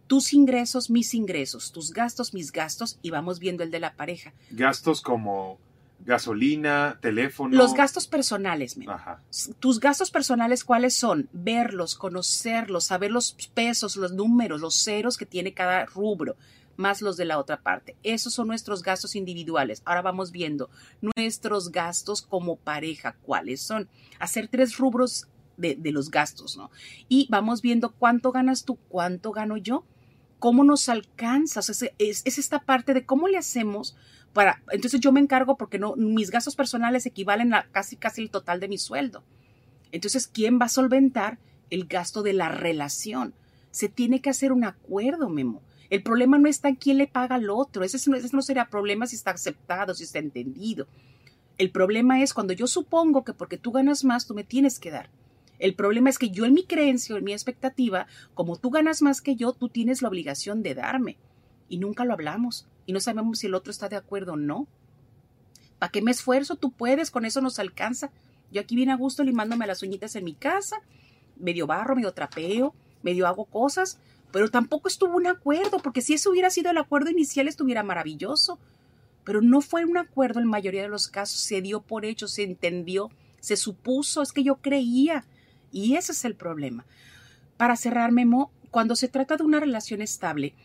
tus 0.08 0.34
ingresos, 0.34 0.90
mis 0.90 1.14
ingresos, 1.14 1.72
tus 1.72 1.94
gastos, 1.94 2.34
mis 2.34 2.52
gastos, 2.52 2.98
y 3.04 3.12
vamos 3.12 3.40
viendo 3.40 3.64
el 3.64 3.70
de 3.70 3.80
la 3.80 3.96
pareja. 3.96 4.34
Gastos 4.50 5.02
como 5.02 5.60
gasolina, 6.04 6.98
teléfono. 7.02 7.56
Los 7.56 7.74
gastos 7.74 8.08
personales, 8.08 8.76
Ajá. 8.88 9.22
Tus 9.60 9.80
gastos 9.80 10.12
personales, 10.12 10.64
¿cuáles 10.64 10.96
son? 10.96 11.30
Verlos, 11.34 11.96
conocerlos, 11.96 12.86
saber 12.86 13.12
los 13.12 13.34
pesos, 13.54 13.96
los 13.98 14.14
números, 14.14 14.62
los 14.62 14.76
ceros 14.76 15.18
que 15.18 15.26
tiene 15.26 15.54
cada 15.54 15.86
rubro, 15.86 16.36
más 16.80 17.02
los 17.02 17.18
de 17.18 17.26
la 17.26 17.38
otra 17.38 17.62
parte. 17.62 17.96
Esos 18.04 18.34
son 18.34 18.48
nuestros 18.48 18.82
gastos 18.82 19.16
individuales. 19.16 19.82
Ahora 19.84 20.02
vamos 20.02 20.32
viendo 20.32 20.70
nuestros 21.16 21.72
gastos 21.72 22.22
como 22.22 22.56
pareja, 22.56 23.18
¿cuáles 23.22 23.62
son? 23.62 23.90
Hacer 24.18 24.48
tres 24.48 24.78
rubros 24.78 25.28
de, 25.58 25.78
los 25.92 26.10
gastos, 26.10 26.56
¿no? 26.56 26.72
Y 27.10 27.28
vamos 27.30 27.62
viendo 27.62 27.92
cuánto 27.92 28.32
ganas 28.32 28.64
tú, 28.64 28.78
cuánto 28.88 29.32
gano 29.32 29.58
yo 29.58 29.84
cómo 30.40 30.64
nos 30.64 30.88
alcanzas, 30.88 31.70
es, 31.98 32.24
esta 32.26 32.60
parte 32.60 32.94
de 32.94 33.06
cómo 33.06 33.28
le 33.28 33.38
hacemos 33.38 33.98
para, 34.32 34.64
entonces 34.72 35.02
yo 35.02 35.12
me 35.12 35.20
encargo 35.20 35.58
porque 35.58 35.80
no, 35.80 35.98
mis 35.98 36.32
gastos 36.32 36.56
personales 36.56 37.06
equivalen 37.06 37.54
a 37.54 37.68
casi, 37.72 37.98
casi 37.98 38.22
el 38.22 38.30
total 38.30 38.62
de 38.62 38.70
mi 38.70 38.78
sueldo. 38.78 39.22
Entonces, 39.92 40.28
¿quién 40.28 40.58
va 40.62 40.68
a 40.68 40.70
solventar 40.70 41.40
el 41.70 41.88
gasto 41.88 42.24
de 42.24 42.32
la 42.32 42.48
relación? 42.48 43.34
Se 43.72 43.90
tiene 43.90 44.22
que 44.22 44.30
hacer 44.30 44.54
un 44.54 44.64
acuerdo, 44.64 45.28
Memo. 45.28 45.62
El 45.90 46.04
problema 46.04 46.38
no 46.38 46.48
está 46.48 46.70
en 46.70 46.76
quién 46.76 46.98
le 46.98 47.08
paga 47.08 47.36
al 47.36 47.50
otro. 47.50 47.84
Ese 47.84 47.98
no, 48.10 48.42
sería 48.42 48.70
problema 48.70 49.08
si 49.08 49.16
está 49.16 49.32
aceptado, 49.32 49.94
si 49.94 50.04
está 50.04 50.20
entendido. 50.20 50.88
El 51.58 51.72
problema 51.72 52.22
es 52.22 52.34
cuando 52.34 52.54
yo 52.54 52.68
supongo 52.68 53.24
que 53.24 53.34
porque 53.34 53.58
tú 53.58 53.72
ganas 53.72 54.04
más, 54.04 54.28
tú 54.28 54.34
me 54.34 54.44
tienes 54.44 54.80
que 54.80 54.92
dar. 54.92 55.10
El 55.58 55.76
problema 55.76 56.10
es 56.10 56.18
que 56.18 56.30
yo 56.30 56.46
en 56.46 56.54
mi 56.54 56.64
creencia, 56.64 57.18
en 57.18 57.24
mi 57.24 57.34
expectativa, 57.34 58.08
como 58.34 58.56
tú 58.56 58.70
ganas 58.70 59.02
más 59.02 59.22
que 59.22 59.36
yo, 59.36 59.52
tú 59.52 59.68
tienes 59.68 60.02
la 60.02 60.08
obligación 60.08 60.64
de 60.64 60.76
darme. 60.76 61.18
Y 61.68 61.80
nunca 61.80 62.06
lo 62.06 62.14
hablamos. 62.14 62.68
Y 62.86 62.94
no 62.94 63.00
sabemos 63.00 63.40
si 63.40 63.48
el 63.48 63.56
otro 63.56 63.72
está 63.72 63.90
de 63.90 63.98
acuerdo 63.98 64.34
o 64.34 64.38
no. 64.38 64.68
¿Para 65.80 65.92
qué 65.92 66.02
me 66.02 66.12
esfuerzo? 66.12 66.56
Tú 66.56 66.72
puedes, 66.72 67.12
con 67.12 67.26
eso 67.26 67.42
nos 67.42 67.60
alcanza. 67.60 68.12
Yo 68.52 68.62
aquí 68.62 68.76
vine 68.76 68.92
a 68.92 68.98
gusto 68.98 69.24
limándome 69.24 69.68
las 69.68 69.84
uñitas 69.84 70.16
en 70.16 70.26
mi 70.26 70.34
casa, 70.34 70.82
medio 71.38 71.68
barro, 71.68 71.96
medio 71.96 72.14
trapeo, 72.14 72.74
medio 73.04 73.28
hago 73.28 73.46
cosas, 73.46 74.00
pero 74.32 74.50
tampoco 74.50 74.88
estuvo 74.88 75.16
un 75.16 75.28
acuerdo, 75.28 75.80
porque 75.80 76.02
si 76.02 76.14
eso 76.14 76.30
hubiera 76.30 76.50
sido 76.50 76.72
el 76.72 76.78
acuerdo 76.78 77.10
inicial 77.10 77.48
estuviera 77.48 77.84
maravilloso. 77.84 78.60
Pero 79.24 79.42
no 79.42 79.62
fue 79.62 79.86
un 79.86 79.98
acuerdo 79.98 80.40
en 80.40 80.48
mayoría 80.48 80.82
de 80.82 80.88
los 80.88 81.08
casos, 81.08 81.40
se 81.42 81.62
dio 81.62 81.82
por 81.82 82.06
hecho, 82.06 82.28
se 82.28 82.44
entendió, 82.44 83.12
se 83.40 83.58
supuso, 83.58 84.22
es 84.22 84.32
que 84.32 84.44
yo 84.44 84.56
creía, 84.56 85.26
y 85.72 85.96
ese 85.96 86.14
es 86.14 86.26
el 86.26 86.36
problema. 86.36 86.86
Para 87.58 87.76
cerrar, 87.76 88.12
Memo, 88.12 88.52
cuando 88.72 88.96
se 88.96 89.08
trata 89.08 89.38
de 89.38 89.44
una 89.44 89.60
relación 89.60 90.02
estable, 90.02 90.56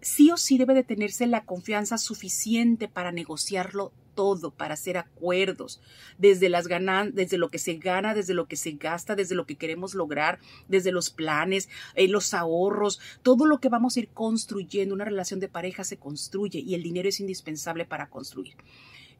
sí 0.00 0.30
o 0.30 0.36
sí 0.36 0.58
debe 0.58 0.74
de 0.74 0.84
tenerse 0.84 1.26
la 1.26 1.44
confianza 1.44 1.98
suficiente 1.98 2.88
para 2.88 3.12
negociarlo 3.12 3.92
todo, 4.14 4.50
para 4.50 4.74
hacer 4.74 4.96
acuerdos, 4.96 5.80
desde 6.18 6.48
las 6.48 6.66
ganan 6.68 7.14
desde 7.14 7.38
lo 7.38 7.50
que 7.50 7.58
se 7.58 7.74
gana, 7.74 8.14
desde 8.14 8.34
lo 8.34 8.46
que 8.46 8.56
se 8.56 8.72
gasta, 8.72 9.16
desde 9.16 9.34
lo 9.34 9.46
que 9.46 9.56
queremos 9.56 9.94
lograr, 9.94 10.38
desde 10.68 10.92
los 10.92 11.10
planes, 11.10 11.68
eh, 11.94 12.08
los 12.08 12.34
ahorros, 12.34 13.00
todo 13.22 13.46
lo 13.46 13.58
que 13.58 13.68
vamos 13.68 13.96
a 13.96 14.00
ir 14.00 14.08
construyendo, 14.08 14.94
una 14.94 15.04
relación 15.04 15.40
de 15.40 15.48
pareja 15.48 15.84
se 15.84 15.96
construye 15.96 16.60
y 16.60 16.74
el 16.74 16.82
dinero 16.82 17.08
es 17.08 17.20
indispensable 17.20 17.84
para 17.84 18.08
construir. 18.08 18.54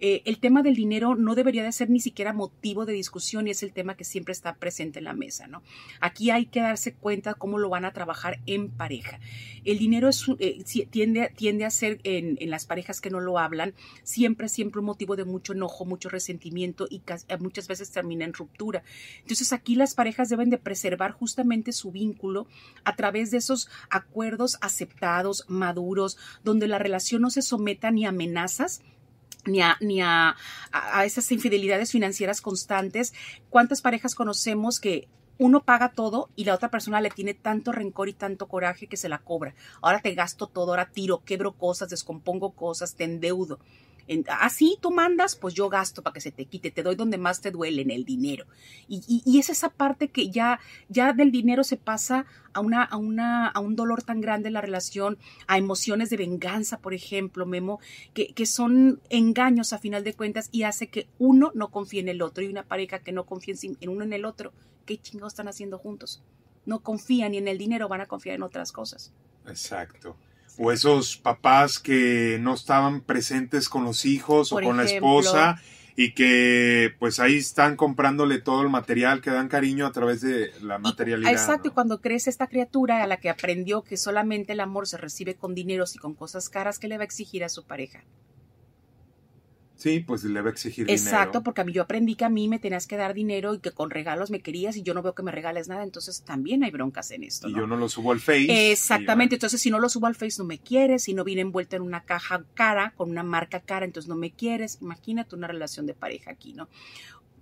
Eh, 0.01 0.22
el 0.24 0.38
tema 0.38 0.62
del 0.62 0.74
dinero 0.74 1.14
no 1.14 1.34
debería 1.34 1.62
de 1.62 1.72
ser 1.72 1.90
ni 1.90 2.01
siquiera 2.01 2.32
motivo 2.32 2.86
de 2.86 2.93
discusión 2.93 3.47
y 3.47 3.51
es 3.51 3.62
el 3.62 3.72
tema 3.72 3.97
que 3.97 4.05
siempre 4.05 4.32
está 4.32 4.55
presente 4.57 4.99
en 4.99 5.05
la 5.05 5.12
mesa, 5.12 5.47
¿no? 5.47 5.62
Aquí 6.01 6.30
hay 6.30 6.47
que 6.47 6.61
darse 6.61 6.95
cuenta 6.95 7.34
cómo 7.34 7.59
lo 7.59 7.68
van 7.68 7.84
a 7.84 7.93
trabajar 7.93 8.40
en 8.47 8.70
pareja. 8.70 9.20
El 9.64 9.78
dinero 9.78 10.11
eh, 10.38 10.64
tiende, 10.90 11.64
a 11.64 11.70
ser 11.70 12.01
en, 12.05 12.38
las 12.51 12.66
parejas 12.66 13.01
que 13.01 13.11
no 13.11 13.20
lo 13.20 13.38
hablan 13.38 13.74
siempre, 14.03 14.49
siempre 14.49 14.80
un 14.80 14.86
motivo 14.86 15.16
de 15.16 15.24
mucho 15.24 15.53
enojo, 15.53 15.84
mucho 15.84 16.09
resentimiento 16.09 16.86
y 16.90 17.03
eh, 17.28 17.38
muchas 17.38 17.68
veces 17.68 17.90
termina 17.90 18.24
en 18.24 18.34
ruptura. 18.34 18.82
Entonces 19.20 19.53
aquí 19.53 19.74
las 19.74 19.95
parejas 19.95 20.28
deben 20.28 20.51
de 20.51 20.59
preservar 20.59 21.12
justamente 21.12 21.72
su 21.72 21.93
vínculo 21.93 22.47
a 22.84 22.97
través 22.97 23.30
de 23.30 23.38
esos 23.38 23.68
acuerdos 23.90 24.59
aceptados, 24.61 25.45
maduros, 25.49 26.18
donde 26.45 26.66
la 26.66 26.78
relación 26.78 27.22
no 27.22 27.30
se 27.30 27.43
someta 27.43 27.90
ni 27.90 28.07
amenazas, 28.07 28.82
ni, 29.45 29.61
a, 29.61 29.76
ni 29.80 30.01
a, 30.01 30.36
a, 30.72 31.05
esas 31.05 31.30
infidelidades 31.32 31.90
financieras 31.90 32.40
constantes. 32.40 33.12
¿Cuántas 33.51 33.82
parejas 33.82 34.14
conocemos 34.14 34.80
que 34.80 35.09
uno 35.38 35.64
paga 35.64 35.93
todo 35.93 36.30
y 36.36 36.45
la 36.45 36.55
otra 36.55 36.70
persona 36.70 37.01
le 37.01 37.11
tiene 37.11 37.34
tanto 37.34 37.72
rencor 37.72 38.09
y 38.09 38.12
tanto 38.12 38.49
coraje 38.49 38.86
que 38.86 38.97
se 38.97 39.09
la 39.09 39.18
cobra? 39.18 39.55
Ahora 39.80 40.01
te 40.01 40.14
gasto 40.14 40.47
todo, 40.47 40.70
ahora 40.70 40.90
tiro, 40.90 41.22
quebro 41.24 41.53
cosas, 41.53 41.90
descompongo 41.90 42.53
cosas, 42.53 42.95
te 42.95 43.05
endeudo. 43.05 43.59
Así 44.29 44.77
tú 44.81 44.91
mandas, 44.91 45.37
pues 45.37 45.55
yo 45.55 45.69
gasto 45.69 46.03
para 46.03 46.15
que 46.15 46.21
se 46.21 46.33
te 46.33 46.47
quite, 46.47 46.71
te 46.71 46.83
doy 46.83 46.95
donde 46.95 47.19
más 47.19 47.41
te 47.41 47.51
duele, 47.51 47.83
en 47.83 47.91
el 47.91 48.05
dinero. 48.05 48.47
Y, 48.89 49.39
es 49.39 49.51
esa 49.51 49.71
parte 49.71 50.09
que 50.09 50.31
ya, 50.31 50.61
ya 50.89 51.13
del 51.13 51.31
dinero 51.31 51.65
se 51.65 51.77
pasa 51.77 52.27
a, 52.53 52.61
una, 52.61 52.85
a, 52.85 52.97
una, 52.97 53.49
a 53.49 53.61
un 53.61 53.77
dolor 53.77 54.03
tan 54.03 54.21
grande 54.21 54.49
en 54.49 54.55
la 54.55 54.61
relación, 54.61 55.19
a 55.47 55.59
emociones 55.59 56.11
de 56.11 56.17
venganza, 56.17 56.79
por 56.79 56.95
ejemplo, 56.95 57.47
Memo, 57.47 57.81
que, 58.15 58.33
que 58.35 58.47
son 58.47 59.01
engaños 59.11 59.73
a 59.73 59.79
final 59.79 60.05
de 60.05 60.15
cuentas 60.15 60.49
y 60.53 60.65
hace 60.65 60.89
que 60.89 61.09
uno 61.19 61.53
no 61.55 61.71
confíe 61.71 62.01
en 62.01 62.09
el 62.09 62.23
otro 62.23 62.45
y 62.45 62.49
una 62.49 62.65
pareja 62.65 63.01
que 63.01 63.13
no 63.13 63.25
confía 63.25 63.55
en 63.63 63.89
uno 63.89 64.05
en 64.05 64.13
el 64.13 64.25
otro. 64.25 64.53
¿Qué 64.87 64.99
chingados 64.99 65.33
están 65.33 65.49
haciendo 65.49 65.79
juntos? 65.79 66.23
No 66.67 66.81
confían 66.81 67.33
ni 67.33 67.39
en 67.39 67.49
el 67.49 67.59
dinero, 67.59 67.89
van 67.89 68.01
a 68.01 68.07
confiar 68.07 68.37
en 68.37 68.43
otras 68.43 68.73
cosas. 68.73 69.13
Exacto 69.47 70.17
o 70.59 70.73
esos 70.73 71.17
papás 71.17 71.79
que 71.79 72.39
no 72.41 72.55
estaban 72.55 73.01
presentes 73.01 73.69
con 73.69 73.85
los 73.85 74.05
hijos 74.05 74.53
o 74.53 74.61
con 74.61 74.77
la 74.77 74.85
esposa 74.85 75.61
y 75.97 76.13
que 76.13 76.95
pues 76.99 77.21
ahí 77.21 77.37
están 77.37 77.77
comprándole 77.77 78.41
todo 78.41 78.63
el 78.63 78.71
material 78.71 79.21
que 79.21 79.31
dan 79.31 79.49
cariño 79.49 79.87
a 79.87 79.93
través 79.93 80.21
de 80.21 80.51
la 80.63 80.79
materialidad. 80.79 81.31
Exacto, 81.31 81.69
y 81.69 81.71
cuando 81.71 82.01
crece 82.01 82.31
esta 82.31 82.47
criatura 82.47 83.03
a 83.03 83.07
la 83.07 83.19
que 83.19 83.29
aprendió 83.29 83.83
que 83.83 83.97
solamente 83.97 84.53
el 84.53 84.61
amor 84.61 84.87
se 84.87 84.97
recibe 84.97 85.35
con 85.35 85.55
dineros 85.55 85.95
y 85.95 85.99
con 85.99 86.15
cosas 86.15 86.49
caras, 86.49 86.79
¿qué 86.79 86.89
le 86.89 86.97
va 86.97 87.03
a 87.03 87.05
exigir 87.05 87.45
a 87.45 87.49
su 87.49 87.65
pareja? 87.65 88.05
Sí, 89.83 89.99
pues 89.99 90.22
le 90.22 90.41
va 90.41 90.49
a 90.49 90.53
exigir 90.53 90.87
dinero. 90.87 91.03
Exacto, 91.03 91.43
porque 91.43 91.61
a 91.61 91.64
mí 91.64 91.72
yo 91.72 91.83
aprendí 91.83 92.14
que 92.14 92.24
a 92.24 92.28
mí 92.28 92.47
me 92.47 92.61
tenías 92.61 92.87
que 92.87 92.97
dar 92.97 93.14
dinero 93.14 93.53
y 93.53 93.59
que 93.59 93.72
con 93.72 93.91
regalos 93.91 94.30
me 94.30 94.41
querías 94.41 94.76
y 94.76 94.85
yo 94.85 94.95
no 94.95 95.03
veo 95.03 95.12
que 95.12 95.24
me 95.24 95.33
regales 95.33 95.66
nada, 95.66 95.83
entonces 95.83 96.22
también 96.22 96.62
hay 96.62 96.70
broncas 96.70 97.11
en 97.11 97.24
esto. 97.24 97.49
Y 97.49 97.55
yo 97.57 97.66
no 97.66 97.76
lo 97.76 97.89
subo 97.89 98.12
al 98.12 98.20
Face. 98.20 98.70
Exactamente, 98.70 99.35
entonces 99.35 99.61
si 99.61 99.72
no 99.72 99.80
lo 99.80 99.89
subo 99.89 100.07
al 100.07 100.14
Face 100.14 100.37
no 100.39 100.45
me 100.45 100.59
quieres, 100.59 101.03
si 101.03 101.14
no 101.14 101.24
viene 101.24 101.41
envuelto 101.41 101.74
en 101.74 101.83
una 101.83 102.05
caja 102.05 102.45
cara, 102.55 102.95
con 102.97 103.11
una 103.11 103.24
marca 103.24 103.59
cara, 103.59 103.85
entonces 103.85 104.09
no 104.09 104.14
me 104.14 104.30
quieres. 104.30 104.78
Imagínate 104.80 105.35
una 105.35 105.49
relación 105.49 105.85
de 105.87 105.95
pareja 105.95 106.30
aquí, 106.30 106.53
¿no? 106.53 106.68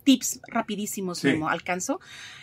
Tips 0.04 0.40
rapidísimos, 0.48 1.22
Memo, 1.22 1.50
¿alcanzo? 1.50 2.00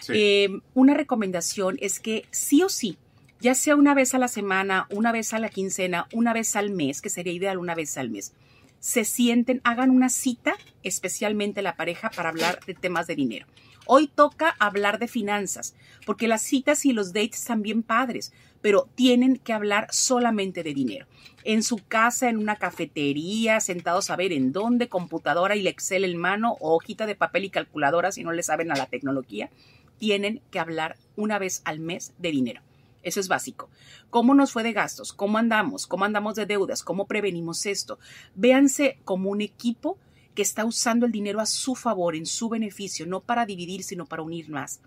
Eh, 0.10 0.60
una 0.76 0.94
recomendación 0.94 1.80
es 1.82 2.00
que 2.00 2.28
sí 2.30 2.62
o 2.62 2.70
sí, 2.70 3.00
ya 3.42 3.56
sea 3.56 3.76
una 3.76 3.96
vez 3.96 4.14
a 4.14 4.20
la 4.20 4.28
semana, 4.28 4.86
una 4.92 5.12
vez 5.12 5.34
a 5.34 5.40
la 5.40 5.50
quincena, 5.50 6.08
una 6.14 6.34
vez 6.34 6.56
al 6.56 6.70
mes, 6.70 7.02
que 7.02 7.10
sería 7.10 7.34
ideal 7.34 7.58
una 7.58 7.74
vez 7.74 7.98
al 7.98 8.12
mes, 8.12 8.36
se 8.80 9.06
sienten, 9.06 9.62
hagan 9.64 9.90
una 9.90 10.10
cita, 10.10 10.56
especialmente 10.84 11.62
la 11.62 11.76
pareja, 11.76 12.10
para 12.10 12.30
hablar 12.30 12.60
de 12.66 12.74
temas 12.74 13.08
de 13.08 13.16
dinero. 13.16 13.46
Hoy 13.86 14.08
toca 14.08 14.56
hablar 14.60 15.00
de 15.00 15.08
finanzas, 15.08 15.74
porque 16.06 16.28
las 16.28 16.42
citas 16.42 16.86
y 16.86 16.92
los 16.92 17.14
dates 17.14 17.40
están 17.40 17.62
bien 17.62 17.84
padres, 17.84 18.34
pero 18.62 18.90
tienen 18.96 19.38
que 19.38 19.54
hablar 19.54 19.88
solamente 19.92 20.62
de 20.62 20.74
dinero. 20.74 21.06
En 21.46 21.64
su 21.64 21.78
casa, 21.78 22.30
en 22.30 22.38
una 22.38 22.58
cafetería, 22.58 23.62
sentados 23.62 24.10
a 24.10 24.18
ver 24.18 24.34
en 24.34 24.52
dónde, 24.52 24.90
computadora 24.90 25.56
y 25.56 25.62
el 25.62 25.68
Excel 25.68 26.04
en 26.04 26.18
mano 26.18 26.58
o 26.60 26.76
hojita 26.76 27.06
de 27.06 27.16
papel 27.16 27.46
y 27.46 27.50
calculadora 27.50 28.12
si 28.12 28.24
no 28.24 28.34
le 28.34 28.44
saben 28.44 28.72
a 28.72 28.76
la 28.76 28.88
tecnología, 28.88 29.50
tienen 29.98 30.42
que 30.52 30.60
hablar 30.60 30.98
una 31.16 31.40
vez 31.40 31.62
al 31.64 31.80
mes 31.80 32.14
de 32.18 32.32
dinero. 32.32 32.67
Eso 33.08 33.22
es 33.22 33.30
básico. 33.30 33.70
¿Cómo 34.10 34.34
nos 34.34 34.52
fue 34.52 34.64
de 34.64 34.74
gastos? 34.74 35.14
¿Cómo 35.14 35.38
andamos? 35.38 35.88
¿Cómo 35.88 36.04
andamos 36.04 36.36
de 36.36 36.46
deudas? 36.46 36.84
¿Cómo 36.84 37.08
prevenimos 37.08 37.66
esto? 37.66 38.00
Véanse 38.36 39.00
como 39.06 39.30
un 39.30 39.40
equipo 39.40 39.98
que 40.36 40.42
está 40.42 40.66
usando 40.66 41.06
el 41.06 41.14
dinero 41.14 41.40
a 41.40 41.46
su 41.46 41.76
favor, 41.76 42.18
en 42.18 42.26
su 42.26 42.50
beneficio, 42.50 43.06
no 43.06 43.22
para 43.22 43.46
dividir, 43.46 43.84
sino 43.84 44.08
para 44.08 44.24
unir 44.24 44.50
más. 44.50 44.82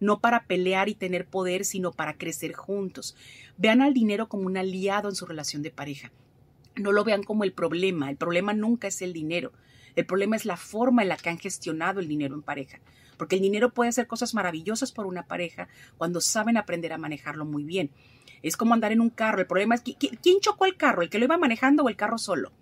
No 0.00 0.20
para 0.20 0.46
pelear 0.46 0.88
y 0.88 0.94
tener 0.94 1.26
poder, 1.26 1.66
sino 1.66 1.92
para 1.92 2.16
crecer 2.16 2.54
juntos. 2.54 3.14
Vean 3.58 3.82
al 3.82 3.92
dinero 3.92 4.26
como 4.26 4.46
un 4.46 4.56
aliado 4.56 5.10
en 5.10 5.14
su 5.14 5.26
relación 5.26 5.60
de 5.60 5.70
pareja. 5.70 6.12
No 6.76 6.92
lo 6.92 7.04
vean 7.04 7.24
como 7.24 7.44
el 7.44 7.52
problema. 7.52 8.08
El 8.08 8.16
problema 8.16 8.54
nunca 8.54 8.88
es 8.88 9.02
el 9.02 9.12
dinero. 9.12 9.52
El 9.96 10.06
problema 10.06 10.34
es 10.36 10.46
la 10.46 10.56
forma 10.56 11.02
en 11.02 11.10
la 11.10 11.18
que 11.18 11.28
han 11.28 11.38
gestionado 11.38 12.00
el 12.00 12.08
dinero 12.08 12.34
en 12.36 12.42
pareja 12.42 12.80
porque 13.16 13.36
el 13.36 13.42
dinero 13.42 13.72
puede 13.72 13.90
hacer 13.90 14.06
cosas 14.06 14.34
maravillosas 14.34 14.92
por 14.92 15.06
una 15.06 15.26
pareja 15.26 15.68
cuando 15.98 16.20
saben 16.20 16.56
aprender 16.56 16.92
a 16.92 16.98
manejarlo 16.98 17.44
muy 17.44 17.64
bien. 17.64 17.90
Es 18.42 18.56
como 18.56 18.74
andar 18.74 18.92
en 18.92 19.00
un 19.00 19.10
carro. 19.10 19.40
El 19.40 19.46
problema 19.46 19.74
es 19.74 19.82
quién 19.82 20.40
chocó 20.40 20.66
el 20.66 20.76
carro, 20.76 21.02
el 21.02 21.10
que 21.10 21.18
lo 21.18 21.24
iba 21.24 21.38
manejando 21.38 21.82
o 21.82 21.88
el 21.88 21.96
carro 21.96 22.18
solo. 22.18 22.52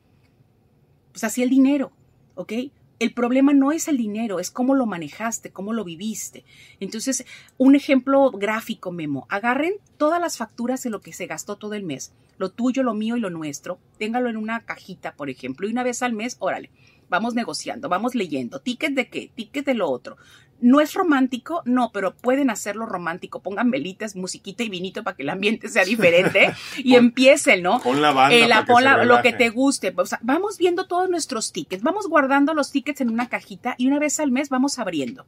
Pues 1.12 1.24
así 1.24 1.42
el 1.42 1.50
dinero, 1.50 1.92
¿ok? 2.34 2.52
El 3.00 3.12
problema 3.12 3.52
no 3.52 3.72
es 3.72 3.88
el 3.88 3.96
dinero, 3.96 4.38
es 4.38 4.50
cómo 4.50 4.74
lo 4.74 4.86
manejaste, 4.86 5.50
cómo 5.50 5.72
lo 5.72 5.84
viviste. 5.84 6.44
Entonces, 6.78 7.26
un 7.58 7.74
ejemplo 7.74 8.30
gráfico, 8.30 8.92
Memo. 8.92 9.26
Agarren 9.28 9.74
todas 9.98 10.20
las 10.20 10.38
facturas 10.38 10.82
de 10.82 10.90
lo 10.90 11.00
que 11.00 11.12
se 11.12 11.26
gastó 11.26 11.56
todo 11.56 11.74
el 11.74 11.82
mes, 11.82 12.12
lo 12.38 12.50
tuyo, 12.50 12.82
lo 12.82 12.94
mío 12.94 13.16
y 13.16 13.20
lo 13.20 13.30
nuestro. 13.30 13.78
Téngalo 13.98 14.30
en 14.30 14.36
una 14.36 14.60
cajita, 14.60 15.16
por 15.16 15.28
ejemplo, 15.28 15.66
y 15.66 15.72
una 15.72 15.82
vez 15.82 16.02
al 16.02 16.12
mes, 16.12 16.36
órale, 16.38 16.70
vamos 17.14 17.34
negociando, 17.34 17.88
vamos 17.88 18.14
leyendo. 18.14 18.60
¿Ticket 18.60 18.94
de 18.94 19.08
qué? 19.08 19.30
¿Ticket 19.34 19.64
de 19.64 19.74
lo 19.74 19.88
otro? 19.88 20.16
No 20.60 20.80
es 20.80 20.94
romántico, 20.94 21.62
no, 21.64 21.90
pero 21.92 22.14
pueden 22.14 22.50
hacerlo 22.50 22.86
romántico. 22.86 23.40
Pongan 23.40 23.70
velitas, 23.70 24.16
musiquita 24.16 24.62
y 24.62 24.68
vinito 24.68 25.02
para 25.04 25.16
que 25.16 25.22
el 25.22 25.30
ambiente 25.30 25.68
sea 25.68 25.84
diferente 25.84 26.52
y 26.78 26.96
empiecen, 26.96 27.62
¿no? 27.62 27.80
Con 27.80 28.02
la 28.02 28.12
banda. 28.12 28.36
Eh, 28.36 29.04
lo 29.04 29.22
que 29.22 29.32
te 29.32 29.50
guste. 29.50 29.92
O 29.96 30.06
sea, 30.06 30.18
vamos 30.22 30.58
viendo 30.58 30.86
todos 30.86 31.08
nuestros 31.08 31.52
tickets, 31.52 31.82
vamos 31.82 32.08
guardando 32.08 32.54
los 32.54 32.70
tickets 32.70 33.00
en 33.00 33.10
una 33.10 33.28
cajita 33.28 33.74
y 33.78 33.86
una 33.86 33.98
vez 33.98 34.18
al 34.20 34.32
mes 34.32 34.48
vamos 34.48 34.78
abriendo. 34.78 35.26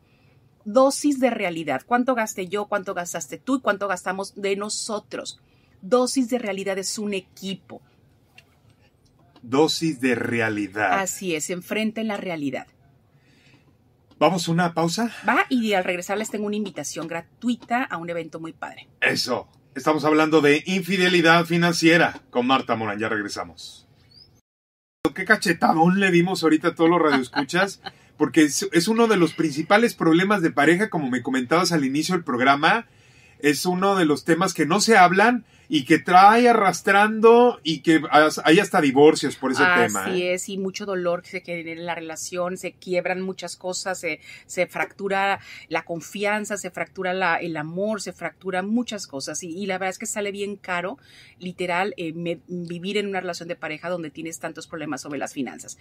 Dosis 0.64 1.20
de 1.20 1.30
realidad. 1.30 1.82
¿Cuánto 1.86 2.14
gasté 2.16 2.48
yo? 2.48 2.66
¿Cuánto 2.66 2.94
gastaste 2.94 3.38
tú? 3.38 3.56
¿Y 3.56 3.60
cuánto 3.60 3.86
gastamos 3.86 4.34
de 4.34 4.56
nosotros? 4.56 5.38
Dosis 5.80 6.28
de 6.28 6.38
realidad 6.38 6.78
es 6.78 6.98
un 6.98 7.14
equipo. 7.14 7.82
Dosis 9.42 10.00
de 10.00 10.14
realidad. 10.14 10.98
Así 11.00 11.34
es, 11.34 11.50
enfrenten 11.50 12.08
la 12.08 12.16
realidad. 12.16 12.66
Vamos 14.18 14.48
a 14.48 14.52
una 14.52 14.72
pausa. 14.72 15.10
Va, 15.28 15.44
y 15.50 15.74
al 15.74 15.84
regresar 15.84 16.16
les 16.16 16.30
tengo 16.30 16.46
una 16.46 16.56
invitación 16.56 17.06
gratuita 17.06 17.84
a 17.84 17.98
un 17.98 18.08
evento 18.08 18.40
muy 18.40 18.52
padre. 18.52 18.88
Eso. 19.00 19.48
Estamos 19.74 20.06
hablando 20.06 20.40
de 20.40 20.62
infidelidad 20.64 21.44
financiera 21.44 22.22
con 22.30 22.46
Marta 22.46 22.76
Morán. 22.76 22.98
Ya 22.98 23.10
regresamos. 23.10 23.86
Qué 25.14 25.26
cachetadón 25.26 26.00
le 26.00 26.10
dimos 26.10 26.42
ahorita 26.42 26.68
a 26.68 26.74
todos 26.74 26.88
los 26.88 27.00
radioescuchas, 27.00 27.82
porque 28.16 28.44
es, 28.44 28.66
es 28.72 28.88
uno 28.88 29.06
de 29.06 29.18
los 29.18 29.34
principales 29.34 29.94
problemas 29.94 30.40
de 30.40 30.50
pareja, 30.50 30.88
como 30.88 31.10
me 31.10 31.22
comentabas 31.22 31.72
al 31.72 31.84
inicio 31.84 32.14
del 32.14 32.24
programa. 32.24 32.86
Es 33.38 33.66
uno 33.66 33.96
de 33.96 34.06
los 34.06 34.24
temas 34.24 34.54
que 34.54 34.64
no 34.64 34.80
se 34.80 34.96
hablan 34.96 35.44
y 35.68 35.84
que 35.84 35.98
trae 35.98 36.48
arrastrando 36.48 37.60
y 37.62 37.80
que 37.80 38.02
hay 38.44 38.58
hasta 38.60 38.80
divorcios 38.80 39.36
por 39.36 39.52
ese 39.52 39.64
tema. 39.64 40.04
Así 40.04 40.22
¿eh? 40.22 40.34
es, 40.34 40.48
y 40.48 40.58
mucho 40.58 40.86
dolor 40.86 41.22
que 41.22 41.30
se 41.30 41.40
genera 41.40 41.72
en 41.72 41.86
la 41.86 41.94
relación, 41.94 42.56
se 42.56 42.72
quiebran 42.72 43.20
muchas 43.20 43.56
cosas, 43.56 43.98
se, 43.98 44.20
se 44.46 44.66
fractura 44.66 45.40
la 45.68 45.84
confianza, 45.84 46.56
se 46.56 46.70
fractura 46.70 47.14
la, 47.14 47.36
el 47.36 47.56
amor, 47.56 48.00
se 48.00 48.12
fractura 48.12 48.62
muchas 48.62 49.06
cosas 49.06 49.42
y, 49.42 49.66
la 49.66 49.78
verdad 49.78 49.90
es 49.90 49.98
que 49.98 50.06
sale 50.06 50.30
bien 50.30 50.56
caro, 50.56 50.98
literal, 51.38 51.94
eh, 51.96 52.12
vivir 52.46 52.98
en 52.98 53.08
una 53.08 53.20
relación 53.20 53.48
de 53.48 53.56
pareja 53.56 53.88
donde 53.88 54.10
tienes 54.10 54.38
tantos 54.38 54.66
problemas 54.68 55.00
sobre 55.00 55.18
las 55.18 55.32
finanzas. 55.32 55.78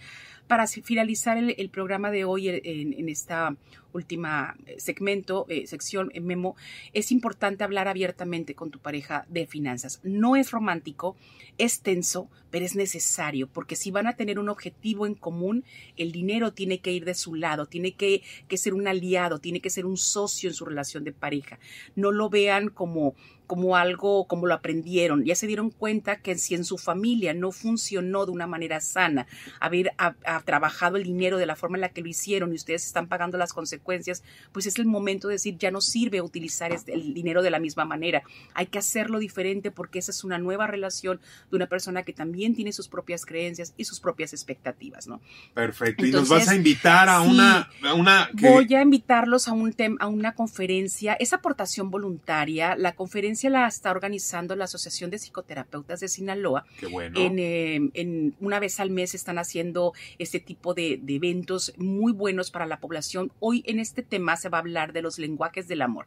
Para 0.48 0.66
finalizar 0.66 1.36
el, 1.36 1.70
programa 1.70 2.10
de 2.10 2.24
hoy 2.24 2.48
en, 2.48 2.94
en 2.94 3.08
esta 3.08 3.54
última 3.92 4.56
eh, 4.66 4.76
segmento, 4.78 5.46
sección, 5.66 6.10
memo, 6.22 6.56
es 6.92 7.12
importante 7.12 7.64
hablar 7.64 7.88
abiertamente 7.88 8.54
con 8.54 8.70
tu 8.70 8.78
pareja 8.78 9.26
de 9.28 9.46
finanzas 9.46 9.75
no 10.02 10.36
es 10.36 10.50
romántico, 10.50 11.16
es 11.58 11.80
tenso, 11.80 12.28
pero 12.50 12.64
es 12.64 12.74
necesario, 12.74 13.48
porque 13.48 13.76
si 13.76 13.90
van 13.90 14.06
a 14.06 14.16
tener 14.16 14.38
un 14.38 14.48
objetivo 14.48 15.06
en 15.06 15.14
común, 15.14 15.64
el 15.96 16.12
dinero 16.12 16.52
tiene 16.52 16.78
que 16.78 16.92
ir 16.92 17.04
de 17.04 17.14
su 17.14 17.34
lado, 17.34 17.66
tiene 17.66 17.92
que, 17.92 18.22
que 18.48 18.56
ser 18.56 18.74
un 18.74 18.88
aliado, 18.88 19.38
tiene 19.38 19.60
que 19.60 19.70
ser 19.70 19.86
un 19.86 19.96
socio 19.96 20.48
en 20.48 20.54
su 20.54 20.64
relación 20.64 21.04
de 21.04 21.12
pareja. 21.12 21.58
No 21.94 22.12
lo 22.12 22.28
vean 22.28 22.68
como 22.68 23.14
como 23.46 23.76
algo, 23.76 24.26
como 24.26 24.46
lo 24.46 24.54
aprendieron. 24.54 25.24
Ya 25.24 25.34
se 25.34 25.46
dieron 25.46 25.70
cuenta 25.70 26.16
que 26.16 26.36
si 26.36 26.54
en 26.54 26.64
su 26.64 26.78
familia 26.78 27.34
no 27.34 27.52
funcionó 27.52 28.26
de 28.26 28.32
una 28.32 28.46
manera 28.46 28.80
sana, 28.80 29.26
haber 29.60 29.92
trabajado 30.44 30.96
el 30.96 31.04
dinero 31.04 31.38
de 31.38 31.46
la 31.46 31.56
forma 31.56 31.76
en 31.76 31.82
la 31.82 31.88
que 31.90 32.02
lo 32.02 32.08
hicieron 32.08 32.52
y 32.52 32.56
ustedes 32.56 32.86
están 32.86 33.08
pagando 33.08 33.38
las 33.38 33.52
consecuencias, 33.52 34.22
pues 34.52 34.66
es 34.66 34.78
el 34.78 34.86
momento 34.86 35.28
de 35.28 35.34
decir, 35.34 35.56
ya 35.58 35.70
no 35.70 35.80
sirve 35.80 36.20
utilizar 36.20 36.72
este, 36.72 36.94
el 36.94 37.14
dinero 37.14 37.42
de 37.42 37.50
la 37.50 37.58
misma 37.58 37.84
manera. 37.84 38.22
Hay 38.54 38.66
que 38.66 38.78
hacerlo 38.78 39.18
diferente 39.18 39.70
porque 39.70 39.98
esa 39.98 40.10
es 40.10 40.24
una 40.24 40.38
nueva 40.38 40.66
relación 40.66 41.20
de 41.50 41.56
una 41.56 41.66
persona 41.66 42.02
que 42.02 42.12
también 42.12 42.54
tiene 42.54 42.72
sus 42.72 42.88
propias 42.88 43.24
creencias 43.24 43.74
y 43.76 43.84
sus 43.84 44.00
propias 44.00 44.32
expectativas, 44.32 45.06
¿no? 45.06 45.20
Perfecto. 45.54 46.04
y 46.04 46.10
nos 46.10 46.28
vas 46.28 46.48
a 46.48 46.54
invitar 46.54 47.08
a 47.08 47.20
una... 47.20 47.68
una 47.94 48.30
Voy 48.32 48.74
a 48.74 48.82
invitarlos 48.82 49.48
a, 49.48 49.52
un 49.52 49.74
a 50.00 50.06
una 50.06 50.34
conferencia. 50.34 51.14
Es 51.14 51.32
aportación 51.32 51.90
voluntaria. 51.90 52.76
La 52.76 52.94
conferencia 52.94 53.35
conferencia 53.36 53.50
la 53.50 53.68
está 53.68 53.90
organizando 53.90 54.56
la 54.56 54.64
Asociación 54.64 55.10
de 55.10 55.18
Psicoterapeutas 55.18 56.00
de 56.00 56.08
Sinaloa. 56.08 56.64
Qué 56.78 56.86
bueno. 56.86 57.20
En, 57.20 57.38
eh, 57.38 57.90
en 57.92 58.34
una 58.40 58.60
vez 58.60 58.80
al 58.80 58.90
mes 58.90 59.14
están 59.14 59.38
haciendo 59.38 59.92
este 60.18 60.40
tipo 60.40 60.72
de, 60.72 60.98
de, 61.02 61.16
eventos 61.16 61.74
muy 61.76 62.12
buenos 62.12 62.50
para 62.50 62.66
la 62.66 62.80
población. 62.80 63.30
Hoy 63.40 63.62
en 63.66 63.78
este 63.78 64.02
tema 64.02 64.36
se 64.36 64.48
va 64.48 64.58
a 64.58 64.60
hablar 64.60 64.92
de 64.92 65.02
los 65.02 65.18
lenguajes 65.18 65.68
del 65.68 65.82
amor. 65.82 66.06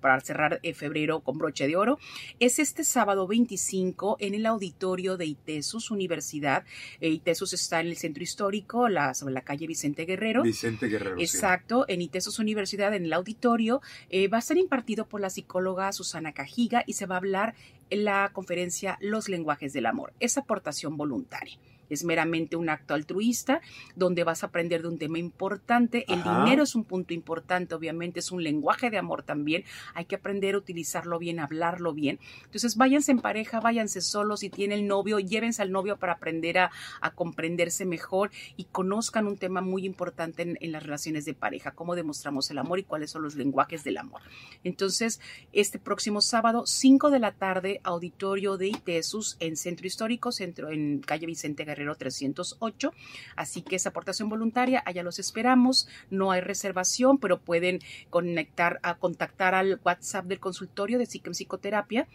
Para 0.00 0.20
cerrar 0.20 0.58
eh, 0.62 0.74
febrero 0.74 1.20
con 1.20 1.38
broche 1.38 1.68
de 1.68 1.76
oro. 1.76 1.98
Es 2.40 2.58
este 2.58 2.82
sábado 2.82 3.26
25 3.26 4.16
en 4.18 4.34
el 4.34 4.46
auditorio 4.46 5.16
de 5.16 5.26
ITESUS 5.26 5.90
Universidad. 5.90 6.64
Eh, 7.00 7.10
ITESUS 7.10 7.52
está 7.52 7.80
en 7.80 7.88
el 7.88 7.96
centro 7.96 8.22
histórico, 8.22 8.88
la, 8.88 9.14
sobre 9.14 9.34
la 9.34 9.42
calle 9.42 9.66
Vicente 9.66 10.04
Guerrero. 10.04 10.42
Vicente 10.42 10.88
Guerrero. 10.88 11.20
Exacto, 11.20 11.84
en 11.86 12.02
ITESUS 12.02 12.38
Universidad, 12.38 12.94
en 12.94 13.04
el 13.04 13.12
auditorio. 13.12 13.80
Eh, 14.08 14.28
va 14.28 14.38
a 14.38 14.42
ser 14.42 14.56
impartido 14.56 15.06
por 15.06 15.20
la 15.20 15.30
psicóloga 15.30 15.92
Susana 15.92 16.32
Cajiga 16.40 16.84
y 16.86 16.94
se 16.94 17.04
va 17.04 17.16
a 17.16 17.18
hablar 17.18 17.54
en 17.90 18.04
la 18.04 18.30
conferencia 18.32 18.96
Los 19.00 19.28
lenguajes 19.28 19.74
del 19.74 19.84
amor. 19.84 20.14
Es 20.20 20.38
aportación 20.38 20.96
voluntaria 20.96 21.58
es 21.90 22.04
meramente 22.04 22.56
un 22.56 22.68
acto 22.68 22.94
altruista 22.94 23.60
donde 23.96 24.24
vas 24.24 24.42
a 24.42 24.46
aprender 24.46 24.82
de 24.82 24.88
un 24.88 24.98
tema 24.98 25.18
importante. 25.18 26.04
El 26.08 26.22
dinero 26.22 26.62
es 26.62 26.74
un 26.74 26.84
punto 26.84 27.12
importante, 27.14 27.74
obviamente, 27.74 28.20
es 28.20 28.32
un 28.32 28.42
lenguaje 28.42 28.90
de 28.90 28.98
amor 28.98 29.22
también. 29.22 29.64
Hay 29.94 30.06
que 30.06 30.16
aprender 30.16 30.54
a 30.54 30.58
utilizarlo 30.58 31.18
bien, 31.18 31.40
hablarlo 31.40 31.92
bien. 31.92 32.18
Entonces, 32.44 32.76
váyanse 32.76 33.12
en 33.12 33.18
pareja, 33.18 33.60
váyanse 33.60 34.00
solos. 34.00 34.40
Si 34.40 34.50
tienen 34.50 34.86
novio, 34.86 35.18
llévense 35.18 35.62
al 35.62 35.72
novio 35.72 35.96
para 35.96 36.14
aprender 36.14 36.58
a, 36.58 36.70
comprenderse 37.14 37.84
mejor 37.84 38.30
y 38.56 38.64
conozcan 38.64 39.26
un 39.26 39.36
tema 39.36 39.60
muy 39.60 39.84
importante 39.84 40.42
en, 40.42 40.56
en 40.60 40.72
las 40.72 40.82
relaciones 40.82 41.24
de 41.24 41.34
pareja, 41.34 41.72
cómo 41.72 41.96
demostramos 41.96 42.50
el 42.50 42.58
amor 42.58 42.78
y 42.78 42.84
cuáles 42.84 43.10
son 43.10 43.22
los 43.22 43.34
lenguajes 43.34 43.84
del 43.84 43.98
amor. 43.98 44.22
Entonces, 44.64 45.20
este 45.52 45.78
próximo 45.78 46.20
sábado, 46.20 46.64
5 46.66 47.10
de 47.10 47.18
la 47.18 47.32
tarde, 47.32 47.80
auditorio 47.82 48.56
de 48.56 48.68
ITESUS 48.68 49.36
en 49.40 49.56
Centro 49.56 49.86
Histórico, 49.86 50.32
centro 50.32 50.70
en 50.70 51.00
calle 51.00 51.26
Vicente 51.26 51.64
Guerrero 51.64 51.79
308. 51.96 52.92
Así 53.36 53.62
que 53.62 53.76
esa 53.76 53.90
aportación 53.90 54.28
voluntaria, 54.28 54.82
allá 54.86 55.02
los 55.02 55.18
esperamos. 55.18 55.88
No 56.10 56.32
hay 56.32 56.40
reservación, 56.40 57.18
pero 57.18 57.40
pueden 57.40 57.80
conectar 58.10 58.80
a 58.82 58.96
contactar 58.96 59.54
al 59.54 59.80
WhatsApp 59.84 60.26
del 60.26 60.40
consultorio 60.40 60.98
de 60.98 61.06
psicoterapia 61.06 62.06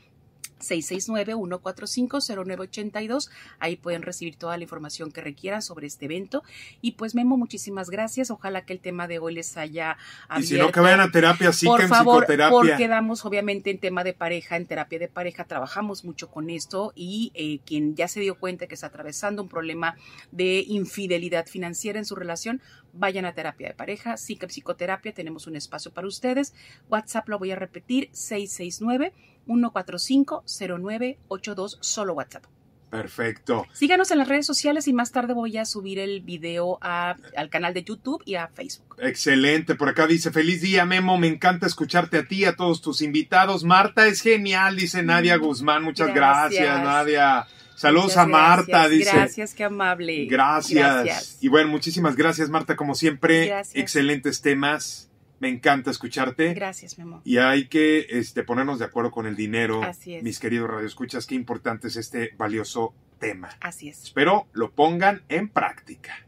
669-145-0982. 0.59 3.29
Ahí 3.59 3.75
pueden 3.75 4.01
recibir 4.01 4.35
toda 4.35 4.57
la 4.57 4.63
información 4.63 5.11
que 5.11 5.21
requieran 5.21 5.61
sobre 5.61 5.85
este 5.87 6.05
evento. 6.05 6.43
Y 6.81 6.93
pues 6.93 7.15
Memo, 7.15 7.37
muchísimas 7.37 7.89
gracias. 7.89 8.31
Ojalá 8.31 8.65
que 8.65 8.73
el 8.73 8.79
tema 8.79 9.07
de 9.07 9.19
hoy 9.19 9.35
les 9.35 9.57
haya 9.57 9.97
abierto. 10.27 10.53
Y 10.53 10.57
si 10.57 10.63
no, 10.63 10.71
que 10.71 10.79
vayan 10.79 11.01
a 11.01 11.11
terapia, 11.11 11.53
sí, 11.53 11.65
Por 11.65 11.79
que 11.79 11.85
en 11.85 11.89
favor, 11.89 12.23
psicoterapia. 12.23 12.51
porque 12.51 12.87
damos 12.87 13.25
obviamente 13.25 13.71
en 13.71 13.79
tema 13.79 14.03
de 14.03 14.13
pareja, 14.13 14.57
en 14.57 14.65
terapia 14.65 14.99
de 14.99 15.07
pareja, 15.07 15.45
trabajamos 15.45 16.03
mucho 16.03 16.29
con 16.29 16.49
esto 16.49 16.91
y 16.95 17.31
eh, 17.35 17.59
quien 17.65 17.95
ya 17.95 18.07
se 18.07 18.19
dio 18.19 18.39
cuenta 18.39 18.67
que 18.67 18.75
está 18.75 18.87
atravesando 18.87 19.41
un 19.41 19.49
problema 19.49 19.95
de 20.31 20.63
infidelidad 20.67 21.47
financiera 21.47 21.99
en 21.99 22.05
su 22.05 22.15
relación, 22.15 22.61
vayan 22.93 23.25
a 23.25 23.33
terapia 23.33 23.69
de 23.69 23.73
pareja, 23.73 24.17
sí 24.17 24.37
que 24.37 24.47
psicoterapia, 24.47 25.13
tenemos 25.13 25.47
un 25.47 25.55
espacio 25.55 25.91
para 25.91 26.07
ustedes. 26.07 26.53
WhatsApp 26.89 27.27
lo 27.27 27.39
voy 27.39 27.51
a 27.51 27.55
repetir, 27.55 28.09
669 28.13 29.13
145-0982, 29.47 31.77
solo 31.81 32.13
WhatsApp. 32.13 32.45
Perfecto. 32.89 33.65
Síganos 33.73 34.11
en 34.11 34.19
las 34.19 34.27
redes 34.27 34.45
sociales 34.45 34.87
y 34.87 34.93
más 34.93 35.11
tarde 35.11 35.33
voy 35.33 35.57
a 35.57 35.65
subir 35.65 35.99
el 35.99 36.21
video 36.21 36.77
al 36.81 37.49
canal 37.49 37.73
de 37.73 37.83
YouTube 37.83 38.21
y 38.25 38.35
a 38.35 38.47
Facebook. 38.47 38.95
Excelente. 38.99 39.75
Por 39.75 39.89
acá 39.89 40.07
dice, 40.07 40.31
feliz 40.31 40.61
día, 40.61 40.85
Memo. 40.85 41.17
Me 41.17 41.27
encanta 41.27 41.67
escucharte 41.67 42.19
a 42.19 42.27
ti, 42.27 42.45
a 42.45 42.55
todos 42.55 42.81
tus 42.81 43.01
invitados. 43.01 43.63
Marta 43.63 44.07
es 44.07 44.21
genial, 44.21 44.77
dice 44.77 45.03
Nadia 45.03 45.37
mm, 45.37 45.41
Guzmán. 45.41 45.83
Muchas 45.83 46.13
gracias, 46.13 46.83
Nadia. 46.83 47.47
Saludos 47.75 48.15
a 48.15 48.25
Marta, 48.25 48.87
dice. 48.87 49.11
Gracias, 49.11 49.53
qué 49.53 49.65
amable. 49.65 50.25
Gracias. 50.27 51.37
Y 51.41 51.49
bueno, 51.49 51.69
muchísimas 51.69 52.15
gracias, 52.15 52.49
Marta, 52.49 52.77
como 52.77 52.95
siempre. 52.95 53.53
Excelentes 53.73 54.41
temas. 54.41 55.09
Me 55.39 55.49
encanta 55.49 55.91
escucharte. 55.91 56.53
Gracias, 56.53 56.97
mi 56.97 57.03
amor. 57.03 57.21
Y 57.23 57.37
hay 57.37 57.67
que 57.67 58.07
este, 58.09 58.43
ponernos 58.43 58.79
de 58.79 58.85
acuerdo 58.85 59.11
con 59.11 59.25
el 59.25 59.35
dinero. 59.35 59.83
Así 59.83 60.15
es. 60.15 60.23
Mis 60.23 60.39
queridos 60.39 60.69
radioescuchas, 60.69 61.25
qué 61.25 61.35
importante 61.35 61.87
es 61.87 61.97
este 61.97 62.33
valioso 62.37 62.93
tema. 63.19 63.49
Así 63.59 63.89
es. 63.89 64.03
Espero 64.03 64.47
lo 64.53 64.71
pongan 64.71 65.23
en 65.29 65.49
práctica. 65.49 66.25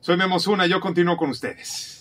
Soy 0.00 0.16
Memo 0.16 0.38
Zuna, 0.38 0.66
yo 0.66 0.80
continúo 0.80 1.16
con 1.16 1.30
ustedes. 1.30 1.97